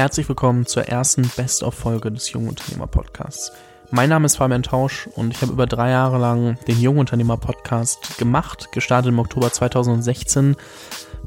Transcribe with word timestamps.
Herzlich 0.00 0.30
willkommen 0.30 0.64
zur 0.64 0.84
ersten 0.84 1.30
Best-of-Folge 1.36 2.10
des 2.10 2.32
Jungunternehmer 2.32 2.86
Podcasts. 2.86 3.52
Mein 3.90 4.08
Name 4.08 4.24
ist 4.24 4.36
Fabian 4.36 4.62
Tausch 4.62 5.06
und 5.14 5.34
ich 5.34 5.42
habe 5.42 5.52
über 5.52 5.66
drei 5.66 5.90
Jahre 5.90 6.16
lang 6.16 6.56
den 6.66 6.80
Jungunternehmer 6.80 7.36
Podcast 7.36 8.16
gemacht, 8.16 8.72
gestartet 8.72 9.10
im 9.10 9.18
Oktober 9.18 9.52
2016 9.52 10.56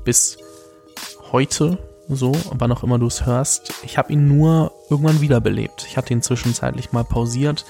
bis 0.04 0.40
heute, 1.32 1.78
so, 2.10 2.32
wann 2.50 2.72
auch 2.72 2.82
immer 2.82 2.98
du 2.98 3.06
es 3.06 3.28
hörst. 3.28 3.72
Ich 3.84 4.00
habe 4.00 4.12
ihn 4.12 4.28
nur 4.28 4.72
irgendwann 4.90 5.22
wiederbelebt. 5.22 5.86
Ich 5.88 5.96
hatte 5.96 6.12
ihn 6.12 6.24
zwischenzeitlich 6.24 6.92
mal 6.92 7.04
pausiert, 7.04 7.66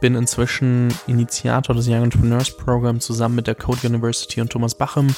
bin 0.00 0.14
inzwischen 0.14 0.94
Initiator 1.06 1.76
des 1.76 1.88
Young 1.88 2.04
Entrepreneurs 2.04 2.56
Program 2.56 3.00
zusammen 3.00 3.34
mit 3.34 3.48
der 3.48 3.54
Code 3.54 3.86
University 3.86 4.40
und 4.40 4.50
Thomas 4.50 4.74
Bachem 4.74 5.14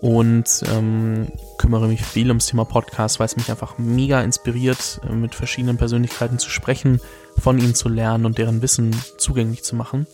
und 0.00 0.62
ähm, 0.72 1.28
kümmere 1.56 1.88
mich 1.88 2.02
viel 2.04 2.28
ums 2.28 2.46
Thema 2.46 2.64
Podcast, 2.64 3.18
weil 3.18 3.26
es 3.26 3.36
mich 3.36 3.50
einfach 3.50 3.78
mega 3.78 4.20
inspiriert, 4.20 5.00
äh, 5.08 5.12
mit 5.12 5.34
verschiedenen 5.34 5.76
Persönlichkeiten 5.76 6.38
zu 6.38 6.50
sprechen, 6.50 7.00
von 7.36 7.58
ihnen 7.58 7.74
zu 7.74 7.88
lernen 7.88 8.24
und 8.24 8.38
deren 8.38 8.62
Wissen 8.62 8.94
zugänglich 9.16 9.64
zu 9.64 9.74
machen. 9.74 10.06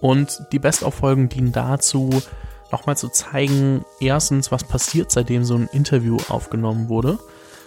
Und 0.00 0.42
die 0.52 0.58
Best-of-Folgen 0.58 1.28
dienen 1.28 1.52
dazu, 1.52 2.10
nochmal 2.72 2.96
zu 2.96 3.08
zeigen, 3.08 3.84
erstens, 4.00 4.50
was 4.50 4.64
passiert, 4.64 5.12
seitdem 5.12 5.44
so 5.44 5.54
ein 5.54 5.68
Interview 5.72 6.16
aufgenommen 6.28 6.88
wurde. 6.88 7.18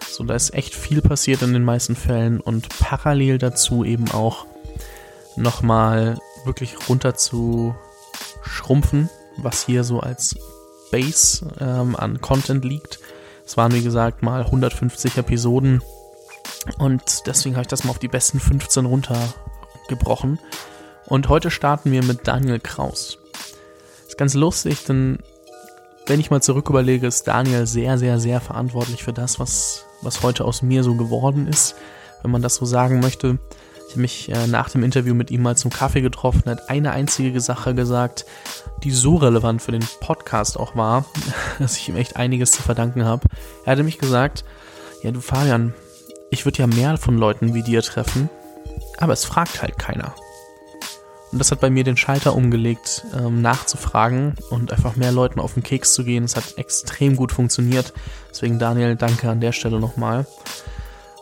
So, 0.10 0.24
da 0.24 0.36
ist 0.36 0.54
echt 0.54 0.76
viel 0.76 1.02
passiert 1.02 1.42
in 1.42 1.54
den 1.54 1.64
meisten 1.64 1.96
Fällen 1.96 2.40
und 2.40 2.68
parallel 2.80 3.38
dazu 3.38 3.84
eben 3.86 4.12
auch 4.12 4.46
nochmal 5.36 6.18
wirklich 6.46 6.90
runter 6.90 7.16
zu 7.16 7.76
schrumpfen, 8.44 9.10
was 9.38 9.66
hier 9.66 9.84
so 9.84 10.00
als 10.00 10.36
Base 10.92 11.46
ähm, 11.60 11.96
an 11.96 12.22
Content 12.22 12.66
liegt. 12.66 13.00
Es 13.46 13.58
waren, 13.58 13.74
wie 13.74 13.84
gesagt, 13.84 14.22
mal 14.22 14.44
150 14.44 15.18
Episoden 15.18 15.82
und 16.78 17.26
deswegen 17.26 17.56
habe 17.56 17.64
ich 17.64 17.68
das 17.68 17.84
mal 17.84 17.92
auf 17.92 18.00
die 18.00 18.08
besten 18.08 18.40
15 18.40 18.86
runtergebrochen. 18.86 20.40
Und 21.06 21.30
heute 21.30 21.50
starten 21.50 21.92
wir 21.92 22.04
mit 22.04 22.28
Daniel 22.28 22.60
Kraus. 22.60 23.18
Ist 24.08 24.18
ganz 24.18 24.34
lustig, 24.34 24.86
denn 24.86 25.20
wenn 26.06 26.20
ich 26.20 26.32
mal 26.32 26.42
zurück 26.42 26.70
überlege, 26.70 27.08
ist 27.08 27.28
Daniel 27.28 27.66
sehr, 27.66 27.98
sehr, 27.98 28.20
sehr 28.20 28.42
verantwortlich 28.42 29.04
für 29.04 29.14
das, 29.14 29.40
was, 29.40 29.86
was 30.02 30.24
heute 30.24 30.46
aus 30.46 30.62
mir 30.62 30.84
so 30.84 30.96
geworden 30.96 31.48
ist, 31.48 31.76
wenn 32.22 32.32
man 32.32 32.42
das 32.42 32.56
so 32.56 32.66
sagen 32.66 33.00
möchte. 33.00 33.40
Ich 33.90 33.94
habe 33.94 34.02
mich 34.02 34.30
äh, 34.30 34.46
nach 34.46 34.70
dem 34.70 34.84
Interview 34.84 35.16
mit 35.16 35.32
ihm 35.32 35.42
mal 35.42 35.58
zum 35.58 35.72
Kaffee 35.72 36.02
getroffen, 36.02 36.44
hat 36.46 36.70
eine 36.70 36.92
einzige 36.92 37.42
Sache 37.42 37.74
gesagt, 37.74 38.24
die 38.84 38.92
so 38.92 39.16
relevant 39.16 39.64
für 39.64 39.72
den 39.72 39.84
Podcast 40.00 40.60
auch 40.60 40.76
war, 40.76 41.06
dass 41.60 41.76
ich 41.76 41.90
ihm 41.90 41.96
echt 41.96 42.16
einiges 42.16 42.52
zu 42.52 42.62
verdanken 42.62 43.04
habe. 43.04 43.28
Er 43.66 43.72
hatte 43.72 43.82
mich 43.82 43.98
gesagt, 43.98 44.46
ja 45.02 45.10
du 45.10 45.22
Fabian, 45.22 45.74
ich 46.30 46.46
würde 46.46 46.60
ja 46.60 46.68
mehr 46.68 46.98
von 46.98 47.18
Leuten 47.18 47.56
wie 47.56 47.64
dir 47.64 47.82
treffen, 47.82 48.30
aber 49.00 49.14
es 49.14 49.26
fragt 49.26 49.64
halt 49.64 49.80
keiner. 49.80 50.14
Und 51.32 51.40
das 51.40 51.50
hat 51.50 51.60
bei 51.60 51.72
mir 51.72 51.84
den 51.84 51.98
Schalter 51.98 52.36
umgelegt, 52.36 53.06
ähm, 53.18 53.42
nachzufragen 53.42 54.36
und 54.52 54.72
einfach 54.72 54.98
mehr 54.98 55.12
Leuten 55.12 55.40
auf 55.40 55.56
den 55.56 55.64
Keks 55.64 55.94
zu 55.94 56.04
gehen. 56.04 56.26
Es 56.26 56.36
hat 56.36 56.60
extrem 56.60 57.16
gut 57.16 57.32
funktioniert. 57.32 57.92
Deswegen 58.30 58.60
Daniel, 58.60 58.96
danke 58.96 59.32
an 59.32 59.42
der 59.42 59.52
Stelle 59.52 59.80
nochmal. 59.80 60.28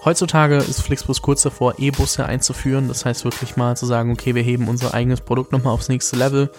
Heutzutage 0.06 0.58
ist 0.58 0.82
Flixbus 0.82 1.22
kurz 1.22 1.42
davor, 1.42 1.76
E-Busse 1.80 2.26
einzuführen. 2.26 2.88
Das 2.88 3.06
heißt 3.06 3.24
wirklich 3.26 3.58
mal 3.58 3.76
zu 3.76 3.86
sagen, 3.86 4.12
okay, 4.12 4.36
wir 4.36 4.44
heben 4.44 4.68
unser 4.68 4.94
eigenes 4.94 5.22
Produkt 5.22 5.52
nochmal 5.52 5.74
aufs 5.74 5.90
nächste 5.90 6.16
Level. 6.16 6.52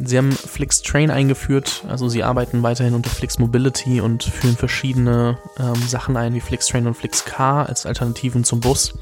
Sie 0.00 0.16
haben 0.16 0.30
Flix 0.30 0.80
Train 0.82 1.10
eingeführt, 1.10 1.84
also 1.88 2.08
sie 2.08 2.22
arbeiten 2.22 2.62
weiterhin 2.62 2.94
unter 2.94 3.10
Flix 3.10 3.40
Mobility 3.40 4.00
und 4.00 4.22
führen 4.22 4.56
verschiedene 4.56 5.38
ähm, 5.58 5.74
Sachen 5.88 6.16
ein, 6.16 6.34
wie 6.34 6.40
Flix 6.40 6.68
Train 6.68 6.86
und 6.86 6.94
Flix 6.94 7.24
Car 7.24 7.68
als 7.68 7.84
Alternativen 7.84 8.44
zum 8.44 8.60
Bus. 8.60 8.94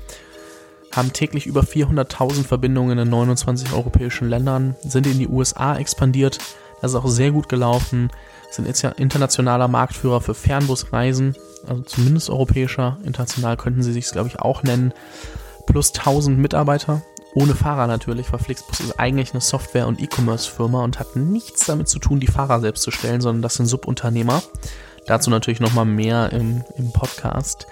Haben 0.92 1.12
täglich 1.12 1.46
über 1.46 1.60
400.000 1.60 2.44
Verbindungen 2.44 2.98
in 2.98 3.10
29 3.10 3.74
europäischen 3.74 4.30
Ländern, 4.30 4.74
sind 4.80 5.06
in 5.06 5.18
die 5.18 5.28
USA 5.28 5.76
expandiert, 5.76 6.38
das 6.80 6.92
ist 6.92 6.96
auch 6.96 7.08
sehr 7.08 7.30
gut 7.30 7.50
gelaufen, 7.50 8.10
sind 8.56 8.66
internationaler 8.98 9.68
Marktführer 9.68 10.20
für 10.20 10.34
Fernbusreisen, 10.34 11.36
also 11.66 11.82
zumindest 11.82 12.30
europäischer. 12.30 12.98
International 13.04 13.56
könnten 13.56 13.82
sie 13.82 13.92
sich, 13.92 14.10
glaube 14.10 14.28
ich, 14.28 14.40
auch 14.40 14.62
nennen. 14.62 14.92
Plus 15.66 15.92
1000 15.94 16.38
Mitarbeiter. 16.38 17.02
Ohne 17.34 17.54
Fahrer 17.54 17.86
natürlich, 17.86 18.32
weil 18.32 18.38
Flixbus 18.40 18.80
ist 18.80 18.98
eigentlich 18.98 19.32
eine 19.32 19.42
Software- 19.42 19.86
und 19.86 20.00
E-Commerce-Firma 20.00 20.82
und 20.82 20.98
hat 20.98 21.16
nichts 21.16 21.66
damit 21.66 21.86
zu 21.86 21.98
tun, 21.98 22.18
die 22.18 22.28
Fahrer 22.28 22.60
selbst 22.60 22.82
zu 22.82 22.90
stellen, 22.90 23.20
sondern 23.20 23.42
das 23.42 23.54
sind 23.54 23.66
Subunternehmer. 23.66 24.42
Dazu 25.06 25.28
natürlich 25.28 25.60
nochmal 25.60 25.84
mehr 25.84 26.32
im, 26.32 26.64
im 26.78 26.92
Podcast. 26.92 27.66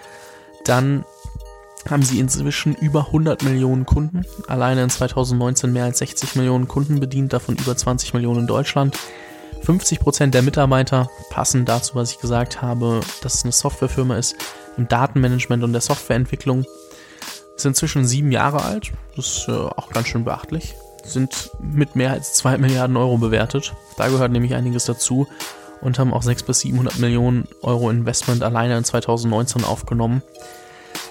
Dann 0.64 1.04
haben 1.88 2.02
sie 2.02 2.18
inzwischen 2.18 2.74
über 2.74 3.06
100 3.06 3.42
Millionen 3.42 3.86
Kunden. 3.86 4.24
Alleine 4.48 4.82
in 4.82 4.90
2019 4.90 5.72
mehr 5.72 5.84
als 5.84 5.98
60 5.98 6.36
Millionen 6.36 6.68
Kunden 6.68 7.00
bedient, 7.00 7.32
davon 7.32 7.56
über 7.56 7.76
20 7.76 8.14
Millionen 8.14 8.40
in 8.40 8.46
Deutschland. 8.46 8.98
50 9.62 10.00
Prozent 10.00 10.34
der 10.34 10.42
Mitarbeiter 10.42 11.10
passen 11.30 11.64
dazu, 11.64 11.94
was 11.94 12.12
ich 12.12 12.20
gesagt 12.20 12.62
habe, 12.62 13.00
dass 13.22 13.34
es 13.34 13.44
eine 13.44 13.52
Softwarefirma 13.52 14.16
ist 14.16 14.36
im 14.76 14.88
Datenmanagement 14.88 15.62
und 15.62 15.72
der 15.72 15.80
Softwareentwicklung. 15.80 16.64
Ist 17.56 17.66
inzwischen 17.66 18.04
sieben 18.04 18.32
Jahre 18.32 18.62
alt. 18.62 18.92
Das 19.16 19.26
ist 19.26 19.48
äh, 19.48 19.52
auch 19.52 19.90
ganz 19.90 20.08
schön 20.08 20.24
beachtlich. 20.24 20.74
Sind 21.04 21.50
mit 21.60 21.96
mehr 21.96 22.10
als 22.10 22.34
zwei 22.34 22.58
Milliarden 22.58 22.96
Euro 22.96 23.18
bewertet. 23.18 23.74
Da 23.96 24.08
gehört 24.08 24.32
nämlich 24.32 24.54
einiges 24.54 24.86
dazu 24.86 25.28
und 25.80 25.98
haben 25.98 26.12
auch 26.12 26.22
600 26.22 26.46
bis 26.46 26.60
700 26.60 26.98
Millionen 26.98 27.48
Euro 27.62 27.90
Investment 27.90 28.42
alleine 28.42 28.76
in 28.76 28.84
2019 28.84 29.64
aufgenommen. 29.64 30.22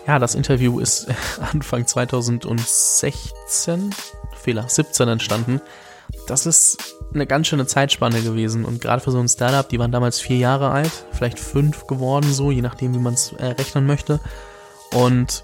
Ja, 0.06 0.20
das 0.20 0.36
Interview 0.36 0.80
ist 0.80 1.08
Anfang 1.54 1.88
2016, 1.88 3.96
Fehler, 4.36 4.68
17 4.68 5.08
entstanden. 5.08 5.62
Das 6.28 6.46
ist 6.46 6.96
eine 7.14 7.28
ganz 7.28 7.48
schöne 7.48 7.68
Zeitspanne 7.68 8.22
gewesen 8.22 8.66
und 8.66 8.82
gerade 8.82 9.02
für 9.02 9.12
so 9.12 9.20
ein 9.20 9.28
Startup, 9.28 9.68
die 9.68 9.80
waren 9.80 9.92
damals 9.92 10.20
vier 10.20 10.38
Jahre 10.38 10.72
alt, 10.72 10.92
vielleicht 11.12 11.40
fünf 11.40 11.88
geworden 11.88 12.32
so, 12.32 12.52
je 12.52 12.62
nachdem, 12.62 12.94
wie 12.94 13.00
man 13.00 13.14
es 13.14 13.34
äh, 13.34 13.48
rechnen 13.48 13.86
möchte. 13.86 14.20
Und 14.94 15.44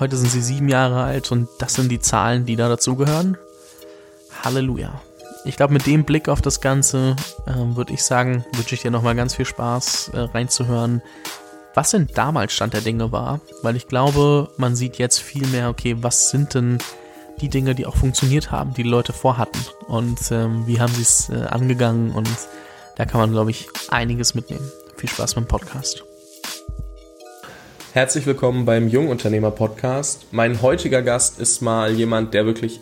heute 0.00 0.16
sind 0.16 0.30
sie 0.30 0.42
sieben 0.42 0.68
Jahre 0.68 1.02
alt 1.02 1.30
und 1.32 1.48
das 1.58 1.74
sind 1.74 1.90
die 1.90 2.00
Zahlen, 2.00 2.46
die 2.46 2.56
da 2.56 2.68
dazugehören. 2.68 3.38
Halleluja. 4.42 5.00
Ich 5.44 5.56
glaube, 5.56 5.72
mit 5.72 5.86
dem 5.86 6.04
Blick 6.04 6.28
auf 6.28 6.42
das 6.42 6.60
Ganze 6.60 7.16
äh, 7.46 7.76
würde 7.76 7.92
ich 7.92 8.02
sagen, 8.02 8.44
wünsche 8.54 8.74
ich 8.74 8.82
dir 8.82 8.90
nochmal 8.90 9.14
ganz 9.14 9.34
viel 9.34 9.46
Spaß 9.46 10.10
äh, 10.12 10.20
reinzuhören, 10.20 11.00
was 11.74 11.92
denn 11.92 12.08
damals 12.12 12.52
Stand 12.52 12.74
der 12.74 12.80
Dinge 12.80 13.12
war, 13.12 13.40
weil 13.62 13.76
ich 13.76 13.86
glaube, 13.86 14.50
man 14.56 14.74
sieht 14.74 14.98
jetzt 14.98 15.20
viel 15.20 15.46
mehr, 15.46 15.68
okay, 15.68 15.96
was 16.00 16.30
sind 16.30 16.54
denn 16.54 16.78
die 17.38 17.48
Dinge, 17.48 17.74
die 17.74 17.86
auch 17.86 17.96
funktioniert 17.96 18.50
haben, 18.50 18.74
die, 18.74 18.82
die 18.82 18.88
Leute 18.88 19.12
vorhatten 19.12 19.60
und 19.86 20.18
ähm, 20.30 20.66
wie 20.66 20.80
haben 20.80 20.92
sie 20.92 21.02
es 21.02 21.30
äh, 21.30 21.46
angegangen 21.46 22.10
und 22.12 22.28
da 22.96 23.04
kann 23.04 23.20
man, 23.20 23.30
glaube 23.30 23.50
ich, 23.50 23.68
einiges 23.90 24.34
mitnehmen. 24.34 24.70
Viel 24.96 25.08
Spaß 25.08 25.34
beim 25.34 25.46
Podcast. 25.46 26.04
Herzlich 27.92 28.26
willkommen 28.26 28.64
beim 28.64 28.88
Jungunternehmer 28.88 29.50
Podcast. 29.50 30.26
Mein 30.32 30.62
heutiger 30.62 31.02
Gast 31.02 31.38
ist 31.38 31.62
mal 31.62 31.92
jemand, 31.92 32.34
der 32.34 32.44
wirklich 32.44 32.80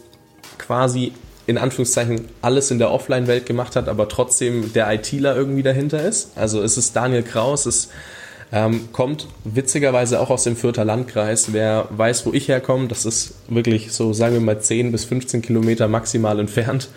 quasi 0.58 1.12
in 1.46 1.58
Anführungszeichen 1.58 2.28
alles 2.42 2.70
in 2.70 2.78
der 2.78 2.90
Offline-Welt 2.90 3.46
gemacht 3.46 3.76
hat, 3.76 3.88
aber 3.88 4.08
trotzdem 4.08 4.72
der 4.72 4.92
ITler 4.92 5.36
irgendwie 5.36 5.62
dahinter 5.62 6.02
ist. 6.02 6.36
Also 6.36 6.62
es 6.62 6.76
ist 6.76 6.96
Daniel 6.96 7.22
Kraus, 7.22 7.66
es 7.66 7.76
ist 7.76 7.90
ähm, 8.52 8.88
kommt 8.92 9.26
witzigerweise 9.44 10.20
auch 10.20 10.30
aus 10.30 10.44
dem 10.44 10.56
Fürther 10.56 10.84
Landkreis. 10.84 11.52
Wer 11.52 11.88
weiß, 11.90 12.26
wo 12.26 12.32
ich 12.32 12.48
herkomme, 12.48 12.88
das 12.88 13.04
ist 13.04 13.34
wirklich 13.48 13.92
so, 13.92 14.12
sagen 14.12 14.34
wir 14.34 14.40
mal, 14.40 14.60
10 14.60 14.92
bis 14.92 15.04
15 15.04 15.42
Kilometer 15.42 15.88
maximal 15.88 16.38
entfernt. 16.38 16.88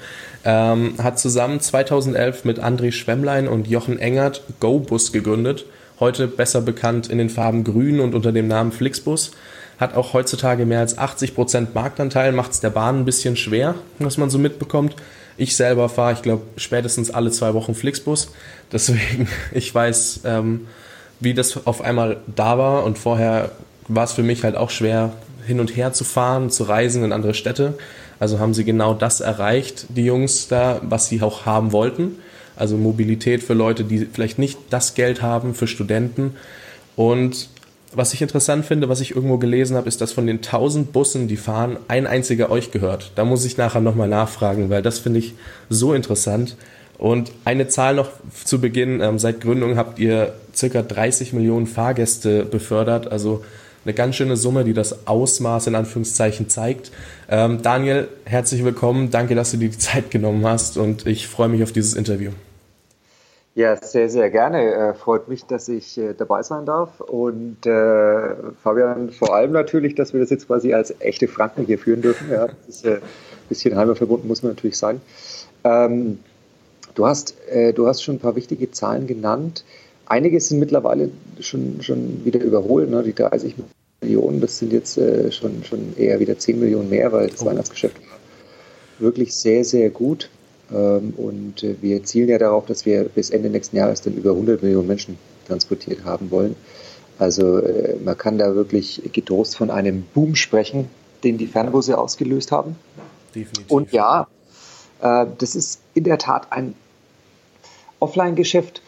Ähm, 0.45 0.93
hat 1.01 1.19
zusammen 1.19 1.59
2011 1.59 2.45
mit 2.45 2.59
André 2.59 2.91
Schwemmlein 2.91 3.47
und 3.47 3.67
Jochen 3.67 3.99
Engert 3.99 4.43
GoBus 4.59 5.11
gegründet. 5.11 5.65
Heute 5.99 6.27
besser 6.27 6.61
bekannt 6.61 7.07
in 7.07 7.17
den 7.17 7.29
Farben 7.29 7.63
Grün 7.63 7.99
und 7.99 8.15
unter 8.15 8.31
dem 8.31 8.47
Namen 8.47 8.71
Flixbus. 8.71 9.31
Hat 9.79 9.95
auch 9.95 10.13
heutzutage 10.13 10.65
mehr 10.65 10.79
als 10.79 10.97
80 10.97 11.35
Prozent 11.35 11.75
Marktanteil, 11.75 12.31
macht 12.31 12.51
es 12.51 12.59
der 12.59 12.69
Bahn 12.69 12.99
ein 12.99 13.05
bisschen 13.05 13.35
schwer, 13.35 13.75
was 13.97 14.17
man 14.17 14.29
so 14.29 14.37
mitbekommt. 14.37 14.95
Ich 15.35 15.55
selber 15.55 15.89
fahre, 15.89 16.13
ich 16.13 16.21
glaube, 16.21 16.43
spätestens 16.57 17.11
alle 17.11 17.31
zwei 17.31 17.53
Wochen 17.53 17.73
Flixbus. 17.73 18.31
Deswegen, 18.71 19.27
ich 19.53 19.73
weiß, 19.73 20.21
ähm, 20.25 20.67
wie 21.19 21.33
das 21.33 21.65
auf 21.65 21.81
einmal 21.81 22.17
da 22.35 22.57
war. 22.57 22.83
Und 22.83 22.97
vorher 22.97 23.51
war 23.87 24.03
es 24.03 24.13
für 24.13 24.23
mich 24.23 24.43
halt 24.43 24.55
auch 24.55 24.69
schwer, 24.69 25.13
hin 25.45 25.59
und 25.59 25.75
her 25.75 25.93
zu 25.93 26.03
fahren, 26.03 26.49
zu 26.49 26.63
reisen 26.63 27.03
in 27.03 27.11
andere 27.11 27.33
Städte. 27.33 27.73
Also 28.19 28.39
haben 28.39 28.53
sie 28.53 28.65
genau 28.65 28.93
das 28.93 29.21
erreicht, 29.21 29.87
die 29.89 30.05
Jungs 30.05 30.47
da, 30.47 30.81
was 30.83 31.07
sie 31.07 31.21
auch 31.21 31.45
haben 31.45 31.71
wollten. 31.71 32.17
Also 32.55 32.75
Mobilität 32.75 33.41
für 33.41 33.53
Leute, 33.53 33.85
die 33.85 34.05
vielleicht 34.05 34.37
nicht 34.37 34.59
das 34.69 34.93
Geld 34.93 35.21
haben, 35.21 35.55
für 35.55 35.67
Studenten. 35.67 36.35
Und 36.95 37.47
was 37.93 38.13
ich 38.13 38.21
interessant 38.21 38.65
finde, 38.65 38.89
was 38.89 39.01
ich 39.01 39.15
irgendwo 39.15 39.37
gelesen 39.37 39.77
habe, 39.77 39.87
ist, 39.87 40.01
dass 40.01 40.11
von 40.11 40.27
den 40.27 40.37
1000 40.37 40.91
Bussen, 40.91 41.27
die 41.27 41.37
fahren, 41.37 41.77
ein 41.87 42.05
einziger 42.05 42.51
euch 42.51 42.71
gehört. 42.71 43.11
Da 43.15 43.25
muss 43.25 43.45
ich 43.45 43.57
nachher 43.57 43.81
nochmal 43.81 44.09
nachfragen, 44.09 44.69
weil 44.69 44.81
das 44.81 44.99
finde 44.99 45.19
ich 45.19 45.33
so 45.69 45.93
interessant. 45.93 46.55
Und 46.99 47.31
eine 47.45 47.69
Zahl 47.69 47.95
noch 47.95 48.11
zu 48.43 48.59
Beginn. 48.59 49.01
Ähm, 49.01 49.17
seit 49.17 49.39
Gründung 49.41 49.77
habt 49.77 49.99
ihr 49.99 50.33
circa 50.53 50.81
30 50.81 51.31
Millionen 51.33 51.65
Fahrgäste 51.65 52.43
befördert. 52.43 53.09
Also 53.09 53.43
eine 53.85 53.93
ganz 53.93 54.15
schöne 54.17 54.35
Summe, 54.35 54.65
die 54.65 54.73
das 54.73 55.07
Ausmaß 55.07 55.67
in 55.67 55.75
Anführungszeichen 55.75 56.49
zeigt. 56.49 56.91
Ähm, 57.29 57.61
Daniel, 57.61 58.09
herzlich 58.25 58.65
willkommen. 58.65 59.09
Danke, 59.11 59.33
dass 59.33 59.51
du 59.51 59.57
dir 59.57 59.69
die 59.69 59.77
Zeit 59.77 60.11
genommen 60.11 60.45
hast 60.45 60.77
und 60.77 61.07
ich 61.07 61.27
freue 61.27 61.47
mich 61.47 61.63
auf 61.63 61.71
dieses 61.71 61.95
Interview. 61.95 62.31
Ja, 63.55 63.77
sehr, 63.77 64.09
sehr 64.09 64.29
gerne. 64.29 64.73
Äh, 64.73 64.93
freut 64.93 65.29
mich, 65.29 65.45
dass 65.45 65.69
ich 65.69 65.97
äh, 65.97 66.13
dabei 66.13 66.43
sein 66.43 66.65
darf. 66.65 66.99
Und 66.99 67.65
äh, 67.65 68.35
Fabian, 68.61 69.09
vor 69.09 69.33
allem 69.33 69.53
natürlich, 69.53 69.95
dass 69.95 70.13
wir 70.13 70.19
das 70.19 70.29
jetzt 70.29 70.47
quasi 70.47 70.73
als 70.73 70.93
echte 70.99 71.27
Franken 71.29 71.65
hier 71.65 71.79
führen 71.79 72.01
dürfen. 72.01 72.29
Ja, 72.29 72.47
das 72.47 72.57
ist 72.67 72.85
äh, 72.85 72.95
ein 72.95 73.01
bisschen 73.47 73.75
heimatverbunden, 73.75 74.27
muss 74.27 74.43
man 74.43 74.51
natürlich 74.51 74.77
sein. 74.77 75.01
Ähm, 75.63 76.19
du, 76.95 77.05
hast, 77.05 77.35
äh, 77.49 77.73
du 77.73 77.87
hast 77.87 78.03
schon 78.03 78.15
ein 78.15 78.19
paar 78.19 78.35
wichtige 78.35 78.71
Zahlen 78.71 79.07
genannt. 79.07 79.63
Einige 80.05 80.39
sind 80.39 80.59
mittlerweile 80.59 81.09
schon, 81.39 81.81
schon 81.81 82.25
wieder 82.25 82.41
überholt. 82.41 82.89
Ne? 82.89 83.03
Die 83.03 83.13
30 83.13 83.55
Millionen, 84.01 84.41
das 84.41 84.57
sind 84.57 84.73
jetzt 84.73 84.97
äh, 84.97 85.31
schon, 85.31 85.63
schon 85.63 85.95
eher 85.97 86.19
wieder 86.19 86.37
10 86.37 86.59
Millionen 86.59 86.89
mehr, 86.89 87.11
weil 87.11 87.27
das 87.29 87.41
oh. 87.43 87.45
Weihnachtsgeschäft 87.45 87.99
war 87.99 88.19
wirklich 88.99 89.33
sehr, 89.33 89.63
sehr 89.65 89.89
gut. 89.89 90.29
Ähm, 90.71 91.13
und 91.17 91.63
äh, 91.63 91.75
wir 91.81 92.03
zielen 92.03 92.29
ja 92.29 92.37
darauf, 92.37 92.65
dass 92.65 92.85
wir 92.85 93.05
bis 93.05 93.29
Ende 93.29 93.49
nächsten 93.49 93.77
Jahres 93.77 94.01
dann 94.01 94.13
über 94.13 94.31
100 94.31 94.61
Millionen 94.61 94.87
Menschen 94.87 95.17
transportiert 95.47 96.03
haben 96.03 96.29
wollen. 96.31 96.55
Also 97.17 97.57
äh, 97.57 97.95
man 98.03 98.17
kann 98.17 98.37
da 98.37 98.55
wirklich 98.55 99.01
getrost 99.11 99.57
von 99.57 99.71
einem 99.71 100.03
Boom 100.13 100.35
sprechen, 100.35 100.87
den 101.23 101.37
die 101.37 101.47
Fernbusse 101.47 101.97
ausgelöst 101.97 102.51
haben. 102.51 102.75
Definitiv. 103.33 103.69
Und 103.69 103.91
ja, 103.91 104.27
äh, 105.01 105.25
das 105.37 105.55
ist 105.55 105.81
in 105.93 106.03
der 106.03 106.17
Tat 106.17 106.51
ein 106.51 106.75
Offline-Geschäft. 107.99 108.81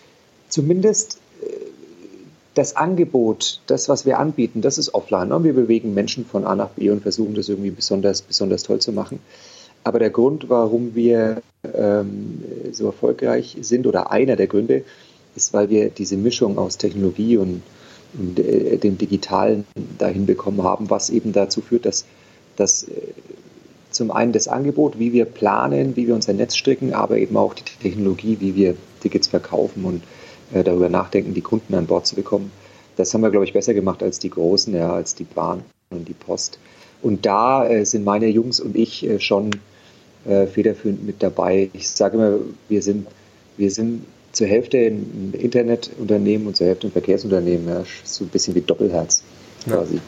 Zumindest 0.50 1.22
das 2.54 2.76
Angebot, 2.76 3.62
das, 3.68 3.88
was 3.88 4.06
wir 4.06 4.20
anbieten, 4.20 4.62
das 4.62 4.78
ist 4.78 4.94
offline. 4.94 5.30
Ne? 5.30 5.44
Wir 5.44 5.54
bewegen 5.54 5.94
Menschen 5.94 6.26
von 6.26 6.46
A 6.46 6.56
nach 6.56 6.70
B 6.70 6.90
und 6.90 7.02
versuchen 7.02 7.34
das 7.34 7.48
irgendwie 7.50 7.72
besonders, 7.72 8.22
besonders 8.22 8.64
toll 8.64 8.80
zu 8.80 8.92
machen. 8.92 9.20
Aber 9.84 10.00
der 10.00 10.10
Grund, 10.10 10.50
warum 10.50 10.94
wir 10.94 11.42
ähm, 11.74 12.44
so 12.72 12.88
erfolgreich 12.88 13.58
sind 13.62 13.88
oder 13.88 14.12
einer 14.12 14.36
der 14.36 14.48
Gründe, 14.48 14.84
ist, 15.36 15.54
weil 15.54 15.70
wir 15.70 15.90
diese 15.90 16.18
Mischung 16.18 16.58
aus 16.58 16.78
Technologie 16.78 17.38
und, 17.38 17.64
und 18.14 18.38
äh, 18.40 18.78
dem 18.78 18.98
Digitalen 18.98 19.66
dahin 19.98 20.26
bekommen 20.26 20.62
haben, 20.64 20.90
was 20.90 21.10
eben 21.10 21.32
dazu 21.32 21.62
führt, 21.62 21.86
dass, 21.86 22.06
dass 22.58 22.84
äh, 22.84 22.90
zum 23.92 24.12
einen 24.12 24.32
das 24.32 24.48
Angebot, 24.48 25.00
wie 25.00 25.14
wir 25.14 25.26
planen, 25.26 25.96
wie 25.96 26.08
wir 26.08 26.16
unser 26.16 26.34
Netz 26.34 26.56
stricken, 26.56 26.94
aber 26.94 27.18
eben 27.18 27.38
auch 27.38 27.54
die 27.54 27.64
Technologie, 27.82 28.38
wie 28.40 28.56
wir 28.56 28.76
Tickets 29.02 29.28
verkaufen 29.28 29.86
und 29.86 30.04
äh, 30.54 30.64
darüber 30.64 30.90
nachdenken, 30.90 31.34
die 31.34 31.42
Kunden 31.42 31.76
an 31.76 31.86
Bord 31.86 32.08
zu 32.08 32.16
bekommen. 32.16 32.52
Das 32.96 33.14
haben 33.14 33.22
wir, 33.22 33.32
glaube 33.32 33.46
ich, 33.46 33.54
besser 33.54 33.74
gemacht 33.74 34.04
als 34.04 34.20
die 34.20 34.30
Großen, 34.30 34.74
ja, 34.74 34.94
als 34.94 35.16
die 35.16 35.24
Bahn 35.24 35.64
und 35.90 36.08
die 36.08 36.14
Post. 36.14 36.60
Und 37.02 37.26
da 37.26 37.68
äh, 37.68 37.86
sind 37.86 38.06
meine 38.06 38.28
Jungs 38.28 38.60
und 38.60 38.76
ich 38.76 39.06
äh, 39.08 39.20
schon 39.20 39.52
äh, 40.26 40.46
federführend 40.46 41.06
mit 41.06 41.24
dabei. 41.24 41.70
Ich 41.74 41.90
sage 41.90 42.18
immer, 42.18 42.40
wir 42.70 42.82
sind, 42.82 43.08
wir 43.58 43.72
sind 43.72 44.06
zur 44.32 44.48
Hälfte 44.48 44.78
ein 44.78 45.34
Internetunternehmen 45.38 46.48
und 46.48 46.56
zur 46.56 46.68
Hälfte 46.68 46.88
ein 46.88 46.92
Verkehrsunternehmen. 46.92 47.68
Ja, 47.68 47.84
so 48.04 48.24
ein 48.24 48.30
bisschen 48.30 48.56
wie 48.56 48.62
Doppelherz 48.62 49.24
quasi. 49.68 50.00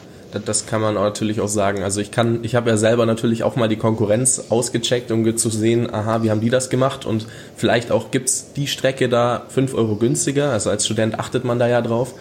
Das 0.45 0.65
kann 0.65 0.81
man 0.81 0.95
natürlich 0.95 1.41
auch 1.41 1.47
sagen. 1.47 1.83
Also 1.83 2.01
ich 2.01 2.11
kann, 2.11 2.39
ich 2.43 2.55
habe 2.55 2.69
ja 2.69 2.77
selber 2.77 3.05
natürlich 3.05 3.43
auch 3.43 3.55
mal 3.55 3.67
die 3.67 3.75
Konkurrenz 3.75 4.45
ausgecheckt, 4.49 5.11
um 5.11 5.37
zu 5.37 5.49
sehen, 5.49 5.93
aha, 5.93 6.23
wie 6.23 6.31
haben 6.31 6.41
die 6.41 6.49
das 6.49 6.69
gemacht 6.69 7.05
und 7.05 7.27
vielleicht 7.55 7.91
auch 7.91 8.11
gibt's 8.11 8.53
die 8.55 8.67
Strecke 8.67 9.09
da 9.09 9.43
fünf 9.49 9.73
Euro 9.73 9.95
günstiger. 9.95 10.51
Also 10.51 10.69
als 10.69 10.85
Student 10.85 11.19
achtet 11.19 11.43
man 11.43 11.59
da 11.59 11.67
ja 11.67 11.81
drauf. 11.81 12.13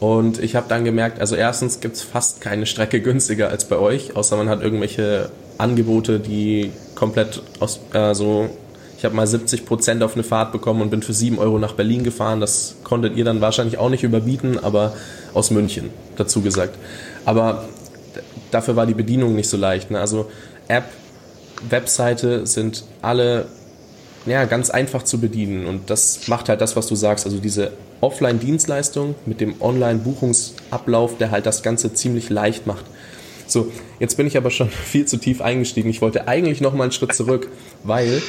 Und 0.00 0.42
ich 0.42 0.56
habe 0.56 0.66
dann 0.68 0.84
gemerkt, 0.84 1.20
also 1.20 1.36
erstens 1.36 1.80
gibt's 1.80 2.02
fast 2.02 2.40
keine 2.40 2.66
Strecke 2.66 3.00
günstiger 3.00 3.50
als 3.50 3.66
bei 3.66 3.76
euch, 3.76 4.16
außer 4.16 4.36
man 4.36 4.48
hat 4.48 4.60
irgendwelche 4.60 5.30
Angebote, 5.58 6.18
die 6.18 6.72
komplett 6.96 7.40
aus, 7.60 7.78
äh, 7.92 8.12
so 8.12 8.50
ich 9.02 9.04
habe 9.04 9.16
mal 9.16 9.26
70 9.26 9.66
Prozent 9.66 10.00
auf 10.04 10.14
eine 10.14 10.22
Fahrt 10.22 10.52
bekommen 10.52 10.80
und 10.80 10.90
bin 10.90 11.02
für 11.02 11.12
7 11.12 11.40
Euro 11.40 11.58
nach 11.58 11.72
Berlin 11.72 12.04
gefahren. 12.04 12.38
Das 12.38 12.76
konntet 12.84 13.16
ihr 13.16 13.24
dann 13.24 13.40
wahrscheinlich 13.40 13.76
auch 13.76 13.88
nicht 13.88 14.04
überbieten, 14.04 14.62
aber 14.62 14.94
aus 15.34 15.50
München, 15.50 15.90
dazu 16.16 16.40
gesagt. 16.40 16.78
Aber 17.24 17.68
dafür 18.52 18.76
war 18.76 18.86
die 18.86 18.94
Bedienung 18.94 19.34
nicht 19.34 19.48
so 19.48 19.56
leicht. 19.56 19.90
Ne? 19.90 19.98
Also 19.98 20.30
App, 20.68 20.84
Webseite 21.68 22.46
sind 22.46 22.84
alle 23.00 23.46
ja, 24.24 24.44
ganz 24.44 24.70
einfach 24.70 25.02
zu 25.02 25.18
bedienen. 25.18 25.66
Und 25.66 25.90
das 25.90 26.28
macht 26.28 26.48
halt 26.48 26.60
das, 26.60 26.76
was 26.76 26.86
du 26.86 26.94
sagst. 26.94 27.26
Also 27.26 27.38
diese 27.38 27.72
Offline-Dienstleistung 28.02 29.16
mit 29.26 29.40
dem 29.40 29.60
Online-Buchungsablauf, 29.60 31.18
der 31.18 31.32
halt 31.32 31.46
das 31.46 31.64
Ganze 31.64 31.92
ziemlich 31.92 32.30
leicht 32.30 32.68
macht. 32.68 32.84
So, 33.48 33.72
jetzt 33.98 34.16
bin 34.16 34.28
ich 34.28 34.36
aber 34.36 34.52
schon 34.52 34.70
viel 34.84 35.06
zu 35.06 35.16
tief 35.16 35.40
eingestiegen. 35.40 35.90
Ich 35.90 36.02
wollte 36.02 36.28
eigentlich 36.28 36.60
noch 36.60 36.72
mal 36.72 36.84
einen 36.84 36.92
Schritt 36.92 37.16
zurück, 37.16 37.48
weil 37.82 38.22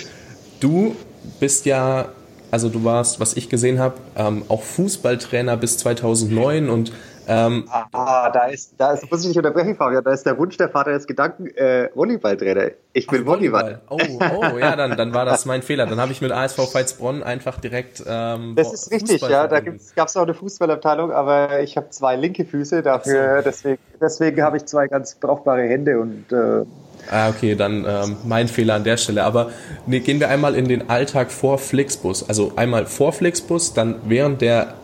du 0.63 0.95
bist 1.39 1.65
ja, 1.65 2.09
also 2.51 2.69
du 2.69 2.83
warst, 2.83 3.19
was 3.19 3.35
ich 3.35 3.49
gesehen 3.49 3.79
habe, 3.79 3.95
ähm, 4.15 4.43
auch 4.47 4.63
Fußballtrainer 4.63 5.57
bis 5.57 5.77
2009 5.77 6.69
und 6.69 6.93
ähm, 7.25 7.69
ah, 7.71 8.29
da 8.31 8.47
ist, 8.47 8.73
da 8.77 8.91
ist, 8.91 9.09
muss 9.09 9.21
ich 9.21 9.29
nicht 9.29 9.37
unterbrechen, 9.37 9.75
Fabian, 9.75 10.03
da 10.03 10.11
ist 10.11 10.25
der 10.25 10.37
Wunsch 10.37 10.57
der 10.57 10.69
Vater 10.69 10.91
des 10.91 11.07
Gedanken, 11.07 11.47
äh, 11.55 11.89
Volleyballtrainer. 11.95 12.71
Ich 12.91 13.07
bin 13.07 13.25
Volleyball. 13.25 13.79
Volleyball. 13.87 14.31
Oh, 14.35 14.55
oh, 14.55 14.57
ja, 14.57 14.75
dann, 14.75 14.97
dann 14.97 15.13
war 15.13 15.23
das 15.23 15.45
mein 15.45 15.61
Fehler. 15.61 15.85
Dann 15.85 16.01
habe 16.01 16.11
ich 16.11 16.21
mit 16.21 16.33
ASV 16.33 16.73
Veitsbronn 16.73 17.23
einfach 17.23 17.61
direkt. 17.61 18.03
Ähm, 18.05 18.55
das 18.57 18.73
ist 18.73 18.91
richtig, 18.91 19.21
ja. 19.21 19.47
Da 19.47 19.61
gab 19.61 20.09
es 20.09 20.17
auch 20.17 20.23
eine 20.23 20.33
Fußballabteilung, 20.33 21.11
aber 21.11 21.61
ich 21.61 21.77
habe 21.77 21.89
zwei 21.91 22.17
linke 22.17 22.43
Füße 22.43 22.81
dafür. 22.81 23.41
Deswegen, 23.41 23.81
deswegen 24.01 24.41
habe 24.41 24.57
ich 24.57 24.65
zwei 24.65 24.87
ganz 24.87 25.15
brauchbare 25.15 25.63
Hände 25.63 25.99
und. 25.99 26.31
Äh, 26.31 26.65
Ah, 27.09 27.29
okay, 27.29 27.55
dann 27.55 27.85
ähm, 27.87 28.17
mein 28.23 28.47
Fehler 28.47 28.75
an 28.75 28.83
der 28.83 28.97
Stelle. 28.97 29.23
Aber 29.23 29.51
nee, 29.85 29.99
gehen 29.99 30.19
wir 30.19 30.29
einmal 30.29 30.55
in 30.55 30.67
den 30.67 30.89
Alltag 30.89 31.31
vor 31.31 31.57
Flixbus. 31.57 32.27
Also 32.27 32.53
einmal 32.55 32.85
vor 32.85 33.13
Flixbus, 33.13 33.73
dann 33.73 33.95
während 34.05 34.41
der 34.41 34.75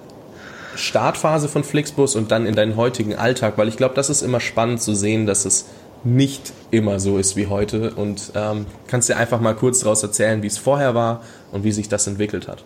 Startphase 0.76 1.48
von 1.48 1.64
Flixbus 1.64 2.16
und 2.16 2.32
dann 2.32 2.46
in 2.46 2.56
deinen 2.56 2.76
heutigen 2.76 3.16
Alltag, 3.16 3.54
weil 3.58 3.68
ich 3.68 3.78
glaube, 3.78 3.96
das 3.96 4.10
ist 4.10 4.22
immer 4.22 4.40
spannend 4.40 4.82
zu 4.82 4.94
sehen, 4.94 5.26
dass 5.26 5.46
es 5.46 5.66
nicht 6.04 6.54
immer 6.72 7.00
so 7.00 7.18
ist 7.18 7.36
wie 7.36 7.48
heute. 7.48 7.92
Und 7.92 8.32
ähm, 8.36 8.66
kannst 8.88 9.10
dir 9.10 9.18
einfach 9.18 9.40
mal 9.40 9.56
kurz 9.56 9.80
daraus 9.80 10.04
erzählen, 10.04 10.44
wie 10.44 10.48
es 10.48 10.58
vorher 10.58 10.96
war 10.96 11.22
und 11.52 11.64
wie 11.64 11.72
sich 11.72 11.90
das 11.90 12.08
entwickelt 12.08 12.48
hat. 12.48 12.64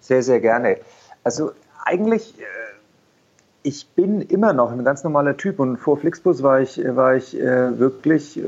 Sehr, 0.00 0.22
sehr 0.22 0.40
gerne. 0.40 0.78
Also 1.22 1.52
eigentlich, 1.84 2.34
äh, 2.38 2.42
ich 3.62 3.86
bin 3.88 4.22
immer 4.22 4.52
noch 4.52 4.72
ein 4.72 4.84
ganz 4.84 5.04
normaler 5.04 5.36
Typ 5.36 5.58
und 5.60 5.76
vor 5.76 5.98
Flixbus 5.98 6.42
war 6.42 6.60
ich, 6.60 6.78
war 6.78 7.16
ich 7.16 7.38
äh, 7.38 7.78
wirklich 7.78 8.38
äh, 8.38 8.42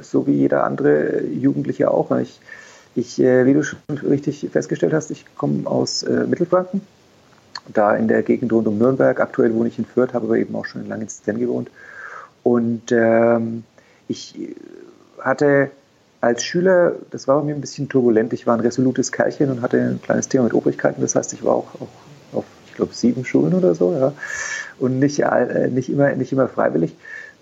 so 0.00 0.26
wie 0.26 0.32
jeder 0.32 0.64
andere 0.64 1.22
Jugendliche 1.24 1.90
auch. 1.90 2.16
Ich, 2.18 2.40
ich, 2.94 3.18
wie 3.18 3.54
du 3.54 3.64
schon 3.64 3.78
richtig 3.88 4.48
festgestellt 4.52 4.92
hast, 4.92 5.10
ich 5.10 5.24
komme 5.34 5.66
aus 5.66 6.04
Mittelfranken 6.04 6.82
da 7.68 7.94
in 7.96 8.08
der 8.08 8.22
Gegend 8.22 8.52
rund 8.52 8.66
um 8.66 8.78
Nürnberg. 8.78 9.18
Aktuell 9.20 9.54
wohne 9.54 9.68
ich 9.68 9.78
in 9.78 9.84
Fürth, 9.84 10.14
habe 10.14 10.26
aber 10.26 10.36
eben 10.36 10.54
auch 10.54 10.66
schon 10.66 10.88
lange 10.88 11.04
in 11.04 11.08
Sten 11.08 11.38
gewohnt. 11.38 11.70
Und 12.42 12.90
ähm, 12.92 13.64
ich 14.08 14.54
hatte 15.20 15.70
als 16.20 16.44
Schüler, 16.44 16.96
das 17.10 17.28
war 17.28 17.40
bei 17.40 17.46
mir 17.46 17.54
ein 17.54 17.60
bisschen 17.60 17.88
turbulent, 17.88 18.32
ich 18.32 18.46
war 18.46 18.54
ein 18.54 18.60
resolutes 18.60 19.12
Kerlchen 19.12 19.50
und 19.50 19.62
hatte 19.62 19.80
ein 19.80 20.02
kleines 20.02 20.28
Thema 20.28 20.44
mit 20.44 20.54
Obrigkeiten. 20.54 21.00
Das 21.00 21.14
heißt, 21.14 21.32
ich 21.32 21.44
war 21.44 21.54
auch, 21.54 21.74
auch 21.80 21.88
ich 22.72 22.76
glaube, 22.76 22.94
sieben 22.94 23.24
Schulen 23.24 23.54
oder 23.54 23.74
so, 23.74 23.92
ja. 23.92 24.12
Und 24.78 24.98
nicht, 24.98 25.20
äh, 25.20 25.68
nicht, 25.68 25.88
immer, 25.88 26.12
nicht 26.14 26.32
immer 26.32 26.48
freiwillig. 26.48 26.94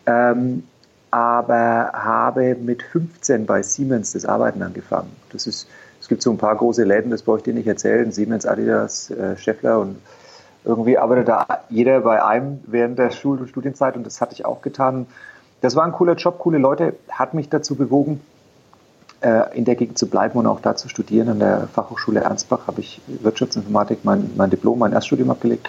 Ähm, 0.06 0.64
aber 1.10 1.90
habe 1.92 2.54
mit 2.54 2.82
15 2.82 3.46
bei 3.46 3.62
Siemens 3.62 4.12
das 4.12 4.24
Arbeiten 4.24 4.62
angefangen. 4.62 5.10
Das 5.32 5.46
ist 5.46 5.66
es 6.00 6.08
gibt 6.08 6.22
so 6.22 6.30
ein 6.30 6.38
paar 6.38 6.56
große 6.56 6.82
Läden, 6.82 7.10
das 7.10 7.22
brauche 7.22 7.38
ich 7.38 7.42
dir 7.44 7.54
nicht 7.54 7.66
erzählen, 7.66 8.10
Siemens, 8.10 8.46
Adidas, 8.46 9.10
äh, 9.10 9.36
Scheffler 9.36 9.78
und 9.78 9.98
irgendwie 10.64 10.98
arbeitet 10.98 11.28
da 11.28 11.46
jeder 11.68 12.00
bei 12.00 12.24
einem 12.24 12.60
während 12.66 12.98
der 12.98 13.10
Schul- 13.10 13.38
und 13.38 13.48
Studienzeit 13.48 13.96
und 13.96 14.04
das 14.04 14.20
hatte 14.20 14.34
ich 14.34 14.44
auch 14.44 14.62
getan. 14.62 15.06
Das 15.60 15.76
war 15.76 15.84
ein 15.84 15.92
cooler 15.92 16.14
Job, 16.14 16.38
coole 16.38 16.58
Leute, 16.58 16.94
hat 17.10 17.34
mich 17.34 17.50
dazu 17.50 17.74
bewogen, 17.74 18.20
in 19.54 19.66
der 19.66 19.74
Gegend 19.74 19.98
zu 19.98 20.08
bleiben 20.08 20.38
und 20.38 20.46
auch 20.46 20.60
da 20.60 20.76
zu 20.76 20.88
studieren. 20.88 21.28
An 21.28 21.38
der 21.40 21.68
Fachhochschule 21.74 22.20
Ernstbach 22.20 22.66
habe 22.66 22.80
ich 22.80 23.02
Wirtschaftsinformatik, 23.06 23.98
mein, 24.02 24.30
mein 24.34 24.48
Diplom, 24.48 24.78
mein 24.78 24.94
Erststudium 24.94 25.30
abgelegt. 25.30 25.68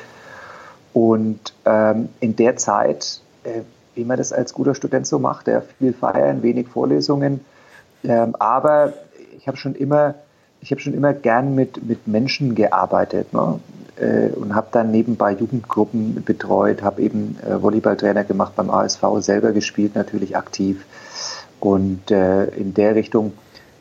Und 0.94 1.54
ähm, 1.66 2.10
in 2.20 2.36
der 2.38 2.56
Zeit, 2.56 3.20
äh, 3.44 3.62
wie 3.96 4.06
man 4.06 4.18
das 4.18 4.32
als 4.32 4.54
guter 4.54 4.76
Student 4.76 5.06
so 5.06 5.20
macht, 5.20 5.48
ja, 5.48 5.62
viel 5.80 5.94
feiern, 5.94 6.44
wenig 6.44 6.68
Vorlesungen, 6.70 7.42
ähm, 8.04 8.36
aber 8.40 8.94
ich 9.38 9.48
habe 9.48 9.58
schon 9.58 9.76
immer, 9.76 10.16
ich 10.62 10.72
habe 10.72 10.82
schon 10.82 10.94
immer 10.94 11.14
gern 11.14 11.56
mit, 11.56 11.86
mit 11.88 12.08
Menschen 12.08 12.56
gearbeitet 12.56 13.34
ne? 13.34 13.60
Äh, 13.98 14.30
und 14.34 14.56
habe 14.56 14.68
dann 14.72 14.92
nebenbei 14.92 15.34
Jugendgruppen 15.34 16.24
betreut, 16.24 16.82
habe 16.82 17.02
eben 17.02 17.38
äh, 17.46 17.62
Volleyballtrainer 17.62 18.24
gemacht 18.24 18.54
beim 18.56 18.70
ASV, 18.70 19.04
selber 19.20 19.52
gespielt, 19.52 19.96
natürlich 19.96 20.36
aktiv 20.36 20.86
und 21.62 22.12
äh, 22.12 22.46
in 22.46 22.74
der 22.74 22.96
Richtung 22.96 23.34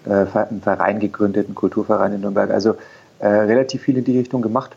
äh, 0.04 0.26
einen 0.38 0.62
Verein 0.62 1.00
gegründet, 1.00 1.46
einen 1.46 1.54
Kulturverein 1.54 2.12
in 2.12 2.20
Nürnberg. 2.20 2.50
Also 2.50 2.76
äh, 3.18 3.26
relativ 3.26 3.82
viel 3.82 3.98
in 3.98 4.04
die 4.04 4.18
Richtung 4.18 4.42
gemacht, 4.42 4.76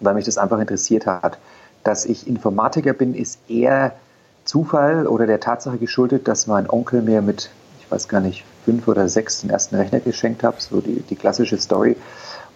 weil 0.00 0.14
mich 0.14 0.24
das 0.24 0.38
einfach 0.38 0.58
interessiert 0.58 1.06
hat. 1.06 1.38
Dass 1.82 2.06
ich 2.06 2.26
Informatiker 2.26 2.94
bin, 2.94 3.14
ist 3.14 3.38
eher 3.48 3.92
Zufall 4.44 5.06
oder 5.06 5.26
der 5.26 5.40
Tatsache 5.40 5.78
geschuldet, 5.78 6.28
dass 6.28 6.46
mein 6.46 6.68
Onkel 6.70 7.02
mir 7.02 7.20
mit, 7.20 7.50
ich 7.80 7.90
weiß 7.90 8.08
gar 8.08 8.20
nicht, 8.20 8.44
fünf 8.64 8.88
oder 8.88 9.08
sechs 9.08 9.40
den 9.40 9.50
ersten 9.50 9.76
Rechner 9.76 10.00
geschenkt 10.00 10.42
hat, 10.42 10.60
so 10.60 10.80
die, 10.80 11.00
die 11.02 11.16
klassische 11.16 11.58
Story. 11.58 11.96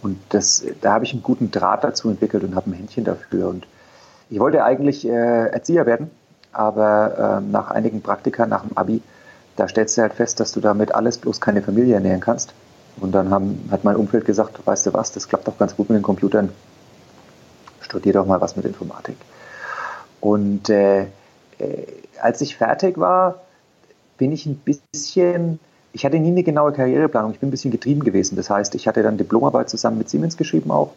Und 0.03 0.19
das, 0.29 0.65
da 0.81 0.93
habe 0.93 1.05
ich 1.05 1.13
einen 1.13 1.23
guten 1.23 1.51
Draht 1.51 1.83
dazu 1.83 2.09
entwickelt 2.09 2.45
und 2.45 2.55
habe 2.55 2.71
ein 2.71 2.75
Händchen 2.75 3.05
dafür. 3.05 3.49
Und 3.49 3.67
ich 4.31 4.39
wollte 4.39 4.63
eigentlich 4.63 5.07
äh, 5.07 5.49
Erzieher 5.49 5.87
werden, 5.87 6.11
aber 6.53 7.41
äh, 7.43 7.51
nach 7.51 7.71
einigen 7.71 8.03
Praktika, 8.03 8.47
nach 8.47 8.63
dem 8.63 8.77
Abi, 8.77 9.03
da 9.59 9.67
stellst 9.67 9.99
du 9.99 10.03
halt 10.03 10.15
fest, 10.15 10.39
dass 10.39 10.53
du 10.53 10.61
damit 10.61 10.95
alles 10.95 11.19
bloß 11.19 11.41
keine 11.41 11.63
Familie 11.63 11.95
ernähren 11.95 12.21
kannst. 12.21 12.55
Und 13.01 13.13
dann 13.13 13.31
haben, 13.31 13.69
hat 13.71 13.85
mein 13.85 13.97
Umfeld 13.97 14.25
gesagt, 14.25 14.65
weißt 14.65 14.87
du 14.87 14.95
was, 14.95 15.13
das 15.13 15.29
klappt 15.29 15.49
doch 15.49 15.59
ganz 15.59 15.75
gut 15.77 15.89
mit 15.89 15.97
den 15.97 16.03
Computern. 16.03 16.51
Studier 17.81 18.13
doch 18.13 18.27
mal 18.27 18.41
was 18.41 18.57
mit 18.57 18.65
Informatik. 18.65 19.17
Und 20.21 20.69
äh, 20.69 21.03
äh, 21.03 21.07
als 22.21 22.41
ich 22.41 22.57
fertig 22.57 22.99
war, 22.99 23.43
bin 24.17 24.31
ich 24.33 24.47
ein 24.47 24.57
bisschen, 24.57 25.59
ich 25.93 26.05
hatte 26.05 26.19
nie 26.19 26.29
eine 26.29 26.43
genaue 26.43 26.73
Karriereplanung, 26.73 27.33
ich 27.33 27.41
bin 27.41 27.49
ein 27.49 27.53
bisschen 27.53 27.71
getrieben 27.71 28.05
gewesen. 28.05 28.37
Das 28.37 28.51
heißt, 28.51 28.75
ich 28.77 28.87
hatte 28.87 29.03
dann 29.03 29.17
Diplomarbeit 29.17 29.69
zusammen 29.69 29.99
mit 29.99 30.09
Siemens 30.09 30.37
geschrieben 30.37 30.71
auch. 30.71 30.93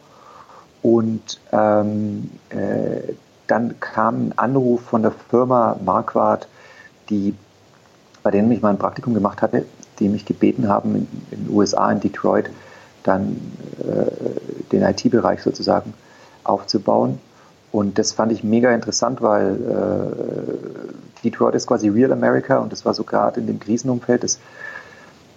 Und 0.82 1.40
ähm, 1.52 2.30
äh, 2.50 3.12
dann 3.46 3.78
kam 3.80 4.28
ein 4.28 4.38
Anruf 4.38 4.82
von 4.82 5.02
der 5.02 5.12
Firma 5.30 5.78
Marquardt, 5.84 6.48
die, 7.10 7.34
bei 8.22 8.30
denen 8.30 8.50
ich 8.52 8.62
mal 8.62 8.70
ein 8.70 8.78
Praktikum 8.78 9.14
gemacht 9.14 9.42
hatte, 9.42 9.64
die 9.98 10.08
mich 10.08 10.24
gebeten 10.24 10.68
haben, 10.68 10.94
in, 10.94 11.08
in 11.30 11.46
den 11.46 11.54
USA, 11.54 11.90
in 11.90 12.00
Detroit, 12.00 12.50
dann 13.02 13.40
äh, 13.80 14.70
den 14.70 14.82
IT-Bereich 14.82 15.42
sozusagen 15.42 15.94
aufzubauen. 16.44 17.18
Und 17.72 17.98
das 17.98 18.12
fand 18.12 18.32
ich 18.32 18.44
mega 18.44 18.72
interessant, 18.74 19.22
weil 19.22 19.56
äh, 19.56 21.24
Detroit 21.24 21.54
ist 21.54 21.66
quasi 21.66 21.88
Real 21.88 22.12
America 22.12 22.58
und 22.58 22.70
das 22.70 22.84
war 22.84 22.94
so 22.94 23.04
gerade 23.04 23.40
in 23.40 23.46
dem 23.46 23.58
Krisenumfeld, 23.60 24.24
das 24.24 24.38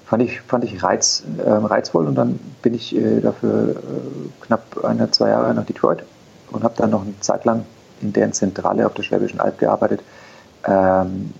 fand 0.05 0.21
ich, 0.23 0.41
fand 0.41 0.63
ich 0.63 0.83
reiz, 0.83 1.23
äh, 1.37 1.49
reizvoll 1.49 2.07
und 2.07 2.15
dann 2.15 2.39
bin 2.61 2.73
ich 2.73 2.95
äh, 2.95 3.21
dafür 3.21 3.71
äh, 3.71 4.45
knapp 4.45 4.83
eine, 4.83 5.09
zwei 5.11 5.29
Jahre 5.29 5.53
nach 5.53 5.65
Detroit 5.65 6.03
und 6.51 6.63
habe 6.63 6.75
dann 6.77 6.89
noch 6.89 7.03
eine 7.03 7.17
Zeit 7.21 7.45
lang 7.45 7.65
in 8.01 8.13
deren 8.13 8.33
Zentrale 8.33 8.85
auf 8.85 8.93
der 8.93 9.03
Schwäbischen 9.03 9.39
Alb 9.39 9.57
gearbeitet. 9.57 10.01
Ähm, 10.65 11.33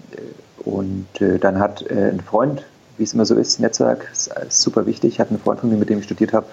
und 0.66 1.08
äh, 1.22 1.40
dann 1.40 1.60
hat 1.60 1.84
äh, 1.90 2.10
ein 2.10 2.22
Freund 2.22 2.66
wie 2.98 3.04
es 3.04 3.14
immer 3.14 3.26
so 3.26 3.36
ist, 3.36 3.60
Netzwerk 3.60 4.10
ist 4.12 4.32
super 4.50 4.86
wichtig. 4.86 5.14
Ich 5.14 5.20
hatte 5.20 5.32
einen 5.32 5.40
Freund 5.40 5.60
von 5.60 5.70
mir, 5.70 5.78
mit 5.78 5.90
dem 5.90 6.00
ich 6.00 6.06
studiert 6.06 6.34
habe, 6.34 6.46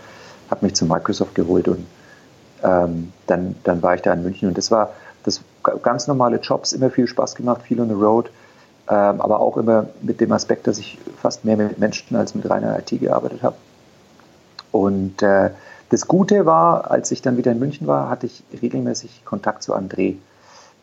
hat 0.50 0.62
mich 0.62 0.74
zu 0.74 0.86
Microsoft 0.86 1.34
geholt 1.34 1.68
und 1.68 1.86
ähm, 2.62 3.12
dann, 3.26 3.56
dann 3.64 3.82
war 3.82 3.94
ich 3.94 4.02
da 4.02 4.12
in 4.12 4.22
München 4.22 4.48
und 4.48 4.58
das 4.58 4.70
war 4.70 4.92
das 5.24 5.40
ganz 5.82 6.06
normale 6.06 6.38
Jobs, 6.38 6.72
immer 6.72 6.90
viel 6.90 7.06
Spaß 7.06 7.34
gemacht, 7.34 7.62
viel 7.62 7.80
on 7.80 7.88
the 7.88 7.94
road, 7.94 8.30
ähm, 8.88 9.20
aber 9.20 9.40
auch 9.40 9.56
immer 9.56 9.86
mit 10.00 10.20
dem 10.20 10.32
Aspekt, 10.32 10.66
dass 10.66 10.78
ich 10.78 10.98
fast 11.20 11.44
mehr 11.44 11.56
mit 11.56 11.78
Menschen 11.78 12.16
als 12.16 12.34
mit 12.34 12.48
reiner 12.48 12.78
IT 12.78 13.00
gearbeitet 13.00 13.42
habe. 13.42 13.56
Und 14.72 15.22
äh, 15.22 15.50
das 15.90 16.08
Gute 16.08 16.46
war, 16.46 16.90
als 16.90 17.10
ich 17.10 17.22
dann 17.22 17.36
wieder 17.36 17.52
in 17.52 17.58
München 17.58 17.86
war, 17.86 18.08
hatte 18.08 18.26
ich 18.26 18.42
regelmäßig 18.60 19.24
Kontakt 19.24 19.62
zu 19.62 19.74
André. 19.74 20.16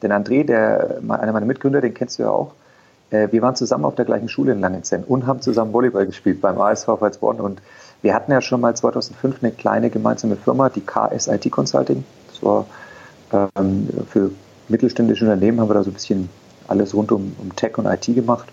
Denn 0.01 0.12
André, 0.13 0.45
der, 0.45 1.00
einer 1.09 1.33
meiner 1.33 1.45
Mitgründer, 1.45 1.81
den 1.81 1.93
kennst 1.93 2.19
du 2.19 2.24
ja 2.24 2.29
auch, 2.29 2.53
äh, 2.53 2.68
wir 3.11 3.41
waren 3.41 3.55
zusammen 3.55 3.85
auf 3.85 3.95
der 3.95 4.05
gleichen 4.05 4.29
Schule 4.29 4.51
in 4.51 4.59
Langenzenn 4.59 5.03
und 5.03 5.25
haben 5.25 5.41
zusammen 5.41 5.73
Volleyball 5.73 6.05
gespielt 6.05 6.41
beim 6.41 6.59
ASV 6.61 6.85
Pfalzborn. 6.99 7.39
Und 7.39 7.61
wir 8.01 8.13
hatten 8.13 8.31
ja 8.31 8.41
schon 8.41 8.61
mal 8.61 8.75
2005 8.75 9.41
eine 9.41 9.51
kleine 9.51 9.89
gemeinsame 9.89 10.35
Firma, 10.35 10.69
die 10.69 10.81
KS 10.81 11.27
IT 11.27 11.49
Consulting. 11.51 12.03
Das 12.27 12.43
war 12.43 12.65
ähm, 13.33 13.89
für 14.07 14.31
mittelständische 14.67 15.25
Unternehmen 15.25 15.59
haben 15.59 15.69
wir 15.69 15.73
da 15.73 15.83
so 15.83 15.89
ein 15.89 15.93
bisschen 15.93 16.29
alles 16.67 16.93
rund 16.93 17.11
um, 17.11 17.35
um 17.39 17.55
Tech 17.55 17.77
und 17.77 17.85
IT 17.85 18.05
gemacht. 18.13 18.47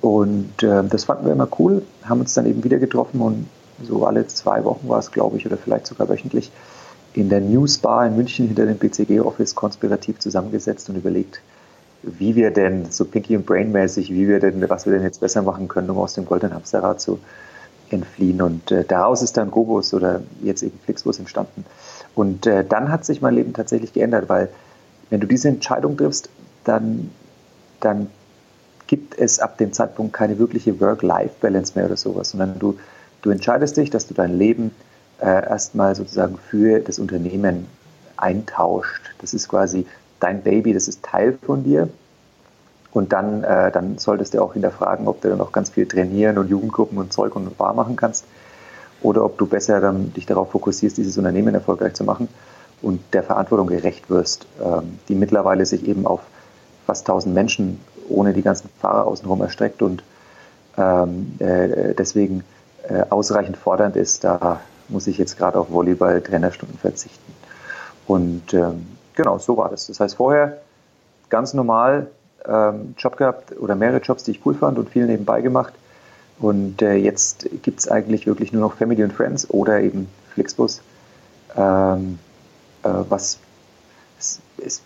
Und 0.00 0.62
äh, 0.62 0.84
das 0.84 1.04
fanden 1.04 1.26
wir 1.26 1.32
immer 1.32 1.48
cool, 1.58 1.82
haben 2.04 2.20
uns 2.20 2.34
dann 2.34 2.46
eben 2.46 2.64
wieder 2.64 2.78
getroffen 2.78 3.20
und 3.20 3.46
so 3.82 4.04
alle 4.04 4.26
zwei 4.26 4.64
Wochen 4.64 4.88
war 4.88 4.98
es, 4.98 5.10
glaube 5.10 5.36
ich, 5.36 5.46
oder 5.46 5.56
vielleicht 5.56 5.86
sogar 5.86 6.08
wöchentlich 6.08 6.50
in 7.14 7.28
der 7.28 7.40
Newsbar 7.40 8.06
in 8.06 8.16
München 8.16 8.46
hinter 8.46 8.66
dem 8.66 8.78
BCG-Office 8.78 9.54
konspirativ 9.54 10.18
zusammengesetzt 10.18 10.88
und 10.88 10.96
überlegt, 10.96 11.40
wie 12.02 12.34
wir 12.34 12.50
denn 12.50 12.90
so 12.90 13.04
Pinky 13.04 13.36
und 13.36 13.46
Brain 13.46 13.72
mäßig, 13.72 14.10
wie 14.10 14.28
wir 14.28 14.40
denn, 14.40 14.68
was 14.68 14.86
wir 14.86 14.92
denn 14.92 15.02
jetzt 15.02 15.20
besser 15.20 15.42
machen 15.42 15.68
können, 15.68 15.90
um 15.90 15.98
aus 15.98 16.14
dem 16.14 16.24
goldenen 16.24 16.54
Hamsterrad 16.54 17.00
zu 17.00 17.18
entfliehen. 17.90 18.42
Und 18.42 18.70
äh, 18.70 18.84
daraus 18.84 19.22
ist 19.22 19.36
dann 19.36 19.50
Gobus 19.50 19.94
oder 19.94 20.22
jetzt 20.42 20.62
eben 20.62 20.78
Flixbus 20.84 21.18
entstanden. 21.18 21.64
Und 22.14 22.46
äh, 22.46 22.64
dann 22.64 22.90
hat 22.90 23.04
sich 23.04 23.20
mein 23.20 23.34
Leben 23.34 23.52
tatsächlich 23.52 23.92
geändert, 23.92 24.28
weil 24.28 24.48
wenn 25.10 25.20
du 25.20 25.26
diese 25.26 25.48
Entscheidung 25.48 25.96
triffst, 25.96 26.28
dann, 26.64 27.10
dann 27.80 28.08
gibt 28.86 29.18
es 29.18 29.38
ab 29.38 29.58
dem 29.58 29.72
Zeitpunkt 29.72 30.12
keine 30.12 30.38
wirkliche 30.38 30.80
Work-Life-Balance 30.80 31.72
mehr 31.76 31.86
oder 31.86 31.96
sowas, 31.96 32.30
sondern 32.30 32.58
du, 32.58 32.78
du 33.22 33.30
entscheidest 33.30 33.76
dich, 33.76 33.90
dass 33.90 34.06
du 34.06 34.14
dein 34.14 34.36
Leben 34.36 34.72
äh, 35.20 35.26
erstmal 35.26 35.94
sozusagen 35.94 36.36
für 36.36 36.80
das 36.80 36.98
Unternehmen 36.98 37.66
eintauscht. 38.16 39.14
Das 39.20 39.34
ist 39.34 39.48
quasi 39.48 39.86
dein 40.22 40.42
Baby, 40.42 40.72
das 40.72 40.88
ist 40.88 41.02
Teil 41.02 41.38
von 41.44 41.64
dir. 41.64 41.88
Und 42.92 43.12
dann, 43.12 43.42
äh, 43.42 43.70
dann 43.72 43.98
solltest 43.98 44.34
du 44.34 44.42
auch 44.42 44.52
hinterfragen, 44.52 45.08
ob 45.08 45.20
du 45.22 45.34
noch 45.34 45.52
ganz 45.52 45.70
viel 45.70 45.86
trainieren 45.86 46.36
und 46.38 46.48
Jugendgruppen 46.48 46.98
und 46.98 47.12
Zeug 47.12 47.34
und 47.34 47.58
wahr 47.58 47.72
machen 47.72 47.96
kannst. 47.96 48.26
Oder 49.00 49.24
ob 49.24 49.38
du 49.38 49.46
besser 49.46 49.80
dann 49.80 50.12
dich 50.12 50.26
darauf 50.26 50.50
fokussierst, 50.50 50.96
dieses 50.96 51.16
Unternehmen 51.16 51.54
erfolgreich 51.54 51.94
zu 51.94 52.04
machen 52.04 52.28
und 52.82 53.00
der 53.14 53.22
Verantwortung 53.22 53.66
gerecht 53.66 54.10
wirst, 54.10 54.46
ähm, 54.62 54.98
die 55.08 55.14
mittlerweile 55.14 55.64
sich 55.64 55.86
eben 55.88 56.06
auf 56.06 56.20
fast 56.86 57.08
1000 57.08 57.34
Menschen 57.34 57.80
ohne 58.08 58.32
die 58.32 58.42
ganzen 58.42 58.68
Fahrer 58.80 59.06
außenrum 59.06 59.40
erstreckt 59.40 59.82
und 59.82 60.02
ähm, 60.76 61.34
äh, 61.38 61.94
deswegen 61.94 62.44
äh, 62.88 63.04
ausreichend 63.08 63.56
fordernd 63.56 63.96
ist. 63.96 64.24
Da 64.24 64.60
muss 64.88 65.06
ich 65.06 65.18
jetzt 65.18 65.38
gerade 65.38 65.58
auf 65.58 65.70
Volleyball-Trainerstunden 65.70 66.78
verzichten. 66.78 67.32
Und 68.06 68.52
ähm, 68.52 68.86
genau, 69.14 69.38
so 69.38 69.56
war 69.56 69.68
das. 69.68 69.86
Das 69.86 70.00
heißt, 70.00 70.16
vorher 70.16 70.58
ganz 71.28 71.54
normal 71.54 72.08
ähm, 72.46 72.94
Job 72.98 73.16
gehabt 73.16 73.56
oder 73.58 73.74
mehrere 73.74 74.00
Jobs, 74.00 74.24
die 74.24 74.32
ich 74.32 74.46
cool 74.46 74.54
fand 74.54 74.78
und 74.78 74.90
viel 74.90 75.06
nebenbei 75.06 75.40
gemacht. 75.40 75.72
Und 76.38 76.82
äh, 76.82 76.94
jetzt 76.94 77.48
gibt 77.62 77.80
es 77.80 77.88
eigentlich 77.88 78.26
wirklich 78.26 78.52
nur 78.52 78.62
noch 78.62 78.74
Family 78.74 79.02
and 79.02 79.12
Friends 79.12 79.48
oder 79.48 79.80
eben 79.80 80.08
Flixbus. 80.34 80.82
Ähm, 81.56 82.18
äh, 82.82 82.88
was 83.08 83.38
ist, 84.18 84.40
ist, 84.58 84.82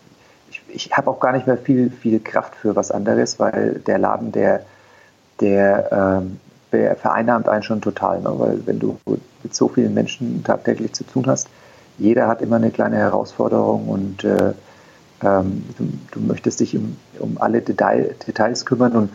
ich, 0.50 0.62
ich 0.68 0.96
habe 0.96 1.10
auch 1.10 1.20
gar 1.20 1.32
nicht 1.32 1.46
mehr 1.46 1.56
viel, 1.56 1.90
viel 1.90 2.20
Kraft 2.20 2.54
für 2.56 2.76
was 2.76 2.90
anderes, 2.90 3.38
weil 3.38 3.80
der 3.86 3.98
Laden, 3.98 4.32
der, 4.32 4.66
der 5.40 6.20
ähm, 6.20 6.40
vereinnahmt 6.70 7.48
einen 7.48 7.62
schon 7.62 7.80
total. 7.80 8.20
Ne? 8.20 8.32
Weil 8.38 8.66
wenn 8.66 8.78
du 8.78 8.98
mit 9.42 9.54
so 9.54 9.68
vielen 9.68 9.94
Menschen 9.94 10.44
tagtäglich 10.44 10.92
zu 10.92 11.04
tun 11.04 11.26
hast, 11.26 11.48
jeder 11.98 12.28
hat 12.28 12.42
immer 12.42 12.56
eine 12.56 12.70
kleine 12.70 12.96
Herausforderung 12.96 13.88
und 13.88 14.24
äh, 14.24 14.52
ähm, 15.22 15.64
du, 15.78 15.88
du, 16.12 16.20
möchtest 16.20 16.60
dich 16.60 16.76
um, 16.76 16.96
um 17.18 17.38
alle 17.38 17.62
Detail, 17.62 18.14
Details 18.26 18.66
kümmern 18.66 18.92
und 18.92 19.10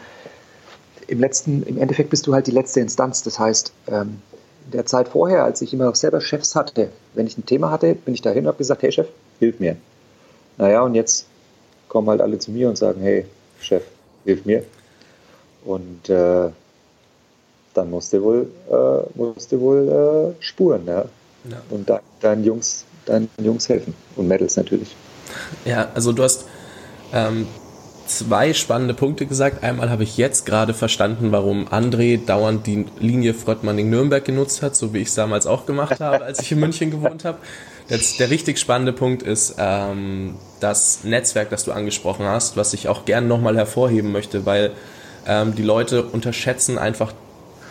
im 1.07 1.19
letzten, 1.19 1.63
im 1.63 1.77
Endeffekt 1.77 2.09
bist 2.09 2.25
du 2.25 2.33
halt 2.33 2.47
die 2.47 2.51
letzte 2.51 2.79
Instanz. 2.79 3.21
Das 3.23 3.37
heißt, 3.37 3.73
ähm, 3.87 4.21
in 4.65 4.71
der 4.71 4.85
Zeit 4.85 5.09
vorher, 5.09 5.43
als 5.43 5.61
ich 5.61 5.73
immer 5.73 5.85
noch 5.85 5.95
selber 5.95 6.21
Chefs 6.21 6.55
hatte, 6.55 6.89
wenn 7.13 7.27
ich 7.27 7.37
ein 7.37 7.45
Thema 7.45 7.69
hatte, 7.69 7.95
bin 7.95 8.13
ich 8.13 8.21
dahin 8.21 8.43
und 8.43 8.47
habe 8.47 8.57
gesagt, 8.57 8.81
hey 8.81 8.91
Chef, 8.91 9.07
hilf 9.39 9.59
mir. 9.59 9.75
Naja, 10.57 10.81
und 10.81 10.95
jetzt 10.95 11.27
kommen 11.89 12.09
halt 12.09 12.21
alle 12.21 12.39
zu 12.39 12.51
mir 12.51 12.69
und 12.69 12.77
sagen, 12.77 13.01
hey 13.01 13.25
Chef, 13.59 13.83
hilf 14.23 14.45
mir. 14.45 14.63
Und 15.65 16.09
äh, 16.09 16.49
dann 17.73 17.89
musste 17.89 18.21
wohl, 18.23 18.47
äh, 18.69 19.17
musste 19.17 19.59
wohl 19.59 20.35
äh, 20.39 20.43
spuren. 20.43 20.85
Ja? 20.87 21.05
Ja. 21.49 21.61
Und 21.69 21.89
da, 21.89 22.01
deinen, 22.19 22.43
Jungs, 22.43 22.85
deinen 23.05 23.29
Jungs 23.41 23.67
helfen. 23.69 23.93
Und 24.15 24.27
Mädels 24.27 24.57
natürlich. 24.57 24.95
Ja, 25.65 25.89
also 25.93 26.11
du 26.11 26.23
hast 26.23 26.45
ähm, 27.13 27.47
zwei 28.05 28.53
spannende 28.53 28.93
Punkte 28.93 29.25
gesagt. 29.25 29.63
Einmal 29.63 29.89
habe 29.89 30.03
ich 30.03 30.17
jetzt 30.17 30.45
gerade 30.45 30.73
verstanden, 30.73 31.31
warum 31.31 31.67
André 31.67 32.23
dauernd 32.23 32.67
die 32.67 32.85
Linie 32.99 33.33
Fröttmanning-Nürnberg 33.33 34.23
genutzt 34.23 34.61
hat, 34.61 34.75
so 34.75 34.93
wie 34.93 34.99
ich 34.99 35.09
es 35.09 35.15
damals 35.15 35.47
auch 35.47 35.65
gemacht 35.65 35.99
habe, 35.99 36.23
als 36.23 36.39
ich 36.41 36.51
in 36.51 36.59
München 36.59 36.91
gewohnt 36.91 37.25
habe. 37.25 37.37
Jetzt, 37.89 38.19
der 38.19 38.29
richtig 38.29 38.59
spannende 38.59 38.93
Punkt 38.93 39.23
ist 39.23 39.55
ähm, 39.57 40.35
das 40.59 41.03
Netzwerk, 41.03 41.49
das 41.49 41.65
du 41.65 41.71
angesprochen 41.71 42.25
hast, 42.25 42.55
was 42.55 42.73
ich 42.73 42.87
auch 42.87 43.05
gerne 43.05 43.27
nochmal 43.27 43.55
hervorheben 43.57 44.11
möchte, 44.11 44.45
weil 44.45 44.71
ähm, 45.27 45.55
die 45.55 45.63
Leute 45.63 46.03
unterschätzen 46.03 46.77
einfach 46.77 47.13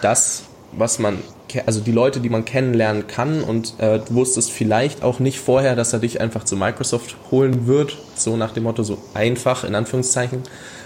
das, 0.02 0.44
was 0.72 0.98
man 0.98 1.18
also 1.66 1.80
die 1.80 1.92
Leute, 1.92 2.20
die 2.20 2.28
man 2.28 2.44
kennenlernen 2.44 3.06
kann 3.06 3.42
und 3.42 3.74
äh, 3.78 3.98
du 3.98 4.14
wusstest 4.14 4.52
vielleicht 4.52 5.02
auch 5.02 5.18
nicht 5.18 5.40
vorher, 5.40 5.74
dass 5.74 5.92
er 5.92 5.98
dich 5.98 6.20
einfach 6.20 6.44
zu 6.44 6.56
Microsoft 6.56 7.16
holen 7.30 7.66
wird, 7.66 7.98
so 8.14 8.36
nach 8.36 8.52
dem 8.52 8.62
Motto, 8.64 8.82
so 8.82 8.98
einfach 9.14 9.64
in 9.64 9.74
Anführungszeichen. 9.74 10.42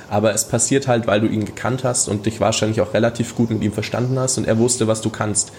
Aber 0.09 0.33
es 0.35 0.47
passiert 0.47 0.87
halt, 0.87 1.07
weil 1.07 1.21
du 1.21 1.27
ihn 1.27 1.45
gekannt 1.45 1.85
hast 1.85 2.09
und 2.09 2.27
dich 2.27 2.41
wahrscheinlich 2.41 2.81
auch 2.81 2.95
relativ 2.95 3.35
gut 3.35 3.51
mit 3.51 3.63
ihm 3.63 3.73
verstanden 3.73 4.19
hast 4.19 4.39
und 4.39 4.47
er 4.47 4.59
wusste, 4.59 4.87
was 4.87 5.01
du 5.01 5.11
kannst. 5.11 5.53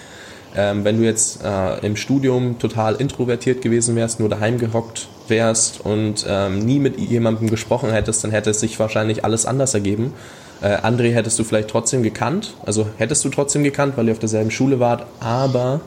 Ähm, 0.55 0.85
wenn 0.85 0.97
du 0.97 1.03
jetzt 1.03 1.43
äh, 1.43 1.85
im 1.85 1.97
Studium 1.97 2.57
total 2.59 2.95
introvertiert 2.95 3.61
gewesen 3.61 3.95
wärst, 3.95 4.19
nur 4.19 4.29
daheim 4.29 4.57
gehockt 4.57 5.09
wärst 5.27 5.81
und 5.81 6.25
ähm, 6.27 6.59
nie 6.59 6.79
mit 6.79 6.97
jemandem 6.97 7.49
gesprochen 7.49 7.91
hättest, 7.91 8.23
dann 8.23 8.31
hätte 8.31 8.51
es 8.51 8.61
sich 8.61 8.79
wahrscheinlich 8.79 9.25
alles 9.25 9.45
anders 9.45 9.73
ergeben. 9.73 10.13
Äh, 10.61 10.77
André 10.77 11.13
hättest 11.13 11.37
du 11.39 11.43
vielleicht 11.43 11.69
trotzdem 11.69 12.03
gekannt, 12.03 12.55
also 12.65 12.87
hättest 12.97 13.23
du 13.25 13.29
trotzdem 13.29 13.63
gekannt, 13.63 13.97
weil 13.97 14.07
ihr 14.07 14.13
auf 14.13 14.19
derselben 14.19 14.51
Schule 14.51 14.79
wart, 14.79 15.05
aber 15.19 15.81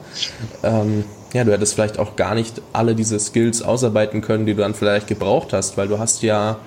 ähm, 0.63 1.05
ja, 1.33 1.45
du 1.45 1.53
hättest 1.53 1.75
vielleicht 1.75 1.99
auch 1.99 2.17
gar 2.17 2.35
nicht 2.35 2.61
alle 2.73 2.95
diese 2.95 3.19
Skills 3.19 3.63
ausarbeiten 3.63 4.21
können, 4.21 4.47
die 4.47 4.55
du 4.55 4.63
dann 4.63 4.75
vielleicht 4.75 5.07
gebraucht 5.07 5.53
hast, 5.53 5.77
weil 5.77 5.89
du 5.89 5.99
hast 5.99 6.23
ja 6.23 6.59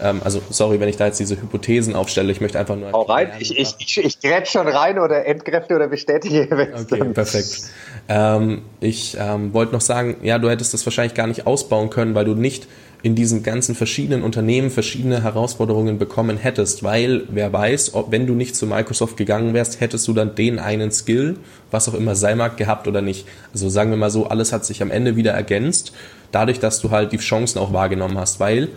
ähm, 0.00 0.20
also 0.24 0.42
sorry, 0.50 0.78
wenn 0.80 0.88
ich 0.88 0.96
da 0.96 1.06
jetzt 1.06 1.20
diese 1.20 1.40
Hypothesen 1.40 1.94
aufstelle, 1.94 2.30
ich 2.30 2.40
möchte 2.40 2.58
einfach 2.58 2.76
nur. 2.76 2.92
Hau 2.92 3.02
rein, 3.02 3.30
ich, 3.38 3.58
ich, 3.58 3.74
ich, 3.78 3.98
ich 3.98 4.20
grätsch 4.20 4.50
schon 4.50 4.68
rein 4.68 4.98
oder 4.98 5.24
entkräfte 5.24 5.74
oder 5.74 5.88
bestätige. 5.88 6.46
Okay, 6.78 7.04
perfekt. 7.14 7.62
Ähm, 8.08 8.62
ich 8.80 9.16
ähm, 9.18 9.52
wollte 9.54 9.72
noch 9.72 9.80
sagen, 9.80 10.16
ja, 10.22 10.38
du 10.38 10.50
hättest 10.50 10.74
das 10.74 10.84
wahrscheinlich 10.84 11.14
gar 11.14 11.26
nicht 11.26 11.46
ausbauen 11.46 11.90
können, 11.90 12.14
weil 12.14 12.24
du 12.24 12.34
nicht 12.34 12.66
in 13.02 13.14
diesen 13.14 13.42
ganzen 13.42 13.74
verschiedenen 13.74 14.22
Unternehmen 14.22 14.70
verschiedene 14.70 15.22
Herausforderungen 15.22 15.98
bekommen 15.98 16.38
hättest, 16.38 16.82
weil 16.82 17.24
wer 17.28 17.52
weiß, 17.52 17.94
ob 17.94 18.10
wenn 18.10 18.26
du 18.26 18.34
nicht 18.34 18.56
zu 18.56 18.66
Microsoft 18.66 19.16
gegangen 19.16 19.54
wärst, 19.54 19.80
hättest 19.80 20.08
du 20.08 20.12
dann 20.12 20.34
den 20.34 20.58
einen 20.58 20.90
Skill, 20.90 21.36
was 21.70 21.88
auch 21.88 21.94
immer 21.94 22.14
sei 22.14 22.34
mag, 22.34 22.56
gehabt 22.56 22.88
oder 22.88 23.02
nicht. 23.02 23.26
Also 23.52 23.68
sagen 23.68 23.90
wir 23.90 23.96
mal 23.96 24.10
so, 24.10 24.26
alles 24.26 24.52
hat 24.52 24.64
sich 24.64 24.82
am 24.82 24.90
Ende 24.90 25.16
wieder 25.16 25.32
ergänzt, 25.32 25.92
dadurch, 26.32 26.58
dass 26.58 26.80
du 26.80 26.90
halt 26.90 27.12
die 27.12 27.18
Chancen 27.18 27.58
auch 27.58 27.72
wahrgenommen 27.72 28.18
hast, 28.18 28.40
weil 28.40 28.68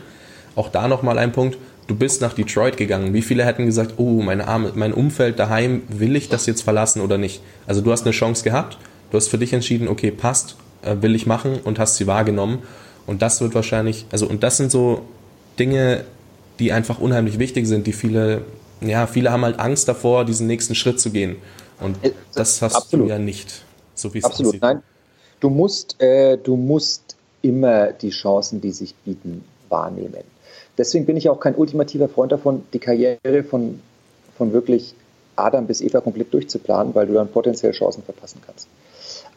auch 0.55 0.69
da 0.69 0.87
nochmal 0.87 1.17
ein 1.17 1.31
Punkt, 1.31 1.57
du 1.87 1.95
bist 1.95 2.21
nach 2.21 2.33
Detroit 2.33 2.77
gegangen. 2.77 3.13
Wie 3.13 3.21
viele 3.21 3.45
hätten 3.45 3.65
gesagt, 3.65 3.95
oh, 3.97 4.21
meine 4.21 4.47
Arme, 4.47 4.71
mein 4.75 4.93
Umfeld 4.93 5.39
daheim, 5.39 5.81
will 5.87 6.15
ich 6.15 6.29
das 6.29 6.45
jetzt 6.45 6.61
verlassen 6.61 7.01
oder 7.01 7.17
nicht? 7.17 7.41
Also 7.65 7.81
du 7.81 7.91
hast 7.91 8.03
eine 8.03 8.11
Chance 8.11 8.43
gehabt, 8.43 8.77
du 9.11 9.17
hast 9.17 9.29
für 9.29 9.37
dich 9.37 9.53
entschieden, 9.53 9.87
okay, 9.87 10.11
passt, 10.11 10.55
äh, 10.83 10.95
will 11.01 11.15
ich 11.15 11.25
machen 11.25 11.59
und 11.63 11.79
hast 11.79 11.95
sie 11.95 12.07
wahrgenommen. 12.07 12.59
Und 13.07 13.21
das 13.21 13.41
wird 13.41 13.55
wahrscheinlich, 13.55 14.05
also 14.11 14.27
und 14.27 14.43
das 14.43 14.57
sind 14.57 14.71
so 14.71 15.01
Dinge, 15.57 16.05
die 16.59 16.71
einfach 16.71 16.99
unheimlich 16.99 17.39
wichtig 17.39 17.67
sind, 17.67 17.87
die 17.87 17.93
viele, 17.93 18.43
ja, 18.81 19.07
viele 19.07 19.31
haben 19.31 19.43
halt 19.43 19.59
Angst 19.59 19.87
davor, 19.87 20.25
diesen 20.25 20.47
nächsten 20.47 20.75
Schritt 20.75 20.99
zu 20.99 21.11
gehen. 21.11 21.37
Und 21.79 22.03
äh, 22.03 22.11
das 22.35 22.61
hast 22.61 22.75
Absolut. 22.75 23.07
du 23.07 23.09
ja 23.09 23.19
nicht, 23.19 23.63
so 23.95 24.13
wie 24.13 24.19
es 24.19 24.25
Absolut, 24.25 24.49
aussieht. 24.49 24.61
nein. 24.61 24.83
Du 25.39 25.49
musst, 25.49 26.01
äh, 26.01 26.37
du 26.37 26.57
musst 26.57 27.15
immer 27.41 27.93
die 27.93 28.09
Chancen, 28.09 28.59
die 28.59 28.71
sich 28.71 28.93
bieten, 28.93 29.45
wahrnehmen. 29.69 30.23
Deswegen 30.77 31.05
bin 31.05 31.15
ich 31.17 31.29
auch 31.29 31.39
kein 31.39 31.55
ultimativer 31.55 32.09
Freund 32.09 32.31
davon, 32.31 32.63
die 32.73 32.79
Karriere 32.79 33.43
von, 33.43 33.79
von 34.37 34.51
wirklich 34.53 34.95
Adam 35.35 35.67
bis 35.67 35.81
Eva 35.81 36.01
komplett 36.01 36.33
durchzuplanen, 36.33 36.93
weil 36.95 37.07
du 37.07 37.13
dann 37.13 37.29
potenziell 37.29 37.71
Chancen 37.71 38.03
verpassen 38.03 38.41
kannst. 38.45 38.67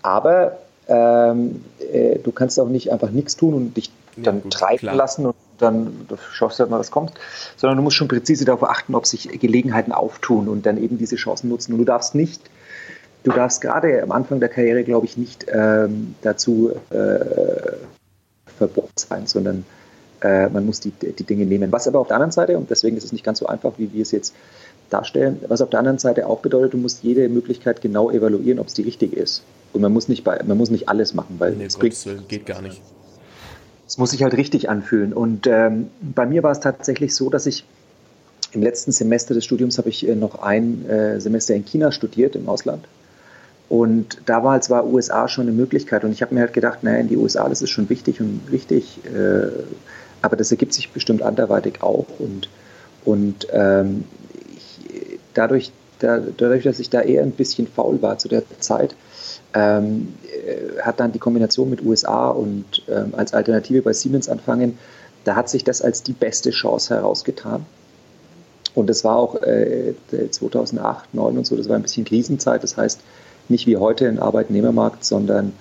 Aber 0.02 0.58
ähm, 0.88 1.64
äh, 1.92 2.18
du 2.18 2.32
kannst 2.32 2.58
auch 2.58 2.68
nicht 2.68 2.92
einfach 2.92 3.10
nichts 3.10 3.36
tun 3.36 3.54
und 3.54 3.76
dich 3.76 3.90
dann 4.16 4.36
ja, 4.36 4.42
gut, 4.42 4.52
treiben 4.52 4.78
klar. 4.78 4.94
lassen 4.94 5.26
und 5.26 5.34
dann 5.58 6.06
schaust 6.32 6.58
du 6.58 6.62
halt 6.62 6.70
mal, 6.70 6.80
was 6.80 6.90
kommt, 6.90 7.12
sondern 7.56 7.76
du 7.76 7.82
musst 7.82 7.96
schon 7.96 8.08
präzise 8.08 8.44
darauf 8.44 8.64
achten, 8.64 8.94
ob 8.94 9.06
sich 9.06 9.28
Gelegenheiten 9.40 9.92
auftun 9.92 10.48
und 10.48 10.66
dann 10.66 10.82
eben 10.82 10.98
diese 10.98 11.16
Chancen 11.16 11.48
nutzen. 11.48 11.72
Und 11.72 11.78
du 11.78 11.84
darfst 11.84 12.14
nicht, 12.14 12.42
du 13.22 13.30
darfst 13.30 13.60
gerade 13.60 14.02
am 14.02 14.12
Anfang 14.12 14.40
der 14.40 14.48
Karriere, 14.48 14.82
glaube 14.82 15.06
ich, 15.06 15.16
nicht 15.16 15.46
ähm, 15.48 16.14
dazu 16.22 16.72
äh, 16.90 17.76
verbohrt 18.58 18.98
sein, 18.98 19.26
sondern 19.26 19.64
äh, 20.20 20.48
man 20.48 20.66
muss 20.66 20.80
die, 20.80 20.90
die 20.90 21.24
Dinge 21.24 21.46
nehmen. 21.46 21.70
Was 21.72 21.88
aber 21.88 22.00
auf 22.00 22.08
der 22.08 22.16
anderen 22.16 22.32
Seite, 22.32 22.58
und 22.58 22.70
deswegen 22.70 22.96
ist 22.96 23.04
es 23.04 23.12
nicht 23.12 23.24
ganz 23.24 23.38
so 23.38 23.46
einfach, 23.46 23.72
wie 23.78 23.92
wir 23.92 24.02
es 24.02 24.10
jetzt 24.10 24.34
darstellen, 24.92 25.38
was 25.48 25.60
auf 25.60 25.70
der 25.70 25.78
anderen 25.78 25.98
Seite 25.98 26.26
auch 26.26 26.40
bedeutet, 26.40 26.74
du 26.74 26.78
musst 26.78 27.02
jede 27.02 27.28
Möglichkeit 27.28 27.80
genau 27.80 28.10
evaluieren, 28.10 28.58
ob 28.58 28.68
es 28.68 28.74
die 28.74 28.82
richtige 28.82 29.16
ist. 29.16 29.42
Und 29.72 29.80
man 29.80 29.92
muss 29.92 30.08
nicht, 30.08 30.24
bei, 30.24 30.40
man 30.44 30.58
muss 30.58 30.70
nicht 30.70 30.88
alles 30.88 31.14
machen, 31.14 31.36
weil 31.38 31.52
nee, 31.52 31.64
es 31.64 31.76
bringt, 31.76 31.96
geht 32.28 32.46
gar 32.46 32.60
nicht. 32.60 32.80
Es 33.86 33.98
muss 33.98 34.10
sich 34.10 34.22
halt 34.22 34.34
richtig 34.34 34.68
anfühlen. 34.68 35.12
Und 35.12 35.46
ähm, 35.46 35.88
bei 36.00 36.26
mir 36.26 36.42
war 36.42 36.52
es 36.52 36.60
tatsächlich 36.60 37.14
so, 37.14 37.30
dass 37.30 37.46
ich 37.46 37.64
im 38.52 38.62
letzten 38.62 38.92
Semester 38.92 39.34
des 39.34 39.44
Studiums 39.44 39.78
habe 39.78 39.88
ich 39.88 40.06
äh, 40.06 40.14
noch 40.14 40.42
ein 40.42 40.88
äh, 40.88 41.20
Semester 41.20 41.54
in 41.54 41.64
China 41.64 41.90
studiert, 41.92 42.36
im 42.36 42.48
Ausland. 42.48 42.84
Und 43.68 44.20
da 44.26 44.44
war 44.44 44.60
zwar 44.60 44.86
USA 44.86 45.28
schon 45.28 45.46
eine 45.46 45.56
Möglichkeit. 45.56 46.04
Und 46.04 46.12
ich 46.12 46.20
habe 46.20 46.34
mir 46.34 46.42
halt 46.42 46.52
gedacht, 46.52 46.82
naja, 46.82 46.98
in 46.98 47.08
die 47.08 47.16
USA, 47.16 47.48
das 47.48 47.62
ist 47.62 47.70
schon 47.70 47.88
wichtig 47.88 48.20
und 48.20 48.40
wichtig. 48.50 49.00
Äh, 49.06 49.48
aber 50.20 50.36
das 50.36 50.50
ergibt 50.50 50.74
sich 50.74 50.90
bestimmt 50.90 51.22
anderweitig 51.22 51.82
auch. 51.82 52.06
Und, 52.18 52.48
und 53.04 53.46
ähm, 53.52 54.04
dadurch, 55.34 55.72
da, 55.98 56.18
dadurch, 56.18 56.64
dass 56.64 56.78
ich 56.78 56.90
da 56.90 57.00
eher 57.00 57.22
ein 57.22 57.32
bisschen 57.32 57.66
faul 57.66 58.02
war 58.02 58.18
zu 58.18 58.28
der 58.28 58.42
Zeit, 58.60 58.94
ähm, 59.54 60.14
äh, 60.24 60.80
hat 60.80 61.00
dann 61.00 61.12
die 61.12 61.18
Kombination 61.18 61.70
mit 61.70 61.84
USA 61.84 62.28
und 62.30 62.82
ähm, 62.88 63.14
als 63.16 63.34
Alternative 63.34 63.82
bei 63.82 63.92
Siemens 63.92 64.28
anfangen, 64.28 64.78
da 65.24 65.36
hat 65.36 65.48
sich 65.48 65.64
das 65.64 65.82
als 65.82 66.02
die 66.02 66.12
beste 66.12 66.50
Chance 66.50 66.94
herausgetan. 66.94 67.64
Und 68.74 68.88
das 68.88 69.04
war 69.04 69.16
auch 69.16 69.42
äh, 69.42 69.94
2008, 70.30 71.10
2009 71.12 71.38
und 71.38 71.46
so, 71.46 71.56
das 71.56 71.68
war 71.68 71.76
ein 71.76 71.82
bisschen 71.82 72.04
Krisenzeit. 72.04 72.62
Das 72.62 72.76
heißt, 72.76 73.00
nicht 73.48 73.66
wie 73.66 73.76
heute 73.76 74.08
ein 74.08 74.18
Arbeitnehmermarkt, 74.18 75.04
sondern 75.04 75.52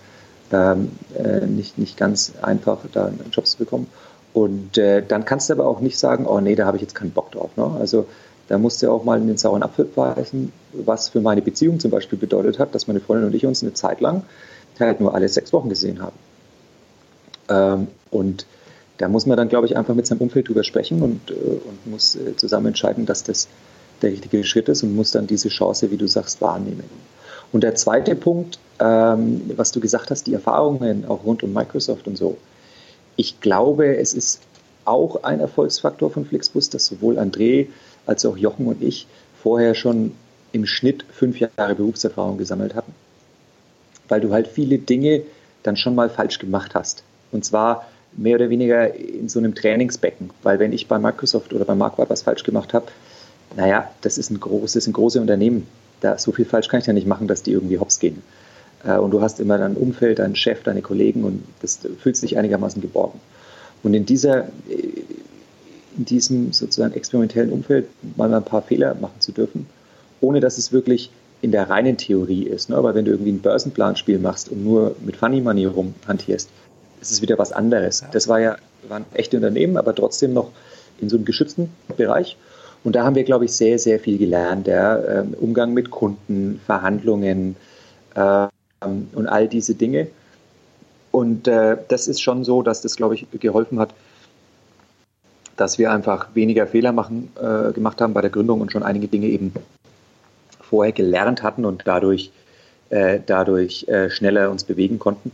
ähm, 0.51 0.91
äh, 1.17 1.45
nicht, 1.45 1.77
nicht 1.77 1.97
ganz 1.97 2.33
einfach, 2.41 2.79
da 2.91 3.07
einen 3.07 3.31
Job 3.31 3.45
zu 3.45 3.57
bekommen. 3.57 3.87
Und 4.33 4.77
äh, 4.77 5.03
dann 5.05 5.25
kannst 5.25 5.49
du 5.49 5.53
aber 5.53 5.67
auch 5.67 5.81
nicht 5.81 5.99
sagen, 5.99 6.25
oh 6.25 6.39
nee, 6.39 6.55
da 6.55 6.65
habe 6.65 6.77
ich 6.77 6.81
jetzt 6.81 6.95
keinen 6.95 7.11
Bock 7.11 7.31
drauf. 7.31 7.49
Ne? 7.57 7.69
Also 7.79 8.05
da 8.51 8.57
musst 8.57 8.83
du 8.83 8.91
auch 8.91 9.05
mal 9.05 9.17
in 9.17 9.27
den 9.27 9.37
sauren 9.37 9.63
Apfel 9.63 9.85
beißen, 9.85 10.51
was 10.73 11.07
für 11.07 11.21
meine 11.21 11.41
Beziehung 11.41 11.79
zum 11.79 11.89
Beispiel 11.89 12.19
bedeutet 12.19 12.59
hat, 12.59 12.75
dass 12.75 12.85
meine 12.85 12.99
Freundin 12.99 13.27
und 13.27 13.33
ich 13.33 13.45
uns 13.45 13.63
eine 13.63 13.73
Zeit 13.73 14.01
lang 14.01 14.23
halt 14.77 14.99
nur 14.99 15.15
alle 15.15 15.29
sechs 15.29 15.53
Wochen 15.53 15.69
gesehen 15.69 16.01
haben. 16.01 16.17
Ähm, 17.47 17.87
und 18.09 18.45
da 18.97 19.07
muss 19.07 19.25
man 19.25 19.37
dann, 19.37 19.47
glaube 19.47 19.67
ich, 19.67 19.77
einfach 19.77 19.95
mit 19.95 20.05
seinem 20.05 20.19
Umfeld 20.19 20.49
drüber 20.49 20.65
sprechen 20.65 21.01
und, 21.01 21.31
äh, 21.31 21.33
und 21.33 21.87
muss 21.87 22.15
äh, 22.15 22.35
zusammen 22.35 22.67
entscheiden, 22.67 23.05
dass 23.05 23.23
das 23.23 23.47
der 24.01 24.11
richtige 24.11 24.43
Schritt 24.43 24.67
ist 24.67 24.83
und 24.83 24.95
muss 24.95 25.11
dann 25.11 25.27
diese 25.27 25.47
Chance, 25.47 25.89
wie 25.91 25.97
du 25.97 26.07
sagst, 26.07 26.41
wahrnehmen. 26.41 26.83
Und 27.53 27.63
der 27.63 27.75
zweite 27.75 28.15
Punkt, 28.15 28.59
ähm, 28.79 29.49
was 29.55 29.71
du 29.71 29.79
gesagt 29.79 30.11
hast, 30.11 30.27
die 30.27 30.33
Erfahrungen 30.33 31.05
auch 31.05 31.23
rund 31.23 31.41
um 31.43 31.53
Microsoft 31.53 32.07
und 32.07 32.17
so, 32.17 32.37
ich 33.15 33.39
glaube, 33.39 33.95
es 33.95 34.13
ist 34.13 34.41
auch 34.83 35.23
ein 35.23 35.39
Erfolgsfaktor 35.39 36.09
von 36.09 36.25
Flixbus, 36.25 36.69
dass 36.69 36.87
sowohl 36.87 37.17
André 37.17 37.67
als 38.05 38.25
auch 38.25 38.37
Jochen 38.37 38.67
und 38.67 38.81
ich 38.81 39.07
vorher 39.41 39.75
schon 39.75 40.13
im 40.51 40.65
Schnitt 40.65 41.05
fünf 41.11 41.39
Jahre 41.39 41.75
Berufserfahrung 41.75 42.37
gesammelt 42.37 42.75
hatten. 42.75 42.93
Weil 44.07 44.21
du 44.21 44.33
halt 44.33 44.47
viele 44.47 44.77
Dinge 44.77 45.23
dann 45.63 45.77
schon 45.77 45.95
mal 45.95 46.09
falsch 46.09 46.39
gemacht 46.39 46.75
hast. 46.75 47.03
Und 47.31 47.45
zwar 47.45 47.87
mehr 48.13 48.35
oder 48.35 48.49
weniger 48.49 48.93
in 48.93 49.29
so 49.29 49.39
einem 49.39 49.55
Trainingsbecken. 49.55 50.31
Weil 50.43 50.59
wenn 50.59 50.73
ich 50.73 50.87
bei 50.87 50.99
Microsoft 50.99 51.53
oder 51.53 51.65
bei 51.65 51.75
Marquardt 51.75 52.09
was 52.09 52.23
falsch 52.23 52.43
gemacht 52.43 52.73
habe, 52.73 52.87
naja, 53.55 53.89
das 54.01 54.17
ist 54.17 54.29
ein 54.29 54.39
großes, 54.39 54.87
ein 54.87 54.93
großes 54.93 55.21
Unternehmen. 55.21 55.67
Da, 56.01 56.17
so 56.17 56.31
viel 56.31 56.45
falsch 56.45 56.67
kann 56.67 56.79
ich 56.79 56.87
ja 56.87 56.93
nicht 56.93 57.07
machen, 57.07 57.27
dass 57.27 57.43
die 57.43 57.51
irgendwie 57.51 57.79
hops 57.79 57.99
gehen. 57.99 58.21
Äh, 58.83 58.97
und 58.97 59.11
du 59.11 59.21
hast 59.21 59.39
immer 59.39 59.57
dein 59.57 59.75
Umfeld, 59.75 60.19
deinen 60.19 60.35
Chef, 60.35 60.63
deine 60.63 60.81
Kollegen 60.81 61.23
und 61.23 61.43
das 61.61 61.79
fühlt 61.99 62.17
sich 62.17 62.37
einigermaßen 62.37 62.81
geborgen. 62.81 63.19
Und 63.83 63.93
in 63.93 64.05
dieser, 64.05 64.45
äh, 64.69 65.03
in 65.97 66.05
diesem 66.05 66.53
sozusagen 66.53 66.93
experimentellen 66.93 67.51
Umfeld 67.51 67.87
mal 68.15 68.33
ein 68.33 68.43
paar 68.43 68.61
Fehler 68.61 68.95
machen 68.95 69.19
zu 69.19 69.31
dürfen, 69.31 69.67
ohne 70.21 70.39
dass 70.39 70.57
es 70.57 70.71
wirklich 70.71 71.11
in 71.41 71.51
der 71.51 71.69
reinen 71.69 71.97
Theorie 71.97 72.43
ist. 72.43 72.69
Ne? 72.69 72.75
Aber 72.75 72.95
wenn 72.95 73.05
du 73.05 73.11
irgendwie 73.11 73.31
ein 73.31 73.41
Börsenplanspiel 73.41 74.19
machst 74.19 74.49
und 74.49 74.63
nur 74.63 74.95
mit 75.03 75.15
Funny 75.15 75.41
Money 75.41 75.65
rumhantierst, 75.65 76.49
ist 77.01 77.11
es 77.11 77.21
wieder 77.21 77.37
was 77.39 77.51
anderes. 77.51 78.03
Das 78.11 78.27
war 78.27 78.39
ja, 78.39 78.57
waren 78.87 79.05
echte 79.13 79.37
Unternehmen, 79.37 79.77
aber 79.77 79.95
trotzdem 79.95 80.33
noch 80.33 80.51
in 80.99 81.09
so 81.09 81.17
einem 81.17 81.25
geschützten 81.25 81.69
Bereich. 81.97 82.37
Und 82.83 82.95
da 82.95 83.03
haben 83.03 83.15
wir, 83.15 83.23
glaube 83.23 83.45
ich, 83.45 83.53
sehr, 83.53 83.79
sehr 83.79 83.99
viel 83.99 84.17
gelernt. 84.17 84.67
Ja? 84.67 84.99
Ähm, 85.03 85.33
Umgang 85.39 85.73
mit 85.73 85.89
Kunden, 85.89 86.61
Verhandlungen, 86.65 87.55
äh, 88.15 88.47
und 88.83 89.27
all 89.27 89.47
diese 89.47 89.75
Dinge. 89.75 90.07
Und 91.11 91.47
äh, 91.47 91.77
das 91.87 92.07
ist 92.07 92.21
schon 92.21 92.43
so, 92.43 92.61
dass 92.61 92.81
das, 92.81 92.95
glaube 92.95 93.15
ich, 93.15 93.27
geholfen 93.39 93.79
hat, 93.79 93.93
dass 95.61 95.77
wir 95.77 95.91
einfach 95.91 96.29
weniger 96.33 96.65
Fehler 96.65 96.91
machen, 96.91 97.29
äh, 97.39 97.71
gemacht 97.71 98.01
haben 98.01 98.13
bei 98.13 98.21
der 98.21 98.31
Gründung 98.31 98.61
und 98.61 98.71
schon 98.71 98.81
einige 98.81 99.07
Dinge 99.07 99.27
eben 99.27 99.53
vorher 100.59 100.91
gelernt 100.91 101.43
hatten 101.43 101.65
und 101.65 101.83
dadurch, 101.85 102.31
äh, 102.89 103.19
dadurch 103.23 103.87
äh, 103.87 104.09
schneller 104.09 104.49
uns 104.49 104.63
bewegen 104.63 104.97
konnten. 104.97 105.31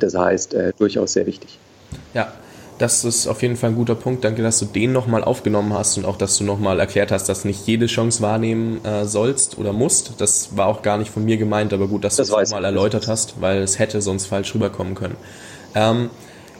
Das 0.00 0.16
heißt, 0.16 0.54
äh, 0.54 0.72
durchaus 0.78 1.12
sehr 1.12 1.26
wichtig. 1.26 1.58
Ja, 2.14 2.32
das 2.78 3.04
ist 3.04 3.26
auf 3.26 3.42
jeden 3.42 3.56
Fall 3.56 3.70
ein 3.70 3.76
guter 3.76 3.94
Punkt. 3.94 4.24
Danke, 4.24 4.42
dass 4.42 4.60
du 4.60 4.64
den 4.64 4.92
nochmal 4.92 5.22
aufgenommen 5.22 5.74
hast 5.74 5.98
und 5.98 6.06
auch, 6.06 6.16
dass 6.16 6.38
du 6.38 6.44
nochmal 6.44 6.80
erklärt 6.80 7.12
hast, 7.12 7.28
dass 7.28 7.44
nicht 7.44 7.66
jede 7.66 7.84
Chance 7.84 8.22
wahrnehmen 8.22 8.82
äh, 8.82 9.04
sollst 9.04 9.58
oder 9.58 9.74
musst. 9.74 10.22
Das 10.22 10.56
war 10.56 10.68
auch 10.68 10.80
gar 10.80 10.96
nicht 10.96 11.10
von 11.10 11.22
mir 11.22 11.36
gemeint, 11.36 11.74
aber 11.74 11.86
gut, 11.86 12.02
dass 12.02 12.16
das 12.16 12.28
du 12.28 12.38
es 12.38 12.50
nochmal 12.50 12.64
erläutert 12.64 13.08
hast, 13.08 13.42
weil 13.42 13.58
es 13.58 13.78
hätte 13.78 14.00
sonst 14.00 14.24
falsch 14.24 14.54
rüberkommen 14.54 14.94
können. 14.94 15.16
Ähm, 15.74 16.08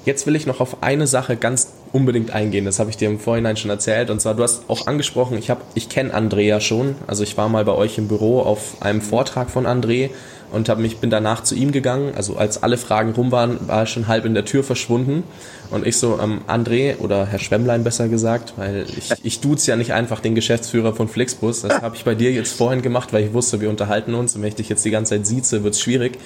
jetzt 0.04 0.26
will 0.26 0.36
ich 0.36 0.44
noch 0.44 0.60
auf 0.60 0.82
eine 0.82 1.06
Sache 1.06 1.36
ganz 1.36 1.68
unbedingt 1.94 2.32
eingehen. 2.32 2.64
Das 2.64 2.80
habe 2.80 2.90
ich 2.90 2.96
dir 2.96 3.08
im 3.08 3.20
Vorhinein 3.20 3.56
schon 3.56 3.70
erzählt. 3.70 4.10
Und 4.10 4.20
zwar, 4.20 4.34
du 4.34 4.42
hast 4.42 4.68
auch 4.68 4.88
angesprochen, 4.88 5.38
ich, 5.38 5.48
hab, 5.48 5.62
ich 5.74 5.88
kenne 5.88 6.12
Andrea 6.12 6.60
schon. 6.60 6.96
Also 7.06 7.22
ich 7.22 7.36
war 7.36 7.48
mal 7.48 7.64
bei 7.64 7.72
euch 7.72 7.98
im 7.98 8.08
Büro 8.08 8.40
auf 8.40 8.82
einem 8.82 9.00
Vortrag 9.00 9.48
von 9.48 9.64
André 9.64 10.10
und 10.50 10.68
hab 10.68 10.78
mich, 10.78 10.98
bin 10.98 11.08
danach 11.08 11.44
zu 11.44 11.54
ihm 11.54 11.70
gegangen. 11.70 12.12
Also 12.16 12.36
als 12.36 12.64
alle 12.64 12.78
Fragen 12.78 13.12
rum 13.12 13.30
waren, 13.30 13.68
war 13.68 13.82
er 13.82 13.86
schon 13.86 14.08
halb 14.08 14.24
in 14.24 14.34
der 14.34 14.44
Tür 14.44 14.64
verschwunden. 14.64 15.22
Und 15.70 15.86
ich 15.86 15.96
so, 15.96 16.18
ähm, 16.20 16.40
André 16.48 16.98
oder 16.98 17.26
Herr 17.26 17.38
Schwemmlein 17.38 17.84
besser 17.84 18.08
gesagt, 18.08 18.54
weil 18.56 18.86
ich, 18.96 19.12
ich 19.22 19.40
duze 19.40 19.70
ja 19.70 19.76
nicht 19.76 19.92
einfach 19.92 20.18
den 20.18 20.34
Geschäftsführer 20.34 20.94
von 20.94 21.06
Flixbus. 21.06 21.62
Das 21.62 21.80
habe 21.80 21.94
ich 21.94 22.02
bei 22.02 22.16
dir 22.16 22.32
jetzt 22.32 22.56
vorhin 22.56 22.82
gemacht, 22.82 23.12
weil 23.12 23.22
ich 23.22 23.32
wusste, 23.32 23.60
wir 23.60 23.70
unterhalten 23.70 24.14
uns. 24.14 24.34
Und 24.34 24.42
wenn 24.42 24.48
ich 24.48 24.56
dich 24.56 24.68
jetzt 24.68 24.84
die 24.84 24.90
ganze 24.90 25.10
Zeit 25.14 25.28
sieze, 25.28 25.62
wird's 25.62 25.80
schwierig. 25.80 26.18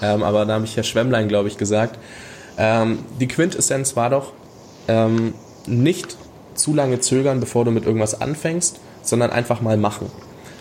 Ähm, 0.00 0.22
aber 0.22 0.46
da 0.46 0.54
habe 0.54 0.64
ich 0.64 0.78
Herr 0.78 0.84
Schwemmlein, 0.84 1.28
glaube 1.28 1.48
ich, 1.48 1.58
gesagt. 1.58 1.98
Ähm, 2.56 3.00
die 3.20 3.28
Quintessenz 3.28 3.96
war 3.96 4.08
doch, 4.08 4.32
ähm, 4.90 5.34
nicht 5.66 6.16
zu 6.54 6.74
lange 6.74 7.00
zögern, 7.00 7.40
bevor 7.40 7.64
du 7.64 7.70
mit 7.70 7.86
irgendwas 7.86 8.20
anfängst, 8.20 8.80
sondern 9.02 9.30
einfach 9.30 9.60
mal 9.60 9.76
machen. 9.76 10.06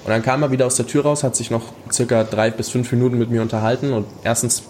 Und 0.06 0.10
dann 0.12 0.22
kam 0.22 0.44
er 0.44 0.52
wieder 0.52 0.66
aus 0.66 0.76
der 0.76 0.88
Tür 0.88 1.04
raus, 1.04 1.24
hat 1.24 1.36
sich 1.36 1.52
noch 1.52 1.74
circa 1.92 2.24
drei 2.24 2.52
bis 2.52 2.70
fünf 2.70 2.92
Minuten 2.92 3.18
mit 3.18 3.30
mir 3.30 3.42
unterhalten 3.42 3.92
und 3.92 4.06
erstens, 4.24 4.64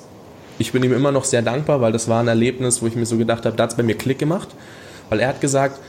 ich 0.57 0.71
bin 0.71 0.83
ihm 0.83 0.93
immer 0.93 1.11
noch 1.11 1.25
sehr 1.25 1.41
dankbar, 1.41 1.81
weil 1.81 1.91
das 1.91 2.07
war 2.07 2.21
ein 2.21 2.27
Erlebnis, 2.27 2.81
wo 2.81 2.87
ich 2.87 2.95
mir 2.95 3.05
so 3.05 3.17
gedacht 3.17 3.45
habe, 3.45 3.55
da 3.55 3.63
hat 3.63 3.71
es 3.71 3.77
bei 3.77 3.83
mir 3.83 3.95
Klick 3.95 4.17
gemacht, 4.17 4.49
weil 5.09 5.19
er 5.19 5.27
hat 5.27 5.41
gesagt, 5.41 5.79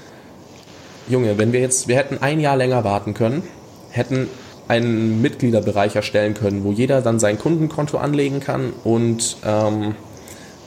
Junge, 1.09 1.39
wenn 1.39 1.53
wir 1.53 1.61
jetzt, 1.61 1.89
wir 1.89 1.97
hätten 1.97 2.19
ein 2.19 2.39
Jahr 2.41 2.57
länger 2.57 2.85
warten 2.85 3.15
können, 3.15 3.43
hätten 3.91 4.29
einen 4.69 5.21
Mitgliederbereich 5.23 5.97
erstellen 5.97 6.35
können, 6.35 6.63
wo 6.63 6.71
jeder 6.71 7.03
dann 7.03 7.19
sein 7.19 7.39
Kundenkonto 7.39 7.99
anlegen 7.99 8.39
kann 8.41 8.73
und 8.85 9.37
ähm, 9.45 9.97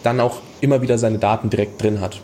dann 0.04 0.20
auch 0.20 0.42
immer 0.60 0.82
wieder 0.82 0.98
seine 0.98 1.20
Daten 1.20 1.50
direkt 1.50 1.82
drin 1.82 2.02
hat. 2.02 2.20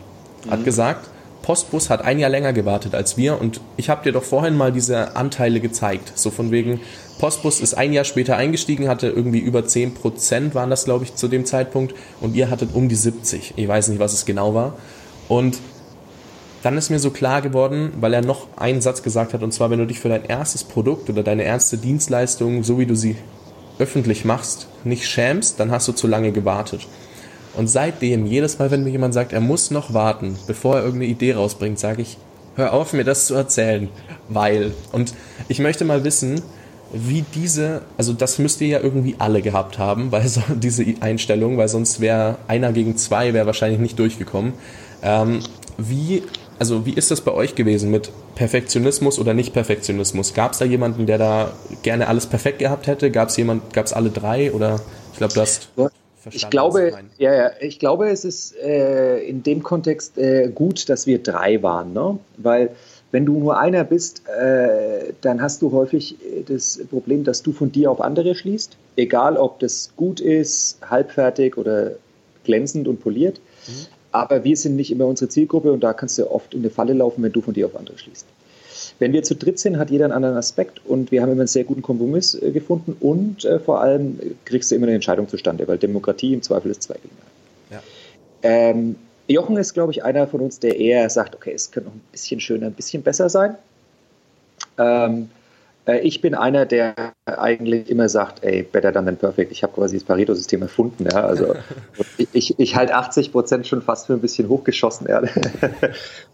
Hat 0.48 0.60
mhm. 0.60 0.64
gesagt, 0.64 1.10
Postbus 1.42 1.90
hat 1.90 2.04
ein 2.04 2.18
Jahr 2.18 2.30
länger 2.30 2.52
gewartet 2.52 2.94
als 2.94 3.16
wir 3.16 3.40
und 3.40 3.60
ich 3.76 3.88
habe 3.88 4.04
dir 4.04 4.12
doch 4.12 4.22
vorhin 4.22 4.56
mal 4.56 4.72
diese 4.72 5.16
Anteile 5.16 5.60
gezeigt. 5.60 6.12
So 6.14 6.30
von 6.30 6.50
wegen, 6.50 6.80
Postbus 7.18 7.60
ist 7.60 7.74
ein 7.74 7.92
Jahr 7.92 8.04
später 8.04 8.36
eingestiegen, 8.36 8.88
hatte 8.88 9.08
irgendwie 9.08 9.38
über 9.38 9.66
10 9.66 9.94
Prozent 9.94 10.54
waren 10.54 10.70
das, 10.70 10.84
glaube 10.84 11.04
ich, 11.04 11.14
zu 11.14 11.28
dem 11.28 11.44
Zeitpunkt 11.44 11.94
und 12.20 12.34
ihr 12.34 12.50
hattet 12.50 12.74
um 12.74 12.88
die 12.88 12.94
70. 12.94 13.54
Ich 13.56 13.68
weiß 13.68 13.88
nicht, 13.88 13.98
was 13.98 14.12
es 14.12 14.26
genau 14.26 14.54
war. 14.54 14.74
Und 15.28 15.58
dann 16.62 16.76
ist 16.76 16.90
mir 16.90 16.98
so 16.98 17.10
klar 17.10 17.40
geworden, 17.40 17.92
weil 18.00 18.12
er 18.12 18.22
noch 18.22 18.46
einen 18.56 18.82
Satz 18.82 19.02
gesagt 19.02 19.32
hat, 19.32 19.42
und 19.42 19.52
zwar, 19.52 19.70
wenn 19.70 19.78
du 19.78 19.86
dich 19.86 20.00
für 20.00 20.10
dein 20.10 20.24
erstes 20.24 20.64
Produkt 20.64 21.08
oder 21.08 21.22
deine 21.22 21.42
erste 21.42 21.78
Dienstleistung, 21.78 22.64
so 22.64 22.78
wie 22.78 22.86
du 22.86 22.94
sie 22.94 23.16
öffentlich 23.78 24.26
machst, 24.26 24.68
nicht 24.84 25.08
schämst, 25.08 25.58
dann 25.58 25.70
hast 25.70 25.88
du 25.88 25.92
zu 25.92 26.06
lange 26.06 26.32
gewartet. 26.32 26.86
Und 27.54 27.68
seitdem, 27.68 28.26
jedes 28.26 28.58
Mal, 28.58 28.70
wenn 28.70 28.84
mir 28.84 28.90
jemand 28.90 29.14
sagt, 29.14 29.32
er 29.32 29.40
muss 29.40 29.70
noch 29.70 29.92
warten, 29.92 30.36
bevor 30.46 30.76
er 30.76 30.84
irgendeine 30.84 31.10
Idee 31.10 31.34
rausbringt, 31.34 31.78
sage 31.78 32.02
ich, 32.02 32.16
hör 32.56 32.72
auf, 32.72 32.92
mir 32.92 33.04
das 33.04 33.26
zu 33.26 33.34
erzählen, 33.34 33.88
weil. 34.28 34.72
Und 34.92 35.14
ich 35.48 35.58
möchte 35.58 35.84
mal 35.84 36.04
wissen, 36.04 36.42
wie 36.92 37.24
diese, 37.34 37.82
also 37.96 38.12
das 38.12 38.38
müsst 38.38 38.60
ihr 38.60 38.68
ja 38.68 38.80
irgendwie 38.80 39.16
alle 39.18 39.42
gehabt 39.42 39.78
haben, 39.78 40.10
weil 40.12 40.26
so 40.28 40.42
diese 40.54 40.84
Einstellung, 41.00 41.56
weil 41.56 41.68
sonst 41.68 42.00
wäre 42.00 42.36
einer 42.48 42.72
gegen 42.72 42.96
zwei 42.96 43.32
wäre 43.34 43.46
wahrscheinlich 43.46 43.80
nicht 43.80 43.98
durchgekommen. 43.98 44.54
Ähm, 45.02 45.40
wie, 45.78 46.22
also 46.58 46.84
wie 46.86 46.92
ist 46.92 47.10
das 47.10 47.20
bei 47.20 47.32
euch 47.32 47.54
gewesen 47.54 47.90
mit 47.90 48.10
Perfektionismus 48.34 49.18
oder 49.18 49.34
nicht 49.34 49.52
Perfektionismus? 49.52 50.34
Gab 50.34 50.52
es 50.52 50.58
da 50.58 50.64
jemanden, 50.64 51.06
der 51.06 51.18
da 51.18 51.52
gerne 51.82 52.08
alles 52.08 52.26
perfekt 52.26 52.58
gehabt 52.58 52.86
hätte? 52.86 53.10
Gab 53.10 53.28
es 53.28 53.36
jemand, 53.36 53.72
gab 53.72 53.86
es 53.86 53.92
alle 53.92 54.10
drei 54.10 54.52
oder 54.52 54.80
ich 55.12 55.18
glaube, 55.18 55.34
du 55.34 55.40
hast 55.40 55.70
ich 56.30 56.50
glaube, 56.50 56.92
ja, 57.18 57.34
ja, 57.34 57.50
ich 57.60 57.78
glaube, 57.78 58.08
es 58.10 58.24
ist 58.24 58.56
äh, 58.56 59.20
in 59.20 59.42
dem 59.42 59.62
Kontext 59.62 60.18
äh, 60.18 60.50
gut, 60.54 60.88
dass 60.88 61.06
wir 61.06 61.22
drei 61.22 61.62
waren, 61.62 61.92
ne? 61.92 62.18
weil 62.36 62.70
wenn 63.12 63.26
du 63.26 63.38
nur 63.38 63.58
einer 63.58 63.84
bist, 63.84 64.22
äh, 64.28 65.12
dann 65.20 65.42
hast 65.42 65.62
du 65.62 65.72
häufig 65.72 66.16
äh, 66.24 66.42
das 66.42 66.80
Problem, 66.90 67.24
dass 67.24 67.42
du 67.42 67.52
von 67.52 67.72
dir 67.72 67.90
auf 67.90 68.00
andere 68.00 68.34
schließt, 68.34 68.76
egal 68.96 69.36
ob 69.36 69.58
das 69.58 69.90
gut 69.96 70.20
ist, 70.20 70.78
halbfertig 70.88 71.56
oder 71.56 71.92
glänzend 72.44 72.86
und 72.86 73.00
poliert. 73.00 73.40
Mhm. 73.66 73.86
Aber 74.12 74.44
wir 74.44 74.56
sind 74.56 74.76
nicht 74.76 74.90
immer 74.90 75.06
unsere 75.06 75.28
Zielgruppe 75.28 75.72
und 75.72 75.80
da 75.80 75.92
kannst 75.92 76.18
du 76.18 76.30
oft 76.30 76.54
in 76.54 76.60
eine 76.60 76.70
Falle 76.70 76.92
laufen, 76.92 77.22
wenn 77.22 77.32
du 77.32 77.40
von 77.40 77.54
dir 77.54 77.66
auf 77.66 77.76
andere 77.76 77.96
schließt. 77.96 78.26
Wenn 79.00 79.12
wir 79.12 79.22
zu 79.22 79.34
dritt 79.34 79.58
sind, 79.58 79.78
hat 79.78 79.90
jeder 79.90 80.04
einen 80.04 80.12
anderen 80.12 80.36
Aspekt 80.36 80.80
und 80.86 81.10
wir 81.10 81.22
haben 81.22 81.32
immer 81.32 81.40
einen 81.40 81.48
sehr 81.48 81.64
guten 81.64 81.82
Kompromiss 81.82 82.34
äh, 82.34 82.52
gefunden 82.52 82.96
und 83.00 83.44
äh, 83.44 83.58
vor 83.58 83.80
allem 83.80 84.20
kriegst 84.44 84.70
du 84.70 84.76
immer 84.76 84.86
eine 84.86 84.94
Entscheidung 84.94 85.26
zustande, 85.26 85.66
weil 85.66 85.78
Demokratie 85.78 86.34
im 86.34 86.42
Zweifel 86.42 86.70
ist 86.70 86.82
zwei 86.82 86.94
gegen. 86.94 87.16
Ja. 87.70 87.80
Ähm, 88.42 88.96
Jochen 89.26 89.56
ist, 89.56 89.74
glaube 89.74 89.92
ich, 89.92 90.04
einer 90.04 90.26
von 90.26 90.40
uns, 90.40 90.60
der 90.60 90.76
eher 90.78 91.08
sagt, 91.08 91.34
okay, 91.34 91.52
es 91.54 91.70
könnte 91.70 91.88
noch 91.88 91.96
ein 91.96 92.02
bisschen 92.12 92.40
schöner, 92.40 92.66
ein 92.66 92.74
bisschen 92.74 93.02
besser 93.02 93.28
sein. 93.30 93.56
Ähm, 94.76 95.30
äh, 95.86 96.00
ich 96.00 96.20
bin 96.20 96.34
einer, 96.34 96.66
der 96.66 96.94
eigentlich 97.24 97.88
immer 97.88 98.08
sagt, 98.08 98.44
ey, 98.44 98.62
better 98.62 98.92
than 98.92 99.06
than 99.06 99.16
perfect. 99.16 99.52
Ich 99.52 99.62
habe 99.62 99.72
quasi 99.72 99.96
das 99.96 100.04
Pareto-System 100.04 100.62
erfunden. 100.62 101.06
Ja? 101.10 101.24
Also 101.24 101.54
ich, 102.18 102.28
ich, 102.32 102.58
ich 102.58 102.76
halte 102.76 102.94
80 102.94 103.32
Prozent 103.32 103.66
schon 103.66 103.82
fast 103.82 104.06
für 104.06 104.14
ein 104.14 104.20
bisschen 104.20 104.48
hochgeschossen. 104.48 105.06
Ja? 105.08 105.22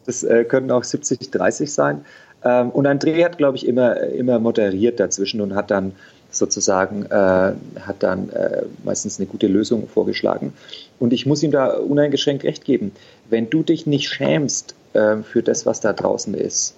Das 0.06 0.22
äh, 0.22 0.44
können 0.44 0.70
auch 0.70 0.84
70, 0.84 1.32
30 1.32 1.72
sein. 1.72 2.04
Ähm, 2.46 2.70
und 2.70 2.86
André 2.86 3.24
hat, 3.24 3.38
glaube 3.38 3.56
ich, 3.56 3.66
immer, 3.66 3.96
immer 4.00 4.38
moderiert 4.38 5.00
dazwischen 5.00 5.40
und 5.40 5.54
hat 5.54 5.70
dann 5.70 5.92
sozusagen, 6.30 7.06
äh, 7.06 7.52
hat 7.80 7.96
dann 8.00 8.30
äh, 8.30 8.62
meistens 8.84 9.18
eine 9.18 9.26
gute 9.26 9.48
Lösung 9.48 9.88
vorgeschlagen. 9.88 10.52
Und 11.00 11.12
ich 11.12 11.26
muss 11.26 11.42
ihm 11.42 11.50
da 11.50 11.76
uneingeschränkt 11.76 12.44
recht 12.44 12.64
geben. 12.64 12.92
Wenn 13.28 13.50
du 13.50 13.62
dich 13.62 13.86
nicht 13.86 14.08
schämst 14.08 14.74
äh, 14.92 15.16
für 15.18 15.42
das, 15.42 15.66
was 15.66 15.80
da 15.80 15.92
draußen 15.92 16.34
ist, 16.34 16.74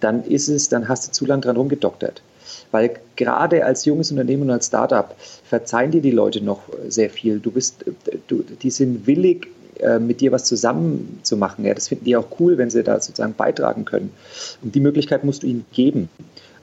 dann 0.00 0.24
ist 0.24 0.48
es, 0.48 0.68
dann 0.68 0.88
hast 0.88 1.08
du 1.08 1.12
zu 1.12 1.26
lange 1.26 1.42
dran 1.42 1.56
rumgedoktert. 1.56 2.22
Weil 2.70 2.96
gerade 3.16 3.64
als 3.64 3.84
junges 3.84 4.10
Unternehmen 4.10 4.44
und 4.44 4.50
als 4.50 4.66
Startup 4.66 5.14
verzeihen 5.44 5.90
dir 5.90 6.02
die 6.02 6.10
Leute 6.10 6.42
noch 6.42 6.60
sehr 6.88 7.10
viel. 7.10 7.40
Du 7.40 7.50
bist, 7.50 7.84
du, 8.28 8.44
die 8.62 8.70
sind 8.70 9.06
willig, 9.06 9.48
äh, 9.80 9.98
mit 9.98 10.20
dir 10.20 10.32
was 10.32 10.44
zusammen 10.44 11.20
zu 11.22 11.36
machen. 11.36 11.64
Ja, 11.64 11.74
das 11.74 11.88
finden 11.88 12.04
die 12.04 12.16
auch 12.16 12.26
cool, 12.38 12.58
wenn 12.58 12.70
sie 12.70 12.82
da 12.82 13.00
sozusagen 13.00 13.34
beitragen 13.34 13.84
können. 13.84 14.12
Und 14.62 14.74
die 14.74 14.80
Möglichkeit 14.80 15.24
musst 15.24 15.42
du 15.42 15.46
ihnen 15.46 15.64
geben. 15.72 16.08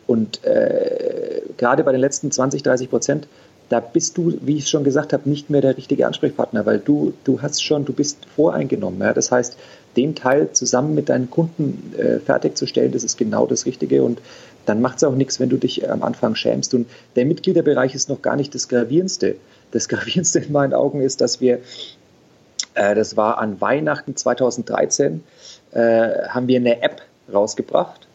Und 0.08 0.43
äh, 0.43 1.41
gerade 1.58 1.84
bei 1.84 1.91
den 1.91 2.02
letzten 2.02 2.32
20, 2.32 2.63
30 2.63 2.89
Prozent, 2.89 3.28
da 3.69 3.80
bist 3.80 4.17
du, 4.17 4.38
wie 4.41 4.58
ich 4.58 4.67
schon 4.67 4.84
gesagt 4.84 5.13
habe, 5.13 5.30
nicht 5.30 5.50
mehr 5.50 5.62
der 5.62 5.78
richtige 5.78 6.06
Ansprechpartner, 6.06 6.65
weil 6.65 6.80
du, 6.80 7.13
du 7.24 7.41
hast 7.41 7.63
schon, 7.63 7.86
du 7.86 7.93
bist 7.93 8.17
voreingenommen. 8.36 9.00
Ja? 9.00 9.13
Das 9.13 9.32
heißt, 9.32 9.56
den 9.95 10.13
Teil 10.15 10.52
zusammen 10.52 10.93
mit 10.93 11.08
deinen 11.08 11.30
Kunden 11.30 11.93
äh, 11.97 12.19
fertigzustellen, 12.19 12.91
das 12.91 13.06
ist 13.06 13.17
genau 13.17 13.45
das 13.45 13.65
Richtige 13.65 14.04
und 14.04 14.21
dann 14.65 14.82
macht 14.82 14.97
es 14.97 15.04
auch 15.04 15.15
nichts, 15.15 15.39
wenn 15.39 15.50
du 15.50 15.58
dich 15.58 15.89
am 15.89 16.04
Anfang 16.04 16.36
schämst. 16.36 16.74
Und 16.74 16.88
der 17.15 17.26
Mitgliederbereich 17.26 17.95
ist 17.95 18.10
noch 18.10 18.21
gar 18.21 18.36
nicht 18.36 18.54
das 18.54 18.67
Gravierendste. 18.67 19.36
Das 19.71 19.88
Gravierendste 19.89 20.39
in 20.39 20.52
meinen 20.52 20.74
Augen 20.74 21.02
ist, 21.02 21.21
dass 21.21 21.39
wir 21.39 21.60
äh, 22.74 22.96
das 22.96 23.18
war 23.18 23.38
an 23.38 23.60
Weihnachten 23.62 24.16
2013, 24.16 25.24
äh, 25.72 26.28
haben 26.30 26.48
wir 26.48 26.60
eine 26.60 26.82
App 26.82 27.02
rausgebracht, 27.32 28.08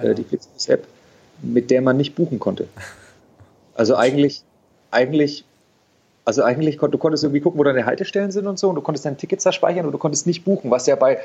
äh, 0.00 0.14
die 0.14 0.24
Flixbus-App, 0.24 0.86
mit 1.42 1.70
der 1.70 1.82
man 1.82 1.96
nicht 1.96 2.14
buchen 2.14 2.38
konnte. 2.38 2.68
Also 3.74 3.96
eigentlich, 3.96 4.42
eigentlich, 4.90 5.44
also 6.24 6.42
eigentlich, 6.42 6.78
du 6.78 6.98
konntest 6.98 7.24
irgendwie 7.24 7.40
gucken, 7.40 7.58
wo 7.58 7.64
deine 7.64 7.86
Haltestellen 7.86 8.30
sind 8.30 8.46
und 8.46 8.58
so, 8.58 8.68
und 8.68 8.74
du 8.74 8.82
konntest 8.82 9.06
deine 9.06 9.16
Tickets 9.16 9.44
da 9.44 9.52
speichern 9.52 9.86
und 9.86 9.92
du 9.92 9.98
konntest 9.98 10.26
nicht 10.26 10.44
buchen, 10.44 10.70
was 10.70 10.86
ja 10.86 10.96
bei, 10.96 11.18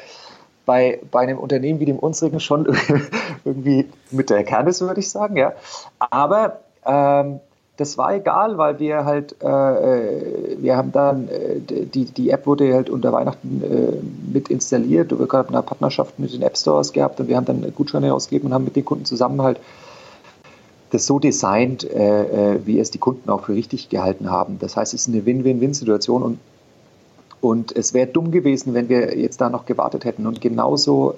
bei, 0.66 1.00
bei 1.12 1.22
einem 1.22 1.38
Unternehmen 1.38 1.80
wie 1.80 1.86
dem 1.86 2.00
unsrigen 2.00 2.40
schon 2.40 2.66
irgendwie 3.46 3.90
mit 4.12 4.30
der 4.30 4.44
Kern 4.44 4.68
ist, 4.68 4.82
würde 4.82 5.00
ich 5.00 5.10
sagen, 5.10 5.38
ja. 5.38 5.54
Aber 6.00 6.62
ähm, 6.86 7.40
das 7.78 7.98
war 7.98 8.16
egal, 8.16 8.58
weil 8.58 8.80
wir 8.80 9.04
halt, 9.04 9.36
äh, 9.44 9.48
äh, 9.48 10.58
wir 10.60 10.78
haben 10.78 10.92
dann, 10.92 11.28
äh, 11.28 11.60
die, 11.60 12.06
die 12.06 12.30
App 12.30 12.48
wurde 12.48 12.74
halt 12.74 12.90
unter 12.90 13.12
Weihnachten 13.12 13.62
äh, 13.64 14.34
mit 14.34 14.50
installiert. 14.50 15.12
Wir 15.12 15.28
haben 15.28 15.54
eine 15.54 15.62
Partnerschaft 15.62 16.18
mit 16.18 16.34
den 16.34 16.42
App 16.42 16.58
Stores 16.58 16.94
gehabt 16.94 17.20
und 17.20 17.28
wir 17.28 17.36
haben 17.36 17.46
dann 17.46 17.74
Gutscheine 17.76 18.14
ausgegeben 18.14 18.48
und 18.48 18.54
haben 18.54 18.64
mit 18.64 18.76
den 18.76 18.86
Kunden 18.86 19.06
zusammen 19.06 19.42
halt 19.42 19.60
das 20.92 21.06
so 21.06 21.20
designt, 21.20 21.84
äh, 21.84 22.54
äh, 22.54 22.60
wie 22.66 22.80
es 22.80 22.92
die 22.92 22.98
Kunden 22.98 23.30
auch 23.30 23.44
für 23.44 23.54
richtig 23.54 23.90
gehalten 23.90 24.32
haben. 24.32 24.58
Das 24.60 24.78
heißt, 24.78 24.94
es 24.94 25.08
ist 25.08 25.14
eine 25.14 25.26
Win-Win-Win-Situation 25.26 26.24
und 26.24 26.40
und 27.42 27.76
es 27.76 27.94
wäre 27.94 28.08
dumm 28.08 28.32
gewesen, 28.32 28.74
wenn 28.74 28.90
wir 28.90 29.16
jetzt 29.20 29.40
da 29.40 29.52
noch 29.52 29.68
gewartet 29.68 30.04
hätten. 30.04 30.26
Und 30.26 30.42
genauso, 30.42 31.14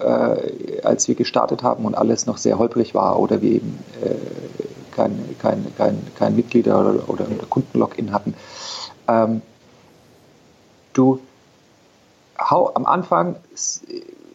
als 0.83 1.07
wir 1.07 1.15
gestartet 1.15 1.63
haben 1.63 1.85
und 1.85 1.95
alles 1.95 2.25
noch 2.25 2.35
sehr 2.35 2.59
holprig 2.59 2.93
war 2.93 3.17
oder 3.17 3.41
wir 3.41 3.51
eben 3.51 3.79
kein, 4.97 5.35
kein, 5.39 5.75
kein, 5.77 6.01
kein 6.17 6.35
Mitglieder- 6.35 6.79
oder, 6.79 7.07
oder 7.07 7.25
Kundenlogin 7.49 8.11
hatten. 8.11 8.33
Ähm, 9.07 9.41
du, 10.93 11.19
hau, 12.37 12.71
am 12.73 12.85
Anfang, 12.85 13.35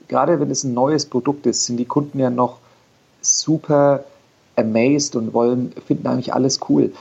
gerade 0.08 0.40
wenn 0.40 0.50
es 0.50 0.64
ein 0.64 0.72
neues 0.72 1.06
Produkt 1.06 1.46
ist, 1.46 1.66
sind 1.66 1.76
die 1.76 1.84
Kunden 1.84 2.18
ja 2.18 2.30
noch 2.30 2.58
super 3.20 4.04
amazed 4.56 5.16
und 5.16 5.34
wollen, 5.34 5.72
finden 5.86 6.06
eigentlich 6.06 6.32
alles 6.32 6.60
cool. 6.68 6.92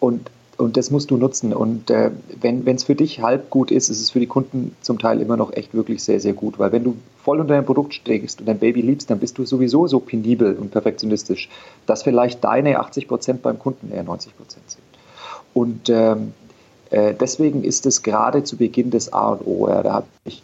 Und 0.00 0.30
und 0.58 0.76
das 0.76 0.90
musst 0.90 1.10
du 1.12 1.16
nutzen. 1.16 1.54
Und 1.54 1.88
äh, 1.88 2.10
wenn 2.40 2.66
es 2.66 2.84
für 2.84 2.96
dich 2.96 3.22
halb 3.22 3.48
gut 3.48 3.70
ist, 3.70 3.90
ist 3.90 4.00
es 4.00 4.10
für 4.10 4.18
die 4.18 4.26
Kunden 4.26 4.76
zum 4.80 4.98
Teil 4.98 5.20
immer 5.20 5.36
noch 5.36 5.52
echt 5.52 5.72
wirklich 5.72 6.02
sehr, 6.02 6.18
sehr 6.18 6.32
gut. 6.32 6.58
Weil 6.58 6.72
wenn 6.72 6.82
du 6.82 6.96
voll 7.22 7.38
unter 7.38 7.54
deinem 7.54 7.64
Produkt 7.64 7.94
steckst 7.94 8.40
und 8.40 8.46
dein 8.46 8.58
Baby 8.58 8.82
liebst, 8.82 9.08
dann 9.08 9.20
bist 9.20 9.38
du 9.38 9.46
sowieso 9.46 9.86
so 9.86 10.00
penibel 10.00 10.56
und 10.56 10.72
perfektionistisch, 10.72 11.48
dass 11.86 12.02
vielleicht 12.02 12.42
deine 12.42 12.80
80 12.80 13.06
Prozent 13.06 13.42
beim 13.42 13.60
Kunden 13.60 13.92
eher 13.92 14.02
90 14.02 14.36
Prozent 14.36 14.68
sind. 14.68 14.82
Und 15.54 15.88
ähm, 15.90 16.32
äh, 16.90 17.14
deswegen 17.14 17.62
ist 17.62 17.86
es 17.86 18.02
gerade 18.02 18.42
zu 18.42 18.56
Beginn 18.56 18.90
des 18.90 19.12
A 19.12 19.30
und 19.30 19.46
O. 19.46 19.68
Ja, 19.68 19.84
da 19.84 19.92
habe 19.92 20.06
ich 20.24 20.42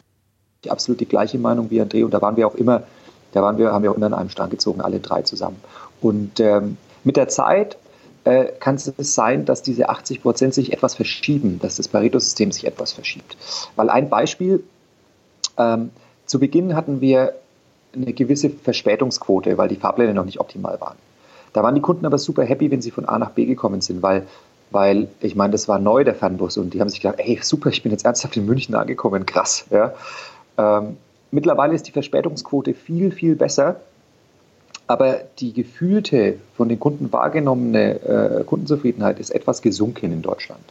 absolut 0.68 1.00
die 1.00 1.09
gleiche 1.09 1.38
Meinung 1.38 1.70
wie 1.70 1.83
André 1.83 2.05
und 2.05 2.14
da 2.14 2.22
waren 2.22 2.37
wir 2.37 2.46
auch 2.46 2.55
immer, 2.55 2.85
da 3.33 3.42
waren 3.42 3.59
wir, 3.59 3.72
haben 3.72 3.83
wir 3.83 3.90
auch 3.90 3.96
immer 3.96 4.07
in 4.07 4.14
einem 4.14 4.31
Strang 4.31 4.50
gezogen, 4.50 4.81
alle 4.81 5.00
drei 5.00 5.22
zusammen. 5.22 5.57
Und 6.00 6.38
ähm, 6.38 6.77
mit 7.03 7.16
der 7.16 7.27
Zeit 7.27 7.77
äh, 8.25 8.47
kann 8.59 8.77
es 8.77 8.93
sein, 9.15 9.45
dass 9.45 9.63
diese 9.63 9.89
80 9.89 10.23
Prozent 10.23 10.55
sich 10.55 10.73
etwas 10.73 10.95
verschieben, 10.95 11.59
dass 11.61 11.77
das 11.77 11.89
Pareto-System 11.89 12.53
sich 12.53 12.67
etwas 12.67 12.93
verschiebt. 12.93 13.37
Weil 13.77 13.91
ein 13.91 14.09
Beispiel, 14.09 14.65
ähm, 15.59 15.91
zu 16.27 16.39
Beginn 16.39 16.75
hatten 16.75 17.01
wir 17.01 17.35
eine 17.95 18.13
gewisse 18.13 18.51
Verspätungsquote, 18.51 19.57
weil 19.59 19.69
die 19.69 19.77
Fahrpläne 19.77 20.15
noch 20.15 20.25
nicht 20.25 20.41
optimal 20.41 20.81
waren. 20.81 20.97
Da 21.53 21.63
waren 21.63 21.75
die 21.75 21.81
Kunden 21.81 22.07
aber 22.07 22.19
super 22.19 22.45
happy, 22.45 22.71
wenn 22.71 22.83
sie 22.83 22.91
von 22.91 23.05
A 23.05 23.19
nach 23.19 23.31
B 23.31 23.45
gekommen 23.45 23.81
sind, 23.81 24.03
weil, 24.03 24.27
weil 24.71 25.09
ich 25.21 25.37
meine, 25.37 25.53
das 25.53 25.69
war 25.69 25.79
neu, 25.79 26.03
der 26.03 26.15
Fernbus, 26.15 26.57
und 26.57 26.75
die 26.75 26.81
haben 26.81 26.89
sich 26.89 27.01
gedacht, 27.01 27.21
ey, 27.21 27.39
super, 27.43 27.69
ich 27.69 27.83
bin 27.83 27.93
jetzt 27.93 28.05
ernsthaft 28.05 28.37
in 28.37 28.47
München 28.47 28.75
angekommen, 28.75 29.27
krass. 29.27 29.67
Ja. 29.71 29.95
Ähm, 30.59 30.97
mittlerweile 31.31 31.75
ist 31.75 31.87
die 31.87 31.93
Verspätungsquote 31.93 32.75
viel, 32.75 33.13
viel 33.13 33.37
besser 33.37 33.81
aber 34.87 35.20
die 35.38 35.53
gefühlte, 35.53 36.38
von 36.57 36.68
den 36.68 36.79
Kunden 36.79 37.12
wahrgenommene 37.12 38.40
äh, 38.40 38.44
Kundenzufriedenheit 38.44 39.18
ist 39.18 39.31
etwas 39.31 39.62
gesunken 39.62 40.12
in 40.12 40.23
Deutschland. 40.23 40.62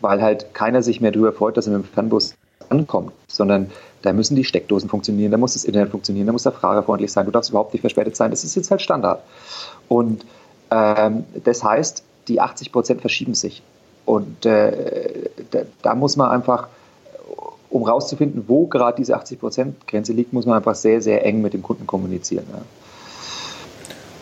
Weil 0.00 0.22
halt 0.22 0.54
keiner 0.54 0.82
sich 0.82 1.00
mehr 1.00 1.10
darüber 1.10 1.32
freut, 1.32 1.56
dass 1.56 1.66
er 1.66 1.76
mit 1.76 1.86
dem 1.86 1.92
Fernbus 1.92 2.34
ankommt, 2.68 3.12
sondern 3.26 3.70
da 4.02 4.12
müssen 4.12 4.36
die 4.36 4.44
Steckdosen 4.44 4.88
funktionieren, 4.88 5.30
da 5.30 5.36
muss 5.36 5.54
das 5.54 5.64
Internet 5.64 5.90
funktionieren, 5.90 6.26
da 6.26 6.32
muss 6.32 6.44
der 6.44 6.52
Fahrer 6.52 6.82
freundlich 6.82 7.12
sein, 7.12 7.26
du 7.26 7.32
darfst 7.32 7.50
überhaupt 7.50 7.74
nicht 7.74 7.82
verspätet 7.82 8.16
sein. 8.16 8.30
Das 8.30 8.44
ist 8.44 8.54
jetzt 8.54 8.70
halt 8.70 8.80
Standard. 8.80 9.22
Und 9.88 10.24
ähm, 10.70 11.24
das 11.44 11.62
heißt, 11.62 12.04
die 12.28 12.40
80 12.40 12.72
Prozent 12.72 13.00
verschieben 13.00 13.34
sich. 13.34 13.62
Und 14.06 14.46
äh, 14.46 15.28
da, 15.50 15.60
da, 15.82 15.94
muss 15.94 16.16
man 16.16 16.30
einfach, 16.30 16.68
um 17.68 17.82
rauszufinden, 17.82 18.44
wo 18.46 18.66
gerade 18.66 18.96
diese 18.96 19.16
80 19.16 19.38
Prozent 19.38 19.86
Grenze 19.86 20.12
liegt, 20.12 20.32
muss 20.32 20.46
man 20.46 20.56
einfach 20.56 20.74
sehr, 20.74 21.02
sehr 21.02 21.24
eng 21.26 21.42
mit 21.42 21.52
dem 21.52 21.62
Kunden 21.62 21.86
kommunizieren. 21.86 22.46
Ja. 22.50 22.62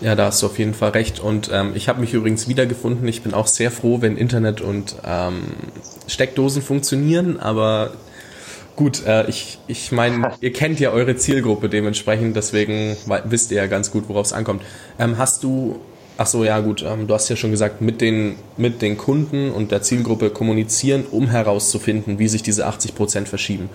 Ja, 0.00 0.14
da 0.14 0.26
hast 0.26 0.42
du 0.42 0.46
auf 0.46 0.58
jeden 0.58 0.74
Fall 0.74 0.90
recht. 0.90 1.18
Und 1.20 1.50
ähm, 1.52 1.72
ich 1.74 1.88
habe 1.88 2.00
mich 2.00 2.14
übrigens 2.14 2.48
wiedergefunden. 2.48 3.06
Ich 3.08 3.22
bin 3.22 3.34
auch 3.34 3.48
sehr 3.48 3.70
froh, 3.70 4.00
wenn 4.00 4.16
Internet 4.16 4.60
und 4.60 4.96
ähm, 5.04 5.42
Steckdosen 6.06 6.62
funktionieren. 6.62 7.40
Aber 7.40 7.92
gut, 8.76 9.04
äh, 9.06 9.28
ich, 9.28 9.58
ich 9.66 9.90
meine, 9.90 10.32
ihr 10.40 10.52
kennt 10.52 10.78
ja 10.78 10.90
eure 10.90 11.16
Zielgruppe 11.16 11.68
dementsprechend, 11.68 12.36
deswegen 12.36 12.96
wisst 13.24 13.50
ihr 13.50 13.56
ja 13.56 13.66
ganz 13.66 13.90
gut, 13.90 14.08
worauf 14.08 14.26
es 14.26 14.32
ankommt. 14.32 14.62
Ähm, 14.98 15.18
hast 15.18 15.42
du 15.42 15.80
Ach 16.20 16.26
so, 16.26 16.42
ja 16.42 16.58
gut, 16.58 16.82
ähm, 16.82 17.06
du 17.06 17.14
hast 17.14 17.28
ja 17.28 17.36
schon 17.36 17.52
gesagt, 17.52 17.80
mit 17.80 18.00
den, 18.00 18.34
mit 18.56 18.82
den 18.82 18.98
Kunden 18.98 19.52
und 19.52 19.70
der 19.70 19.82
Zielgruppe 19.82 20.30
kommunizieren, 20.30 21.04
um 21.08 21.28
herauszufinden, 21.28 22.18
wie 22.18 22.26
sich 22.26 22.42
diese 22.42 22.66
80 22.66 22.96
Prozent 22.96 23.28
verschieben. 23.28 23.70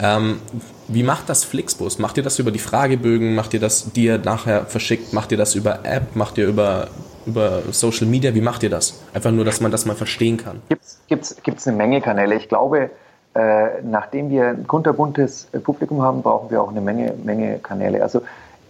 Ähm, 0.00 0.40
wie 0.86 1.02
macht 1.02 1.28
das 1.28 1.44
Flixbus? 1.44 1.98
Macht 1.98 2.16
ihr 2.16 2.22
das 2.22 2.38
über 2.38 2.50
die 2.50 2.58
Fragebögen? 2.58 3.34
Macht 3.34 3.54
ihr 3.54 3.60
das, 3.60 3.92
die 3.92 4.04
ihr 4.04 4.18
nachher 4.18 4.64
verschickt? 4.66 5.12
Macht 5.12 5.32
ihr 5.32 5.38
das 5.38 5.54
über 5.54 5.80
App? 5.84 6.14
Macht 6.14 6.38
ihr 6.38 6.46
über, 6.46 6.88
über 7.26 7.62
Social 7.72 8.06
Media? 8.06 8.34
Wie 8.34 8.40
macht 8.40 8.62
ihr 8.62 8.70
das? 8.70 9.02
Einfach 9.12 9.30
nur, 9.30 9.44
dass 9.44 9.60
man 9.60 9.70
das 9.70 9.86
mal 9.86 9.96
verstehen 9.96 10.36
kann. 10.36 10.62
Gibt 11.08 11.24
es 11.58 11.66
eine 11.66 11.76
Menge 11.76 12.00
Kanäle. 12.00 12.36
Ich 12.36 12.48
glaube, 12.48 12.90
äh, 13.34 13.82
nachdem 13.82 14.30
wir 14.30 14.48
ein 14.48 14.66
kunterbuntes 14.66 15.48
Publikum 15.62 16.02
haben, 16.02 16.22
brauchen 16.22 16.50
wir 16.50 16.62
auch 16.62 16.70
eine 16.70 16.80
Menge, 16.80 17.14
Menge 17.24 17.58
Kanäle. 17.58 18.02
Also 18.02 18.22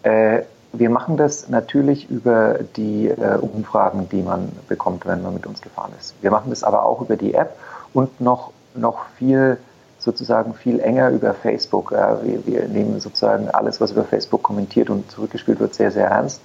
äh, 0.03 0.41
wir 0.73 0.91
machen 0.91 1.17
das 1.17 1.49
natürlich 1.49 2.11
über 2.11 2.59
die 2.77 3.09
äh, 3.09 3.39
Umfragen, 3.41 4.09
die 4.11 4.23
man 4.23 4.53
bekommt, 4.69 5.07
wenn 5.07 5.23
man 5.23 5.35
mit 5.35 5.47
uns 5.47 5.63
gefahren 5.63 5.93
ist. 5.99 6.15
Wir 6.21 6.31
machen 6.31 6.51
das 6.51 6.63
aber 6.63 6.85
auch 6.85 7.01
über 7.01 7.17
die 7.17 7.35
App 7.35 7.57
und 7.95 8.21
noch, 8.21 8.53
noch 8.75 9.07
viel, 9.17 9.59
sozusagen 9.99 10.55
viel 10.55 10.81
enger 10.81 11.11
über 11.11 11.35
Facebook. 11.35 11.93
Äh, 11.93 12.23
wir, 12.23 12.47
wir, 12.47 12.69
nehmen 12.69 13.01
sozusagen 13.01 13.51
alles, 13.51 13.81
was 13.81 13.93
über 13.93 14.05
Facebook 14.05 14.43
kommentiert 14.43 14.91
und 14.91 15.11
zurückgespielt 15.11 15.61
wird, 15.61 15.75
sehr, 15.75 15.91
sehr 15.91 16.09
ernst. 16.09 16.41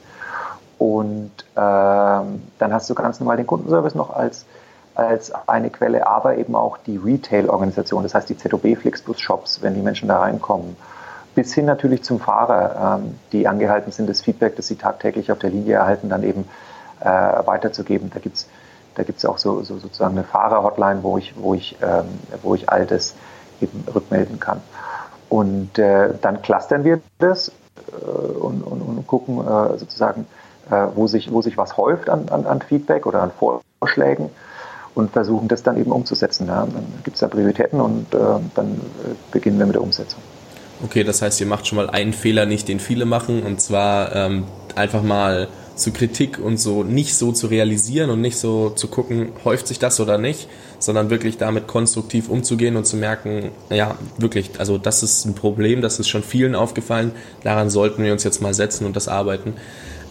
Und 0.79 1.31
ähm, 1.55 2.41
dann 2.59 2.73
hast 2.73 2.89
du 2.89 2.95
ganz 2.95 3.19
normal 3.19 3.37
den 3.37 3.47
Kundenservice 3.47 3.95
noch 3.95 4.09
als, 4.09 4.45
als 4.95 5.31
eine 5.47 5.69
Quelle, 5.69 6.07
aber 6.07 6.37
eben 6.37 6.55
auch 6.55 6.77
die 6.77 6.97
Retail-Organisation, 6.97 8.03
das 8.03 8.15
heißt 8.15 8.29
die 8.29 8.37
ZOB 8.37 8.75
Flixbus 8.75 9.19
Shops, 9.19 9.61
wenn 9.61 9.75
die 9.75 9.81
Menschen 9.81 10.07
da 10.07 10.19
reinkommen 10.19 10.75
bis 11.35 11.53
hin 11.53 11.65
natürlich 11.65 12.03
zum 12.03 12.19
Fahrer, 12.19 12.99
ähm, 12.99 13.15
die 13.31 13.47
angehalten 13.47 13.91
sind, 13.91 14.07
das 14.07 14.21
Feedback, 14.21 14.55
das 14.55 14.67
sie 14.67 14.75
tagtäglich 14.75 15.31
auf 15.31 15.39
der 15.39 15.49
Linie 15.49 15.75
erhalten, 15.75 16.09
dann 16.09 16.21
eben 16.23 16.47
äh, 16.99 17.05
weiterzugeben. 17.05 18.11
Da 18.13 18.19
gibt's 18.19 18.47
da 18.95 19.03
gibt's 19.03 19.25
auch 19.25 19.37
so, 19.37 19.63
so 19.63 19.79
sozusagen 19.79 20.15
eine 20.17 20.23
Fahrer-Hotline, 20.23 21.01
wo 21.03 21.17
ich, 21.17 21.33
wo 21.35 21.53
ich, 21.53 21.77
ähm, 21.81 22.05
wo 22.41 22.53
ich 22.55 22.69
all 22.69 22.85
das 22.85 23.15
eben 23.63 23.83
rückmelden 23.93 24.39
kann. 24.39 24.61
Und 25.29 25.79
äh, 25.79 26.09
dann 26.21 26.41
clustern 26.41 26.83
wir 26.83 27.01
das 27.17 27.49
äh, 27.49 28.05
und, 28.05 28.61
und, 28.61 28.81
und 28.81 29.07
gucken 29.07 29.39
äh, 29.39 29.77
sozusagen, 29.77 30.27
äh, 30.69 30.87
wo, 30.95 31.07
sich, 31.07 31.31
wo 31.31 31.41
sich 31.41 31.57
was 31.57 31.77
häuft 31.77 32.09
an, 32.09 32.29
an, 32.29 32.45
an 32.45 32.61
Feedback 32.61 33.05
oder 33.05 33.21
an 33.21 33.31
Vorschlägen 33.31 34.29
und 34.95 35.11
versuchen 35.11 35.47
das 35.47 35.63
dann 35.63 35.77
eben 35.77 35.91
umzusetzen. 35.91 36.47
Ja. 36.47 36.67
Dann 36.71 36.85
gibt 37.03 37.15
es 37.15 37.21
da 37.21 37.27
Prioritäten 37.27 37.81
und 37.81 38.13
äh, 38.13 38.17
dann 38.55 38.73
äh, 38.73 39.15
beginnen 39.31 39.57
wir 39.59 39.65
mit 39.65 39.75
der 39.75 39.81
Umsetzung. 39.81 40.21
Okay, 40.83 41.03
das 41.03 41.21
heißt, 41.21 41.39
ihr 41.39 41.47
macht 41.47 41.65
schon 41.65 41.77
mal 41.77 41.89
einen 41.89 42.13
Fehler 42.13 42.45
nicht, 42.45 42.67
den 42.67 42.79
viele 42.79 43.05
machen, 43.05 43.43
und 43.43 43.61
zwar 43.61 44.13
ähm, 44.15 44.43
einfach 44.75 45.01
mal 45.01 45.47
zu 45.75 45.91
Kritik 45.91 46.39
und 46.39 46.57
so 46.57 46.83
nicht 46.83 47.15
so 47.15 47.31
zu 47.31 47.47
realisieren 47.47 48.09
und 48.09 48.21
nicht 48.21 48.37
so 48.37 48.69
zu 48.69 48.87
gucken, 48.87 49.29
häuft 49.43 49.67
sich 49.67 49.79
das 49.79 49.99
oder 49.99 50.17
nicht, 50.17 50.47
sondern 50.79 51.09
wirklich 51.09 51.37
damit 51.37 51.67
konstruktiv 51.67 52.29
umzugehen 52.29 52.75
und 52.75 52.85
zu 52.85 52.95
merken, 52.97 53.51
ja, 53.69 53.97
wirklich, 54.17 54.51
also 54.59 54.77
das 54.77 55.03
ist 55.03 55.25
ein 55.25 55.33
Problem, 55.33 55.81
das 55.81 55.99
ist 55.99 56.09
schon 56.09 56.23
vielen 56.23 56.55
aufgefallen, 56.55 57.11
daran 57.43 57.69
sollten 57.69 58.03
wir 58.03 58.11
uns 58.11 58.23
jetzt 58.23 58.41
mal 58.41 58.53
setzen 58.53 58.85
und 58.85 58.95
das 58.95 59.07
arbeiten. 59.07 59.53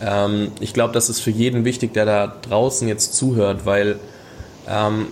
Ähm, 0.01 0.53
ich 0.61 0.75
glaube, 0.75 0.93
das 0.93 1.09
ist 1.09 1.21
für 1.21 1.31
jeden 1.31 1.65
wichtig, 1.65 1.93
der 1.95 2.07
da 2.07 2.27
draußen 2.27 2.89
jetzt 2.89 3.15
zuhört, 3.15 3.67
weil 3.67 4.01
ähm, 4.69 5.07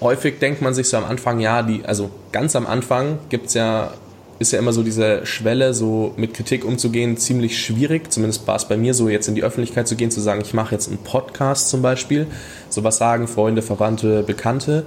häufig 0.00 0.38
denkt 0.38 0.62
man 0.62 0.74
sich 0.74 0.88
so 0.88 0.96
am 0.96 1.04
Anfang, 1.04 1.40
ja, 1.40 1.62
die, 1.62 1.84
also 1.84 2.10
ganz 2.32 2.56
am 2.56 2.66
Anfang 2.66 3.18
gibt's 3.28 3.54
ja 3.54 3.92
ist 4.38 4.52
ja 4.52 4.58
immer 4.58 4.72
so 4.72 4.82
diese 4.82 5.24
Schwelle, 5.26 5.74
so 5.74 6.12
mit 6.16 6.34
Kritik 6.34 6.64
umzugehen, 6.64 7.16
ziemlich 7.16 7.58
schwierig. 7.58 8.12
Zumindest 8.12 8.46
war 8.46 8.56
es 8.56 8.66
bei 8.66 8.76
mir 8.76 8.94
so, 8.94 9.08
jetzt 9.08 9.28
in 9.28 9.34
die 9.34 9.44
Öffentlichkeit 9.44 9.86
zu 9.86 9.96
gehen, 9.96 10.10
zu 10.10 10.20
sagen, 10.20 10.40
ich 10.42 10.54
mache 10.54 10.74
jetzt 10.74 10.88
einen 10.88 10.98
Podcast 10.98 11.68
zum 11.68 11.82
Beispiel. 11.82 12.26
Sowas 12.68 12.96
sagen 12.96 13.28
Freunde, 13.28 13.62
Verwandte, 13.62 14.22
Bekannte. 14.22 14.84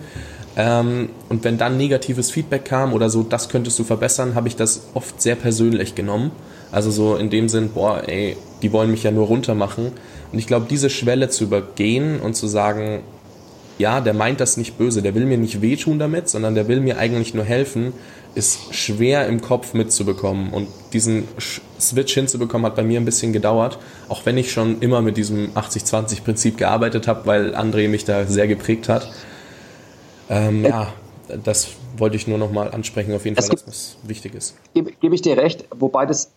Ähm, 0.57 1.09
und 1.29 1.43
wenn 1.43 1.57
dann 1.57 1.77
negatives 1.77 2.31
Feedback 2.31 2.65
kam 2.65 2.93
oder 2.93 3.09
so, 3.09 3.23
das 3.23 3.49
könntest 3.49 3.77
du 3.79 3.83
verbessern, 3.83 4.35
habe 4.35 4.47
ich 4.47 4.55
das 4.55 4.87
oft 4.93 5.21
sehr 5.21 5.35
persönlich 5.35 5.95
genommen. 5.95 6.31
Also 6.71 6.91
so 6.91 7.15
in 7.15 7.29
dem 7.29 7.49
Sinn, 7.49 7.69
boah, 7.69 8.03
ey, 8.07 8.37
die 8.61 8.71
wollen 8.71 8.91
mich 8.91 9.03
ja 9.03 9.11
nur 9.11 9.27
runtermachen. 9.27 9.91
Und 10.31 10.39
ich 10.39 10.47
glaube, 10.47 10.65
diese 10.69 10.89
Schwelle 10.89 11.29
zu 11.29 11.45
übergehen 11.45 12.19
und 12.19 12.35
zu 12.35 12.47
sagen, 12.47 13.03
ja, 13.77 13.99
der 13.99 14.13
meint 14.13 14.39
das 14.39 14.57
nicht 14.57 14.77
böse, 14.77 15.01
der 15.01 15.15
will 15.15 15.25
mir 15.25 15.37
nicht 15.37 15.61
wehtun 15.61 15.99
damit, 15.99 16.29
sondern 16.29 16.55
der 16.55 16.67
will 16.67 16.79
mir 16.79 16.97
eigentlich 16.97 17.33
nur 17.33 17.43
helfen, 17.43 17.93
ist 18.35 18.75
schwer 18.75 19.27
im 19.27 19.41
Kopf 19.41 19.73
mitzubekommen. 19.73 20.53
Und 20.53 20.67
diesen 20.93 21.27
Switch 21.79 22.13
hinzubekommen 22.13 22.65
hat 22.65 22.75
bei 22.75 22.83
mir 22.83 22.99
ein 22.99 23.05
bisschen 23.05 23.33
gedauert, 23.33 23.79
auch 24.09 24.25
wenn 24.25 24.37
ich 24.37 24.51
schon 24.51 24.81
immer 24.81 25.01
mit 25.01 25.17
diesem 25.17 25.51
80-20-Prinzip 25.53 26.57
gearbeitet 26.57 27.07
habe, 27.07 27.25
weil 27.25 27.55
André 27.55 27.87
mich 27.87 28.05
da 28.05 28.25
sehr 28.25 28.47
geprägt 28.47 28.89
hat. 28.89 29.09
Ähm, 30.29 30.65
ja, 30.65 30.93
das 31.43 31.69
wollte 31.97 32.17
ich 32.17 32.27
nur 32.27 32.37
nochmal 32.37 32.71
ansprechen, 32.71 33.13
auf 33.13 33.25
jeden 33.25 33.37
Fall, 33.37 33.49
dass 33.49 33.65
das 33.65 33.97
wichtig 34.03 34.35
ist. 34.35 34.55
Gebe, 34.73 34.91
gebe 34.99 35.15
ich 35.15 35.21
dir 35.21 35.37
recht, 35.37 35.65
wobei 35.73 36.05
das 36.05 36.31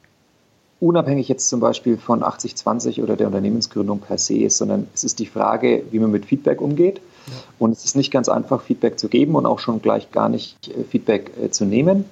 unabhängig 0.81 1.29
jetzt 1.29 1.49
zum 1.49 1.61
Beispiel 1.61 1.97
von 1.99 2.23
80-20 2.23 3.03
oder 3.03 3.17
der 3.17 3.27
Unternehmensgründung 3.27 3.99
per 4.01 4.19
se 4.19 4.39
ist, 4.39 4.59
sondern 4.59 4.87
es 4.95 5.05
ist 5.05 5.19
die 5.19 5.27
Frage, 5.27 5.83
wie 5.91 5.99
man 5.99 6.11
mit 6.11 6.27
Feedback 6.27 6.61
umgeht. 6.61 7.01
Und 7.59 7.73
es 7.73 7.85
ist 7.85 7.97
nicht 7.97 8.11
ganz 8.11 8.29
einfach, 8.29 8.63
Feedback 8.63 8.99
zu 8.99 9.09
geben 9.09 9.35
und 9.35 9.47
auch 9.47 9.59
schon 9.59 9.83
gleich 9.83 10.11
gar 10.11 10.29
nicht 10.29 10.69
äh, 10.69 10.85
Feedback 10.85 11.33
äh, 11.43 11.51
zu 11.51 11.65
nehmen. 11.65 12.05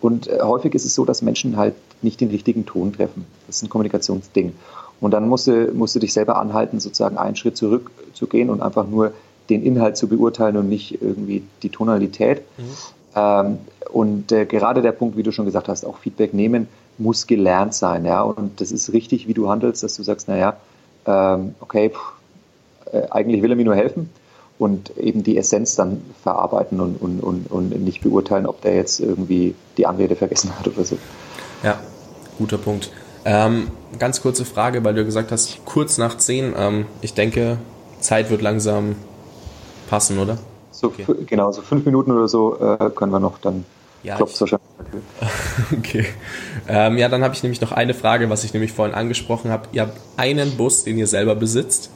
Und 0.00 0.28
äh, 0.28 0.40
häufig 0.42 0.74
ist 0.74 0.84
es 0.84 0.94
so, 0.94 1.04
dass 1.04 1.22
Menschen 1.22 1.56
halt 1.56 1.74
nicht 2.02 2.20
den 2.20 2.30
richtigen 2.30 2.66
Ton 2.66 2.92
treffen. 2.92 3.26
Das 3.46 3.56
ist 3.56 3.62
ein 3.62 3.68
Kommunikationsding. 3.68 4.54
Und 5.00 5.12
dann 5.12 5.28
musst 5.28 5.46
du, 5.46 5.70
musst 5.72 5.94
du 5.94 5.98
dich 5.98 6.12
selber 6.12 6.38
anhalten, 6.38 6.80
sozusagen 6.80 7.16
einen 7.16 7.36
Schritt 7.36 7.56
zurück 7.56 7.90
zu 8.12 8.26
gehen 8.26 8.50
und 8.50 8.60
einfach 8.60 8.86
nur 8.86 9.12
den 9.48 9.62
Inhalt 9.62 9.96
zu 9.96 10.08
beurteilen 10.08 10.56
und 10.56 10.68
nicht 10.68 11.02
irgendwie 11.02 11.42
die 11.62 11.70
Tonalität. 11.70 12.42
Mhm. 12.58 12.64
Ähm, 13.16 13.58
und 13.90 14.30
äh, 14.30 14.44
gerade 14.46 14.82
der 14.82 14.92
Punkt, 14.92 15.16
wie 15.16 15.22
du 15.22 15.32
schon 15.32 15.46
gesagt 15.46 15.68
hast, 15.68 15.84
auch 15.84 15.98
Feedback 15.98 16.34
nehmen, 16.34 16.68
muss 16.98 17.26
gelernt 17.26 17.74
sein. 17.74 18.04
Ja? 18.04 18.22
Und 18.22 18.60
das 18.60 18.70
ist 18.72 18.92
richtig, 18.92 19.26
wie 19.26 19.34
du 19.34 19.48
handelst, 19.48 19.82
dass 19.82 19.96
du 19.96 20.02
sagst, 20.02 20.28
naja, 20.28 20.56
ähm, 21.06 21.54
okay, 21.60 21.90
pff, 21.90 22.92
äh, 22.92 23.08
eigentlich 23.10 23.42
will 23.42 23.50
er 23.50 23.56
mir 23.56 23.64
nur 23.64 23.74
helfen 23.74 24.10
und 24.60 24.94
eben 24.98 25.22
die 25.22 25.38
Essenz 25.38 25.74
dann 25.74 26.02
verarbeiten 26.22 26.80
und, 26.80 27.00
und, 27.00 27.20
und, 27.20 27.50
und 27.50 27.82
nicht 27.82 28.02
beurteilen, 28.02 28.44
ob 28.44 28.60
der 28.60 28.74
jetzt 28.74 29.00
irgendwie 29.00 29.54
die 29.78 29.86
Anrede 29.86 30.16
vergessen 30.16 30.52
hat 30.58 30.68
oder 30.68 30.84
so. 30.84 30.98
Ja, 31.62 31.80
guter 32.36 32.58
Punkt. 32.58 32.90
Ähm, 33.24 33.68
ganz 33.98 34.20
kurze 34.20 34.44
Frage, 34.44 34.84
weil 34.84 34.92
du 34.92 35.06
gesagt 35.06 35.32
hast, 35.32 35.64
kurz 35.64 35.96
nach 35.96 36.18
10. 36.18 36.52
Ähm, 36.54 36.86
ich 37.00 37.14
denke, 37.14 37.56
Zeit 38.00 38.28
wird 38.28 38.42
langsam 38.42 38.96
passen, 39.88 40.18
oder? 40.18 40.36
So, 40.72 40.88
okay. 40.88 41.06
Genau, 41.24 41.50
so 41.52 41.62
fünf 41.62 41.86
Minuten 41.86 42.12
oder 42.12 42.28
so 42.28 42.58
äh, 42.60 42.90
können 42.90 43.12
wir 43.12 43.20
noch, 43.20 43.38
dann 43.38 43.64
ja, 44.02 44.16
klopft 44.16 44.34
es 44.34 44.40
wahrscheinlich. 44.42 44.68
okay. 45.78 46.04
Ähm, 46.68 46.98
ja, 46.98 47.08
dann 47.08 47.24
habe 47.24 47.32
ich 47.32 47.42
nämlich 47.42 47.62
noch 47.62 47.72
eine 47.72 47.94
Frage, 47.94 48.28
was 48.28 48.44
ich 48.44 48.52
nämlich 48.52 48.72
vorhin 48.72 48.94
angesprochen 48.94 49.50
habe. 49.50 49.68
Ihr 49.72 49.82
habt 49.82 49.98
einen 50.18 50.58
Bus, 50.58 50.84
den 50.84 50.98
ihr 50.98 51.06
selber 51.06 51.34
besitzt 51.34 51.90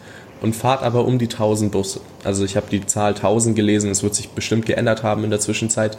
und 0.45 0.55
fahrt 0.55 0.83
aber 0.83 1.07
um 1.07 1.19
die 1.19 1.25
1000 1.25 1.73
Busse. 1.73 2.01
Also 2.23 2.45
ich 2.45 2.55
habe 2.55 2.67
die 2.71 2.85
Zahl 2.85 3.15
1000 3.15 3.57
gelesen, 3.57 3.91
es 3.91 4.03
wird 4.03 4.15
sich 4.15 4.29
bestimmt 4.29 4.67
geändert 4.67 5.03
haben 5.03 5.25
in 5.25 5.31
der 5.31 5.41
Zwischenzeit. 5.41 5.97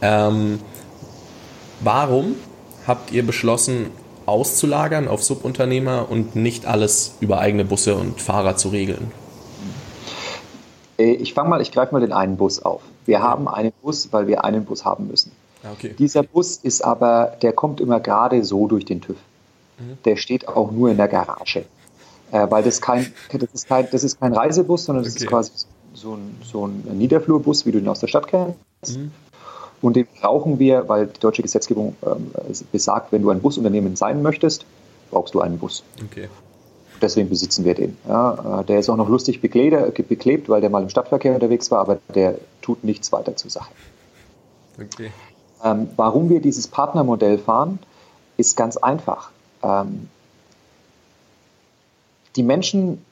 Ähm, 0.00 0.60
warum 1.80 2.36
habt 2.86 3.12
ihr 3.12 3.24
beschlossen, 3.24 3.90
auszulagern 4.24 5.08
auf 5.08 5.22
Subunternehmer 5.22 6.06
und 6.08 6.36
nicht 6.36 6.64
alles 6.64 7.16
über 7.20 7.38
eigene 7.38 7.66
Busse 7.66 7.94
und 7.94 8.18
Fahrer 8.18 8.56
zu 8.56 8.70
regeln? 8.70 9.12
Äh, 10.96 11.12
ich 11.12 11.34
fange 11.34 11.50
mal, 11.50 11.60
ich 11.60 11.70
greife 11.70 11.92
mal 11.92 12.00
den 12.00 12.14
einen 12.14 12.38
Bus 12.38 12.62
auf. 12.62 12.80
Wir 13.04 13.18
ja. 13.18 13.22
haben 13.22 13.46
einen 13.46 13.72
Bus, 13.82 14.08
weil 14.10 14.26
wir 14.26 14.42
einen 14.42 14.64
Bus 14.64 14.86
haben 14.86 15.06
müssen. 15.08 15.32
Ah, 15.62 15.72
okay. 15.74 15.94
Dieser 15.98 16.22
Bus 16.22 16.56
ist 16.56 16.82
aber, 16.82 17.36
der 17.42 17.52
kommt 17.52 17.78
immer 17.78 18.00
gerade 18.00 18.42
so 18.42 18.66
durch 18.68 18.86
den 18.86 19.02
TÜV. 19.02 19.18
Mhm. 19.78 19.98
Der 20.06 20.16
steht 20.16 20.48
auch 20.48 20.70
nur 20.70 20.88
in 20.88 20.96
der 20.96 21.08
Garage. 21.08 21.66
Äh, 22.32 22.50
weil 22.50 22.62
das 22.62 22.80
kein, 22.80 23.12
das 23.30 23.50
ist 23.52 23.68
kein, 23.68 23.88
das 23.90 24.02
ist 24.02 24.18
kein 24.18 24.32
Reisebus, 24.32 24.86
sondern 24.86 25.04
das 25.04 25.14
okay. 25.14 25.24
ist 25.24 25.28
quasi 25.28 25.52
so 25.94 26.14
ein, 26.14 26.36
so 26.42 26.66
ein 26.66 26.82
Niederflurbus, 26.98 27.66
wie 27.66 27.72
du 27.72 27.78
ihn 27.78 27.88
aus 27.88 28.00
der 28.00 28.08
Stadt 28.08 28.26
kennst. 28.26 28.56
Mhm. 28.98 29.12
Und 29.82 29.96
den 29.96 30.06
brauchen 30.20 30.58
wir, 30.58 30.88
weil 30.88 31.08
die 31.08 31.20
deutsche 31.20 31.42
Gesetzgebung 31.42 31.96
ähm, 32.06 32.32
besagt, 32.70 33.12
wenn 33.12 33.22
du 33.22 33.30
ein 33.30 33.40
Busunternehmen 33.40 33.96
sein 33.96 34.22
möchtest, 34.22 34.64
brauchst 35.10 35.34
du 35.34 35.40
einen 35.40 35.58
Bus. 35.58 35.84
Okay. 36.02 36.28
Deswegen 37.02 37.28
besitzen 37.28 37.64
wir 37.64 37.74
den. 37.74 37.96
Ja, 38.08 38.60
äh, 38.60 38.64
der 38.64 38.78
ist 38.78 38.88
auch 38.88 38.96
noch 38.96 39.08
lustig 39.08 39.40
beklebt, 39.40 40.48
weil 40.48 40.60
der 40.60 40.70
mal 40.70 40.82
im 40.82 40.88
Stadtverkehr 40.88 41.34
unterwegs 41.34 41.70
war, 41.70 41.80
aber 41.80 41.98
der 42.14 42.38
tut 42.62 42.84
nichts 42.84 43.12
weiter 43.12 43.36
zur 43.36 43.50
Sache. 43.50 43.72
Okay. 44.80 45.10
Ähm, 45.62 45.90
warum 45.96 46.30
wir 46.30 46.40
dieses 46.40 46.68
Partnermodell 46.68 47.38
fahren, 47.38 47.80
ist 48.36 48.56
ganz 48.56 48.76
einfach. 48.76 49.32
Ähm, 49.62 50.08
die 52.36 52.42
Menschen 52.42 53.04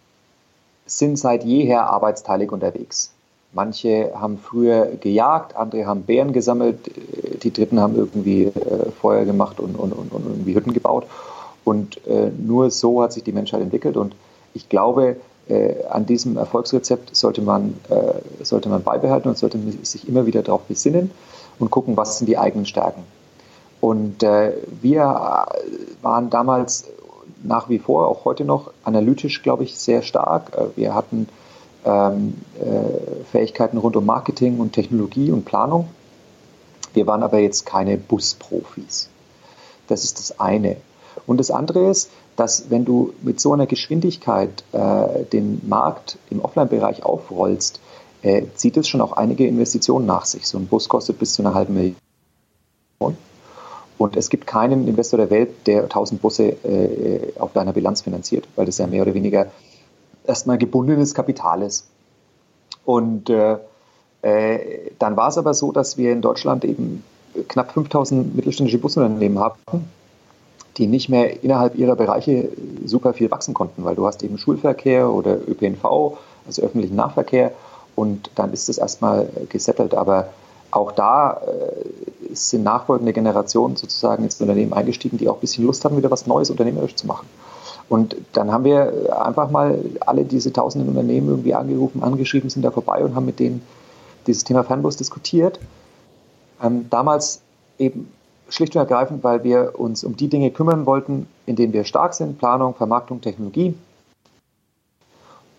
sind 0.87 1.19
seit 1.19 1.45
jeher 1.45 1.89
arbeitsteilig 1.89 2.51
unterwegs. 2.53 3.13
Manche 3.53 4.13
haben 4.15 4.39
früher 4.39 4.87
gejagt, 5.01 5.57
andere 5.57 5.87
haben 5.87 6.03
Bären 6.03 6.33
gesammelt, 6.33 6.91
die 7.43 7.53
Dritten 7.53 7.81
haben 7.81 7.97
irgendwie 7.97 8.45
äh, 8.45 8.91
Feuer 9.01 9.25
gemacht 9.25 9.59
und, 9.59 9.75
und, 9.77 9.93
und, 9.93 10.13
und, 10.13 10.25
irgendwie 10.27 10.55
Hütten 10.55 10.73
gebaut. 10.73 11.07
Und 11.65 12.07
äh, 12.07 12.31
nur 12.31 12.71
so 12.71 13.03
hat 13.03 13.13
sich 13.13 13.25
die 13.25 13.33
Menschheit 13.33 13.61
entwickelt. 13.61 13.97
Und 13.97 14.15
ich 14.55 14.69
glaube, 14.69 15.17
äh, 15.49 15.85
an 15.91 16.07
diesem 16.07 16.37
Erfolgsrezept 16.37 17.15
sollte 17.15 17.43
man, 17.43 17.75
äh, 17.89 18.45
sollte 18.45 18.69
man 18.69 18.85
beibehalten 18.85 19.29
und 19.29 19.37
sollte 19.37 19.59
sich 19.83 20.09
immer 20.09 20.27
wieder 20.27 20.43
darauf 20.43 20.63
besinnen 20.63 21.11
und 21.59 21.71
gucken, 21.71 21.97
was 21.97 22.19
sind 22.19 22.29
die 22.29 22.39
eigenen 22.39 22.67
Stärken. 22.67 23.03
Und 23.81 24.23
äh, 24.23 24.53
wir 24.81 25.47
waren 26.03 26.31
damals 26.31 26.85
nach 27.43 27.69
wie 27.69 27.79
vor, 27.79 28.09
auch 28.09 28.25
heute 28.25 28.45
noch, 28.45 28.73
analytisch, 28.85 29.43
glaube 29.43 29.65
ich, 29.65 29.79
sehr 29.79 30.03
stark. 30.03 30.53
Äh, 30.57 30.77
wir 30.77 30.95
hatten 30.95 31.29
ähm, 31.85 32.35
äh, 32.59 33.25
Fähigkeiten 33.31 33.79
rund 33.79 33.97
um 33.97 34.07
Marketing 34.07 34.59
und 34.59 34.73
Technologie 34.73 35.31
und 35.31 35.45
Planung. 35.45 35.89
Wir 36.93 37.07
waren 37.07 37.23
aber 37.23 37.39
jetzt 37.39 37.67
keine 37.67 37.97
Busprofis. 37.97 39.09
Das 39.87 40.05
ist 40.05 40.19
das 40.19 40.41
eine. 40.41 40.77
Und 41.27 41.39
das 41.39 41.51
andere 41.51 41.89
ist, 41.91 42.11
dass 42.37 42.71
wenn 42.71 42.85
du 42.85 43.13
mit 43.23 43.41
so 43.41 43.53
einer 43.53 43.67
Geschwindigkeit 43.67 44.65
äh, 44.73 45.25
den 45.25 45.61
Markt 45.69 46.19
im 46.31 46.41
Offline-Bereich 46.41 47.05
aufrollst, 47.05 47.81
äh, 48.23 48.45
zieht 48.55 48.77
es 48.77 48.89
schon 48.89 49.01
auch 49.01 49.13
einige 49.13 49.47
Investitionen 49.47 50.07
nach 50.07 50.25
sich. 50.25 50.47
So 50.47 50.59
ein 50.59 50.67
Bus 50.67 50.89
kostet 50.89 51.19
bis 51.19 51.35
zu 51.35 51.43
einer 51.43 51.55
halben 51.55 51.75
Million. 51.75 51.97
Und 54.01 54.17
es 54.17 54.31
gibt 54.31 54.47
keinen 54.47 54.89
Investor 54.89 55.19
der 55.19 55.29
Welt, 55.29 55.67
der 55.67 55.83
1000 55.83 56.23
Busse 56.23 56.45
äh, 56.65 57.39
auf 57.39 57.53
deiner 57.53 57.75
Bilanz 57.75 58.01
finanziert, 58.01 58.49
weil 58.57 58.65
das 58.65 58.79
ja 58.79 58.87
mehr 58.87 59.03
oder 59.03 59.13
weniger 59.13 59.49
erstmal 60.27 60.57
gebundenes 60.57 61.13
Kapital 61.13 61.61
ist. 61.61 61.87
Und 62.87 63.29
äh, 63.29 63.59
äh, 64.23 64.91
dann 64.99 65.19
war 65.19 65.29
es 65.29 65.37
aber 65.37 65.53
so, 65.53 65.71
dass 65.71 65.99
wir 65.99 66.13
in 66.13 66.23
Deutschland 66.23 66.65
eben 66.65 67.05
knapp 67.49 67.73
5000 67.73 68.35
mittelständische 68.35 68.79
Busunternehmen 68.79 69.39
haben, 69.39 69.59
die 70.79 70.87
nicht 70.87 71.11
mehr 71.11 71.45
innerhalb 71.45 71.77
ihrer 71.77 71.95
Bereiche 71.95 72.49
super 72.87 73.13
viel 73.13 73.31
wachsen 73.31 73.53
konnten, 73.53 73.85
weil 73.85 73.97
du 73.97 74.07
hast 74.07 74.23
eben 74.23 74.39
Schulverkehr 74.39 75.11
oder 75.11 75.37
ÖPNV, 75.47 76.17
also 76.47 76.63
öffentlichen 76.63 76.97
Nahverkehr, 76.97 77.53
und 77.97 78.31
dann 78.35 78.55
ist 78.55 78.71
es 78.71 78.79
erstmal 78.79 79.29
gesettelt. 79.51 79.93
Aber 79.93 80.31
auch 80.71 80.93
da 80.93 81.43
äh, 81.47 82.20
sind 82.33 82.63
nachfolgende 82.63 83.13
Generationen 83.13 83.77
sozusagen 83.77 84.25
ins 84.25 84.41
Unternehmen 84.41 84.73
eingestiegen, 84.73 85.19
die 85.19 85.29
auch 85.29 85.37
ein 85.37 85.41
bisschen 85.41 85.65
Lust 85.65 85.85
haben, 85.85 85.97
wieder 85.97 86.11
was 86.11 86.27
Neues 86.27 86.51
unternehmerisch 86.51 86.95
zu 86.95 87.07
machen. 87.07 87.27
Und 87.89 88.17
dann 88.33 88.53
haben 88.53 88.65
wir 88.65 89.19
einfach 89.25 89.51
mal 89.51 89.79
alle 90.01 90.25
diese 90.25 90.53
tausenden 90.53 90.89
Unternehmen 90.89 91.29
irgendwie 91.29 91.55
angerufen, 91.55 92.03
angeschrieben, 92.03 92.49
sind 92.49 92.63
da 92.63 92.71
vorbei 92.71 93.05
und 93.05 93.15
haben 93.15 93.27
mit 93.27 93.41
denen 93.41 93.63
dieses 94.27 94.45
Thema 94.45 94.63
Fernbus 94.63 94.97
diskutiert. 94.97 95.59
Ähm, 96.63 96.87
damals 96.89 97.41
eben 97.79 98.13
schlicht 98.49 98.77
und 98.77 98.81
ergreifend, 98.81 99.25
weil 99.25 99.43
wir 99.45 99.73
uns 99.79 100.05
um 100.05 100.17
die 100.17 100.29
Dinge 100.29 100.51
kümmern 100.51 100.87
wollten, 100.87 101.27
in 101.47 101.57
denen 101.57 101.73
wir 101.73 101.85
stark 101.85 102.15
sind, 102.15 102.39
Planung, 102.39 102.75
Vermarktung, 102.75 103.21
Technologie. 103.21 103.75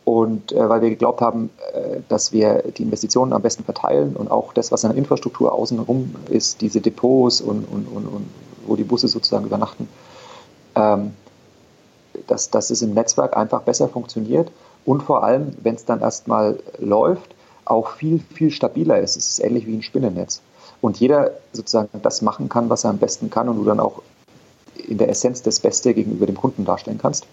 Und 0.04 0.52
äh, 0.52 0.68
weil 0.68 0.82
wir 0.82 0.90
geglaubt 0.90 1.22
haben, 1.22 1.52
äh, 1.74 2.00
dass 2.10 2.32
wir 2.32 2.64
die 2.76 2.84
Investitionen 2.84 3.34
am 3.34 3.42
besten 3.42 3.64
verteilen 3.64 4.16
und 4.16 4.32
auch 4.32 4.54
das, 4.54 4.72
was 4.72 4.84
an 4.84 4.98
Infrastruktur 4.98 5.54
außenrum 5.54 6.16
ist, 6.30 6.62
diese 6.62 6.82
Depots 6.82 7.42
und, 7.42 7.66
und, 7.66 7.86
und, 7.88 8.08
und 8.08 8.30
wo 8.66 8.76
die 8.76 8.84
Busse 8.84 9.08
sozusagen 9.08 9.46
übernachten, 9.46 9.88
ähm, 10.76 11.12
dass, 12.28 12.50
dass 12.50 12.72
es 12.72 12.82
im 12.82 12.94
Netzwerk 12.94 13.38
einfach 13.38 13.62
besser 13.62 13.88
funktioniert 13.88 14.52
und 14.86 15.04
vor 15.04 15.24
allem, 15.24 15.54
wenn 15.62 15.76
es 15.76 15.86
dann 15.86 16.02
erstmal 16.02 16.60
läuft, 16.80 17.36
auch 17.66 17.92
viel, 17.92 18.20
viel 18.34 18.52
stabiler 18.52 19.00
ist. 19.00 19.16
Es 19.16 19.30
ist 19.30 19.40
ähnlich 19.40 19.68
wie 19.68 19.76
ein 19.76 19.84
Spinnennetz. 19.84 20.42
Und 20.82 21.00
jeder 21.00 21.32
sozusagen 21.54 22.02
das 22.02 22.22
machen 22.22 22.50
kann, 22.50 22.70
was 22.70 22.84
er 22.84 22.90
am 22.90 22.98
besten 22.98 23.30
kann 23.30 23.48
und 23.48 23.58
du 23.58 23.64
dann 23.64 23.80
auch 23.80 24.02
in 24.88 24.98
der 24.98 25.10
Essenz 25.10 25.44
das 25.44 25.60
Beste 25.60 25.94
gegenüber 25.94 26.26
dem 26.26 26.38
Kunden 26.38 26.66
darstellen 26.66 26.98
kannst. 26.98 27.28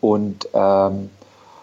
Und 0.00 0.48
ähm, 0.54 1.10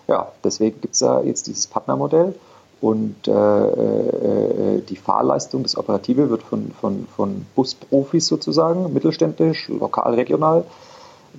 ja, 0.08 0.32
deswegen 0.44 0.82
gibt 0.82 0.94
es 0.94 1.02
ja 1.02 1.22
jetzt 1.22 1.48
dieses 1.48 1.68
Partnermodell 1.68 2.34
und 2.80 3.28
äh, 3.28 3.32
äh, 3.32 4.82
die 4.82 4.96
Fahrleistung, 4.96 5.64
das 5.64 5.78
Operative 5.78 6.30
wird 6.30 6.44
von, 6.44 6.72
von, 6.80 7.08
von 7.16 7.46
Busprofis 7.56 8.28
sozusagen, 8.28 8.94
mittelständisch, 8.94 9.68
lokal, 9.70 10.14
regional 10.14 10.64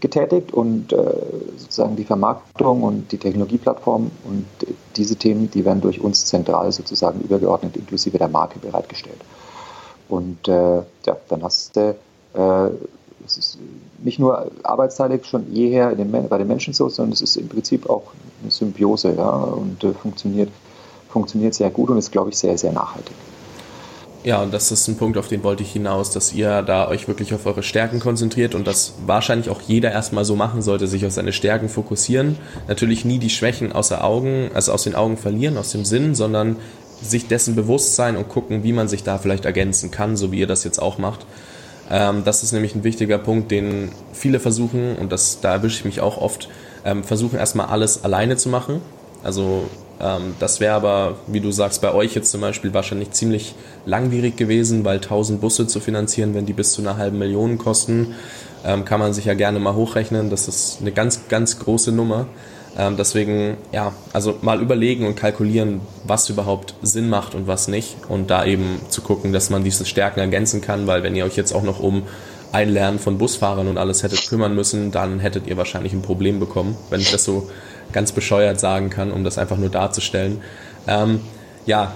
getätigt 0.01 0.53
und 0.53 0.93
äh, 0.93 0.97
sozusagen 1.57 1.97
die 1.97 2.05
Vermarktung 2.05 2.83
und 2.83 3.11
die 3.13 3.19
Technologieplattform 3.19 4.11
und 4.25 4.47
diese 4.97 5.17
Themen, 5.17 5.51
die 5.51 5.65
werden 5.65 5.81
durch 5.81 6.01
uns 6.01 6.27
zentral 6.27 6.71
sozusagen 6.73 7.21
übergeordnet 7.21 7.77
inklusive 7.77 8.19
der 8.19 8.29
Marke 8.29 8.59
bereitgestellt. 8.59 9.21
Und 10.09 10.49
äh, 10.49 10.77
ja, 11.07 11.17
dann 11.29 11.43
hast 11.43 11.77
du, 11.77 11.97
äh, 12.35 12.71
es 13.29 13.37
ist 13.37 13.59
nicht 14.03 14.19
nur 14.19 14.51
arbeitsteilig 14.63 15.27
schon 15.27 15.53
jeher 15.53 15.95
bei 15.95 16.39
den 16.39 16.49
Menschen 16.49 16.73
so, 16.73 16.89
sondern 16.89 17.13
es 17.13 17.21
ist 17.21 17.37
im 17.37 17.49
Prinzip 17.49 17.89
auch 17.89 18.05
eine 18.43 18.51
Symbiose 18.51 19.15
ja, 19.15 19.29
und 19.31 19.83
äh, 19.85 19.93
funktioniert, 19.93 20.51
funktioniert 21.09 21.55
sehr 21.55 21.71
gut 21.71 21.91
und 21.91 21.99
ist, 21.99 22.11
glaube 22.11 22.31
ich, 22.31 22.39
sehr, 22.39 22.57
sehr 22.57 22.73
nachhaltig. 22.73 23.15
Ja, 24.25 24.43
und 24.43 24.53
das 24.53 24.73
ist 24.73 24.89
ein 24.89 24.97
Punkt, 24.97 25.17
auf 25.17 25.29
den 25.29 25.45
wollte 25.45 25.63
ich 25.63 25.73
hinaus, 25.73 26.11
dass 26.11 26.33
ihr 26.33 26.63
da 26.63 26.89
euch 26.89 27.07
wirklich 27.07 27.33
auf 27.35 27.47
eure 27.47 27.63
Stärken 27.63 28.01
konzentriert 28.01 28.55
und 28.55 28.67
das 28.67 28.95
wahrscheinlich 29.07 29.49
auch 29.49 29.61
jeder 29.61 29.93
erstmal 29.93 30.25
so 30.25 30.35
machen 30.35 30.61
sollte, 30.61 30.89
sich 30.89 31.07
auf 31.07 31.13
seine 31.13 31.33
Stärken 31.33 31.69
fokussieren. 31.69 32.37
Natürlich 32.67 33.05
nie 33.05 33.19
die 33.19 33.31
Schwächen 33.31 33.73
außer 33.73 34.03
Augen, 34.03 34.51
also 34.55 34.73
aus 34.73 34.83
den 34.83 34.97
Augen 34.97 35.17
verlieren, 35.17 35.57
aus 35.57 35.71
dem 35.71 35.85
Sinn, 35.85 36.17
sondern 36.17 36.57
sich 37.01 37.29
dessen 37.29 37.55
bewusst 37.55 37.95
sein 37.95 38.17
und 38.17 38.29
gucken, 38.29 38.65
wie 38.65 38.73
man 38.73 38.89
sich 38.89 39.05
da 39.05 39.19
vielleicht 39.19 39.45
ergänzen 39.45 39.93
kann, 39.93 40.17
so 40.17 40.33
wie 40.33 40.41
ihr 40.41 40.49
das 40.49 40.65
jetzt 40.65 40.83
auch 40.83 40.99
macht. 40.99 41.25
Ähm, 41.91 42.23
das 42.25 42.43
ist 42.43 42.53
nämlich 42.53 42.75
ein 42.75 42.85
wichtiger 42.85 43.19
Punkt, 43.19 43.51
den 43.51 43.91
viele 44.13 44.41
versuchen, 44.41 44.97
und 44.97 45.13
das, 45.13 45.41
da 45.41 45.53
erwische 45.53 45.79
ich 45.79 45.85
mich 45.85 46.01
auch 46.01 46.19
oft, 46.19 46.49
ähm, 46.85 47.05
versuchen 47.05 47.39
erstmal 47.39 47.67
alles 47.67 48.05
alleine 48.05 48.37
zu 48.37 48.49
machen. 48.49 48.81
Also 49.23 49.65
ähm, 50.01 50.35
das 50.39 50.61
wäre 50.61 50.75
aber, 50.75 51.17
wie 51.27 51.41
du 51.41 51.51
sagst, 51.51 51.83
bei 51.83 51.93
euch 51.93 52.15
jetzt 52.15 52.31
zum 52.31 52.41
Beispiel 52.41 52.73
wahrscheinlich 52.75 53.11
ziemlich 53.13 53.55
langwierig 53.87 54.37
gewesen, 54.37 54.85
weil 54.85 54.97
1000 54.97 55.41
Busse 55.41 55.67
zu 55.67 55.81
finanzieren, 55.81 56.35
wenn 56.35 56.47
die 56.47 56.53
bis 56.53 56.73
zu 56.73 56.83
einer 56.83 56.97
halben 56.97 57.19
Million 57.19 57.59
kosten, 57.59 58.15
ähm, 58.65 58.85
kann 58.85 59.01
man 59.01 59.13
sich 59.13 59.25
ja 59.25 59.35
gerne 59.35 59.59
mal 59.59 59.75
hochrechnen. 59.75 60.31
Das 60.31 60.47
ist 60.49 60.79
eine 60.81 60.93
ganz, 60.93 61.29
ganz 61.29 61.59
große 61.59 61.93
Nummer. 61.93 62.27
Ähm, 62.77 62.97
deswegen, 62.97 63.57
ja, 63.73 63.93
also 64.13 64.39
mal 64.43 64.61
überlegen 64.61 65.07
und 65.07 65.17
kalkulieren, 65.17 65.81
was 66.05 66.29
überhaupt 66.29 66.75
Sinn 66.83 67.09
macht 67.09 67.35
und 67.35 67.47
was 67.47 67.69
nicht. 67.69 67.97
Und 68.09 68.31
da 68.31 68.45
eben 68.45 68.81
zu 68.89 69.03
gucken, 69.03 69.33
dass 69.33 69.51
man 69.51 69.65
diese 69.65 69.85
Stärken 69.85 70.21
ergänzen 70.21 70.61
kann, 70.61 70.87
weil 70.87 71.03
wenn 71.03 71.17
ihr 71.17 71.25
euch 71.25 71.37
jetzt 71.37 71.53
auch 71.53 71.63
noch 71.63 71.81
um 71.81 72.05
Einlernen 72.53 72.99
von 72.99 73.19
Busfahrern 73.19 73.69
und 73.69 73.79
alles 73.79 74.03
hättet 74.03 74.29
kümmern 74.29 74.55
müssen, 74.55 74.91
dann 74.91 75.21
hättet 75.21 75.47
ihr 75.47 75.57
wahrscheinlich 75.57 75.93
ein 75.93 76.03
Problem 76.03 76.41
bekommen, 76.41 76.77
wenn 76.91 77.01
ich 77.01 77.11
das 77.11 77.25
so 77.25 77.51
ganz 77.93 78.13
bescheuert 78.13 78.61
sagen 78.61 78.91
kann, 78.91 79.13
um 79.13 79.25
das 79.25 79.39
einfach 79.39 79.57
nur 79.57 79.69
darzustellen. 79.71 80.41
Ähm, 80.87 81.21
ja, 81.67 81.93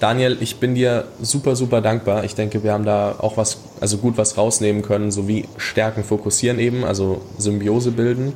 Daniel, 0.00 0.36
ich 0.40 0.56
bin 0.56 0.74
dir 0.74 1.04
super, 1.22 1.56
super 1.56 1.80
dankbar. 1.80 2.24
Ich 2.24 2.34
denke, 2.34 2.62
wir 2.62 2.72
haben 2.72 2.84
da 2.84 3.14
auch 3.18 3.38
was, 3.38 3.58
also 3.80 3.96
gut 3.96 4.18
was 4.18 4.36
rausnehmen 4.36 4.82
können, 4.82 5.10
sowie 5.10 5.48
Stärken 5.56 6.04
fokussieren 6.04 6.58
eben, 6.58 6.84
also 6.84 7.22
Symbiose 7.38 7.92
bilden. 7.92 8.34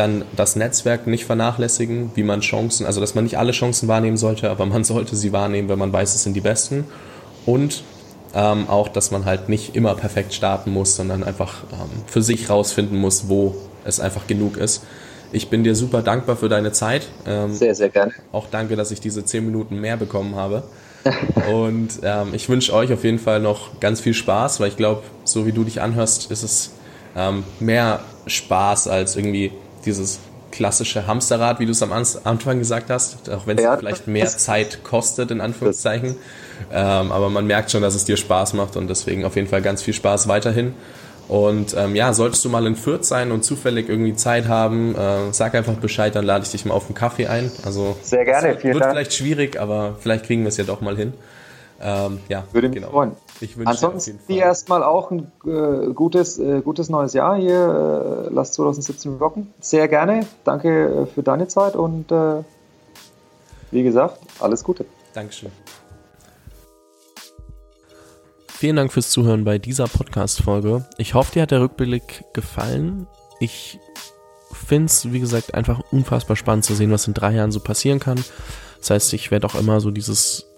Dann 0.00 0.24
das 0.34 0.56
Netzwerk 0.56 1.06
nicht 1.06 1.26
vernachlässigen, 1.26 2.12
wie 2.14 2.22
man 2.22 2.40
Chancen, 2.40 2.86
also 2.86 3.02
dass 3.02 3.14
man 3.14 3.24
nicht 3.24 3.36
alle 3.36 3.52
Chancen 3.52 3.86
wahrnehmen 3.86 4.16
sollte, 4.16 4.48
aber 4.48 4.64
man 4.64 4.82
sollte 4.92 5.14
sie 5.14 5.30
wahrnehmen, 5.30 5.68
wenn 5.68 5.78
man 5.78 5.92
weiß, 5.92 6.14
es 6.14 6.22
sind 6.22 6.32
die 6.32 6.40
besten. 6.40 6.86
Und 7.44 7.84
ähm, 8.34 8.66
auch, 8.66 8.88
dass 8.88 9.10
man 9.10 9.26
halt 9.26 9.50
nicht 9.50 9.76
immer 9.76 9.94
perfekt 9.94 10.32
starten 10.32 10.70
muss, 10.70 10.96
sondern 10.96 11.22
einfach 11.22 11.64
ähm, 11.74 11.90
für 12.06 12.22
sich 12.22 12.48
rausfinden 12.48 12.98
muss, 12.98 13.28
wo 13.28 13.54
es 13.84 14.00
einfach 14.00 14.26
genug 14.26 14.56
ist. 14.56 14.84
Ich 15.32 15.50
bin 15.50 15.64
dir 15.64 15.74
super 15.74 16.00
dankbar 16.00 16.36
für 16.36 16.48
deine 16.48 16.72
Zeit. 16.72 17.06
Ähm, 17.26 17.52
sehr, 17.52 17.74
sehr 17.74 17.90
gerne. 17.90 18.12
Auch 18.32 18.46
danke, 18.50 18.76
dass 18.76 18.92
ich 18.92 19.00
diese 19.02 19.26
zehn 19.26 19.44
Minuten 19.44 19.82
mehr 19.82 19.98
bekommen 19.98 20.34
habe. 20.34 20.62
Und 21.52 22.00
ähm, 22.04 22.28
ich 22.32 22.48
wünsche 22.48 22.72
euch 22.72 22.90
auf 22.90 23.04
jeden 23.04 23.18
Fall 23.18 23.40
noch 23.40 23.80
ganz 23.80 24.00
viel 24.00 24.14
Spaß, 24.14 24.60
weil 24.60 24.68
ich 24.68 24.78
glaube, 24.78 25.02
so 25.24 25.44
wie 25.44 25.52
du 25.52 25.62
dich 25.62 25.82
anhörst, 25.82 26.30
ist 26.30 26.42
es 26.42 26.70
ähm, 27.14 27.44
mehr 27.58 28.00
Spaß 28.26 28.88
als 28.88 29.16
irgendwie 29.16 29.52
dieses 29.84 30.20
klassische 30.50 31.06
Hamsterrad, 31.06 31.60
wie 31.60 31.66
du 31.66 31.72
es 31.72 31.82
am 31.82 31.92
Anfang 31.92 32.58
gesagt 32.58 32.90
hast, 32.90 33.30
auch 33.30 33.46
wenn 33.46 33.56
es 33.56 33.64
ja, 33.64 33.76
vielleicht 33.76 34.06
mehr 34.06 34.26
Zeit 34.26 34.82
kostet, 34.82 35.30
in 35.30 35.40
Anführungszeichen. 35.40 36.16
Ähm, 36.72 37.12
aber 37.12 37.30
man 37.30 37.46
merkt 37.46 37.70
schon, 37.70 37.82
dass 37.82 37.94
es 37.94 38.04
dir 38.04 38.16
Spaß 38.16 38.54
macht 38.54 38.76
und 38.76 38.88
deswegen 38.88 39.24
auf 39.24 39.36
jeden 39.36 39.48
Fall 39.48 39.62
ganz 39.62 39.82
viel 39.82 39.94
Spaß 39.94 40.28
weiterhin. 40.28 40.74
Und 41.28 41.76
ähm, 41.78 41.94
ja, 41.94 42.12
solltest 42.12 42.44
du 42.44 42.48
mal 42.48 42.66
in 42.66 42.74
Fürth 42.74 43.04
sein 43.04 43.30
und 43.30 43.44
zufällig 43.44 43.88
irgendwie 43.88 44.16
Zeit 44.16 44.48
haben, 44.48 44.96
äh, 44.96 45.32
sag 45.32 45.54
einfach 45.54 45.74
Bescheid, 45.74 46.14
dann 46.16 46.24
lade 46.24 46.44
ich 46.44 46.50
dich 46.50 46.64
mal 46.64 46.74
auf 46.74 46.86
einen 46.86 46.96
Kaffee 46.96 47.28
ein. 47.28 47.52
Also 47.64 47.96
sehr 48.02 48.24
gerne, 48.24 48.56
vielen 48.58 48.74
wird 48.74 48.82
Dank. 48.82 48.92
vielleicht 48.94 49.12
schwierig, 49.12 49.60
aber 49.60 49.96
vielleicht 50.00 50.26
kriegen 50.26 50.42
wir 50.42 50.48
es 50.48 50.56
ja 50.56 50.64
doch 50.64 50.80
mal 50.80 50.96
hin. 50.96 51.12
Ähm, 51.82 52.18
ja, 52.28 52.44
würde 52.52 52.68
mich 52.68 52.76
genau. 52.76 52.90
freuen. 52.90 53.12
Ich 53.40 53.56
wünsche 53.56 53.70
Ansonsten 53.70 54.18
dir, 54.28 54.34
dir 54.34 54.42
erstmal 54.42 54.82
auch 54.82 55.10
ein 55.10 55.32
äh, 55.46 55.92
gutes, 55.94 56.38
äh, 56.38 56.60
gutes 56.60 56.90
neues 56.90 57.14
Jahr 57.14 57.36
hier. 57.36 58.26
Äh, 58.28 58.34
lass 58.34 58.52
2017 58.52 59.16
rocken. 59.16 59.52
Sehr 59.60 59.88
gerne. 59.88 60.26
Danke 60.44 60.68
äh, 60.68 61.06
für 61.06 61.22
deine 61.22 61.48
Zeit 61.48 61.76
und 61.76 62.12
äh, 62.12 62.42
wie 63.70 63.82
gesagt, 63.82 64.18
alles 64.40 64.62
Gute. 64.62 64.84
Dankeschön. 65.14 65.50
Vielen 68.48 68.76
Dank 68.76 68.92
fürs 68.92 69.08
Zuhören 69.08 69.44
bei 69.44 69.56
dieser 69.56 69.86
Podcast-Folge. 69.86 70.84
Ich 70.98 71.14
hoffe, 71.14 71.32
dir 71.32 71.42
hat 71.42 71.50
der 71.50 71.62
Rückblick 71.62 72.24
gefallen. 72.34 73.06
Ich 73.38 73.78
finde 74.52 74.86
es, 74.86 75.10
wie 75.12 75.20
gesagt, 75.20 75.54
einfach 75.54 75.80
unfassbar 75.92 76.36
spannend 76.36 76.66
zu 76.66 76.74
sehen, 76.74 76.90
was 76.90 77.06
in 77.06 77.14
drei 77.14 77.32
Jahren 77.32 77.52
so 77.52 77.60
passieren 77.60 78.00
kann. 78.00 78.22
Das 78.80 78.90
heißt, 78.90 79.12
ich 79.14 79.30
werde 79.30 79.46
auch 79.46 79.54
immer 79.54 79.80
so 79.80 79.90
dieses, 79.90 80.49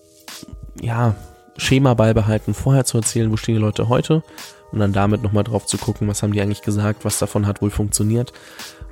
ja, 0.81 1.15
Schema 1.57 1.95
beibehalten, 1.95 2.55
vorher 2.55 2.85
zu 2.85 2.99
erzählen, 2.99 3.31
wo 3.31 3.37
stehen 3.37 3.57
die 3.57 3.61
Leute 3.61 3.89
heute 3.89 4.23
und 4.73 4.79
dann 4.79 4.93
damit 4.93 5.23
nochmal 5.23 5.45
drauf 5.45 5.67
zu 5.67 5.77
gucken, 5.77 6.09
was 6.09 6.23
haben 6.23 6.33
die 6.33 6.41
eigentlich 6.41 6.63
gesagt, 6.63 7.05
was 7.05 7.19
davon 7.19 7.47
hat 7.47 7.61
wohl 7.61 7.71
funktioniert 7.71 8.33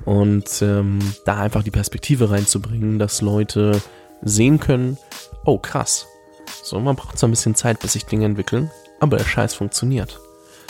und 0.05 0.61
ähm, 0.61 0.99
da 1.25 1.37
einfach 1.37 1.63
die 1.63 1.71
Perspektive 1.71 2.29
reinzubringen, 2.29 2.99
dass 2.99 3.21
Leute 3.21 3.81
sehen 4.21 4.59
können, 4.59 4.97
oh 5.45 5.57
krass, 5.57 6.07
so 6.63 6.79
man 6.79 6.95
braucht 6.95 7.17
so 7.17 7.27
ein 7.27 7.31
bisschen 7.31 7.55
Zeit, 7.55 7.79
bis 7.79 7.93
sich 7.93 8.05
Dinge 8.05 8.25
entwickeln, 8.25 8.69
aber 8.99 9.17
der 9.17 9.25
Scheiß 9.25 9.55
funktioniert. 9.55 10.19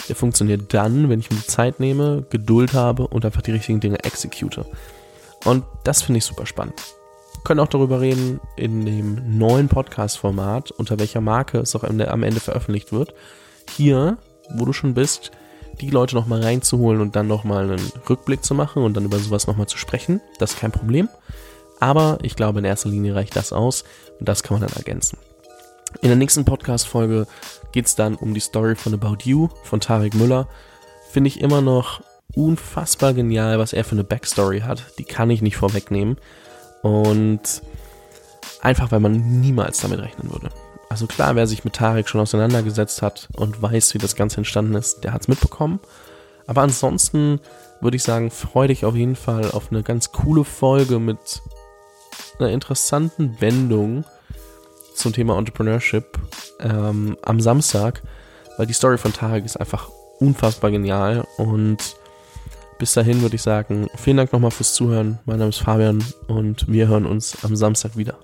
Der 0.07 0.15
funktioniert 0.15 0.73
dann, 0.73 1.09
wenn 1.09 1.19
ich 1.19 1.29
mir 1.29 1.45
Zeit 1.45 1.79
nehme, 1.79 2.25
Geduld 2.29 2.73
habe 2.73 3.07
und 3.07 3.25
einfach 3.25 3.41
die 3.41 3.51
richtigen 3.51 3.79
Dinge 3.79 4.03
execute. 4.03 4.65
Und 5.45 5.63
das 5.83 6.01
finde 6.01 6.19
ich 6.19 6.25
super 6.25 6.45
spannend. 6.45 6.81
Können 7.43 7.59
auch 7.59 7.67
darüber 7.67 8.01
reden 8.01 8.39
in 8.55 8.85
dem 8.85 9.37
neuen 9.37 9.67
Podcast-Format, 9.67 10.71
unter 10.71 10.99
welcher 10.99 11.21
Marke 11.21 11.57
es 11.59 11.75
auch 11.75 11.83
am 11.83 12.23
Ende 12.23 12.39
veröffentlicht 12.39 12.91
wird. 12.91 13.13
Hier, 13.69 14.17
wo 14.53 14.65
du 14.65 14.73
schon 14.73 14.93
bist, 14.93 15.31
die 15.79 15.89
Leute 15.89 16.15
nochmal 16.15 16.41
reinzuholen 16.41 17.01
und 17.01 17.15
dann 17.15 17.27
nochmal 17.27 17.71
einen 17.71 17.91
Rückblick 18.09 18.43
zu 18.43 18.53
machen 18.53 18.83
und 18.83 18.95
dann 18.95 19.05
über 19.05 19.17
sowas 19.17 19.47
nochmal 19.47 19.67
zu 19.67 19.77
sprechen. 19.77 20.21
Das 20.37 20.53
ist 20.53 20.59
kein 20.59 20.71
Problem. 20.71 21.09
Aber 21.79 22.19
ich 22.21 22.35
glaube, 22.35 22.59
in 22.59 22.65
erster 22.65 22.89
Linie 22.89 23.15
reicht 23.15 23.35
das 23.35 23.53
aus 23.53 23.83
und 24.19 24.29
das 24.29 24.43
kann 24.43 24.59
man 24.59 24.67
dann 24.67 24.77
ergänzen. 24.77 25.17
In 26.01 26.09
der 26.09 26.17
nächsten 26.17 26.45
Podcast-Folge 26.45 27.25
geht 27.71 27.87
es 27.87 27.95
dann 27.95 28.15
um 28.15 28.33
die 28.33 28.39
Story 28.39 28.75
von 28.75 28.93
About 28.93 29.23
You 29.23 29.49
von 29.63 29.79
Tarek 29.79 30.13
Müller. 30.13 30.47
Finde 31.09 31.27
ich 31.27 31.41
immer 31.41 31.61
noch 31.61 32.01
unfassbar 32.35 33.13
genial, 33.13 33.57
was 33.59 33.73
er 33.73 33.83
für 33.83 33.93
eine 33.93 34.03
Backstory 34.03 34.61
hat. 34.61 34.93
Die 34.99 35.03
kann 35.03 35.29
ich 35.31 35.41
nicht 35.41 35.57
vorwegnehmen. 35.57 36.17
Und 36.81 37.61
einfach, 38.61 38.91
weil 38.91 38.99
man 38.99 39.41
niemals 39.41 39.81
damit 39.81 39.99
rechnen 39.99 40.31
würde. 40.31 40.49
Also 40.89 41.07
klar, 41.07 41.35
wer 41.35 41.47
sich 41.47 41.63
mit 41.63 41.73
Tarek 41.73 42.09
schon 42.09 42.21
auseinandergesetzt 42.21 43.01
hat 43.01 43.29
und 43.33 43.61
weiß, 43.61 43.93
wie 43.93 43.97
das 43.97 44.15
Ganze 44.15 44.37
entstanden 44.37 44.75
ist, 44.75 45.03
der 45.03 45.13
hat 45.13 45.21
es 45.21 45.27
mitbekommen. 45.27 45.79
Aber 46.47 46.61
ansonsten 46.61 47.39
würde 47.79 47.97
ich 47.97 48.03
sagen, 48.03 48.29
freu 48.29 48.67
dich 48.67 48.85
auf 48.85 48.95
jeden 48.95 49.15
Fall 49.15 49.51
auf 49.51 49.71
eine 49.71 49.83
ganz 49.83 50.11
coole 50.11 50.43
Folge 50.43 50.99
mit 50.99 51.41
einer 52.39 52.49
interessanten 52.49 53.39
Wendung 53.39 54.03
zum 54.95 55.13
Thema 55.13 55.37
Entrepreneurship 55.37 56.19
ähm, 56.59 57.17
am 57.21 57.39
Samstag, 57.39 58.01
weil 58.57 58.67
die 58.67 58.73
Story 58.73 58.97
von 58.97 59.13
Tarek 59.13 59.45
ist 59.45 59.57
einfach 59.57 59.89
unfassbar 60.19 60.71
genial 60.71 61.25
und 61.37 61.95
bis 62.81 62.95
dahin 62.95 63.21
würde 63.21 63.35
ich 63.35 63.43
sagen, 63.43 63.87
vielen 63.95 64.17
Dank 64.17 64.33
nochmal 64.33 64.49
fürs 64.49 64.73
Zuhören. 64.73 65.19
Mein 65.25 65.37
Name 65.37 65.49
ist 65.49 65.59
Fabian 65.59 66.03
und 66.27 66.67
wir 66.67 66.87
hören 66.87 67.05
uns 67.05 67.37
am 67.45 67.55
Samstag 67.55 67.95
wieder. 67.95 68.17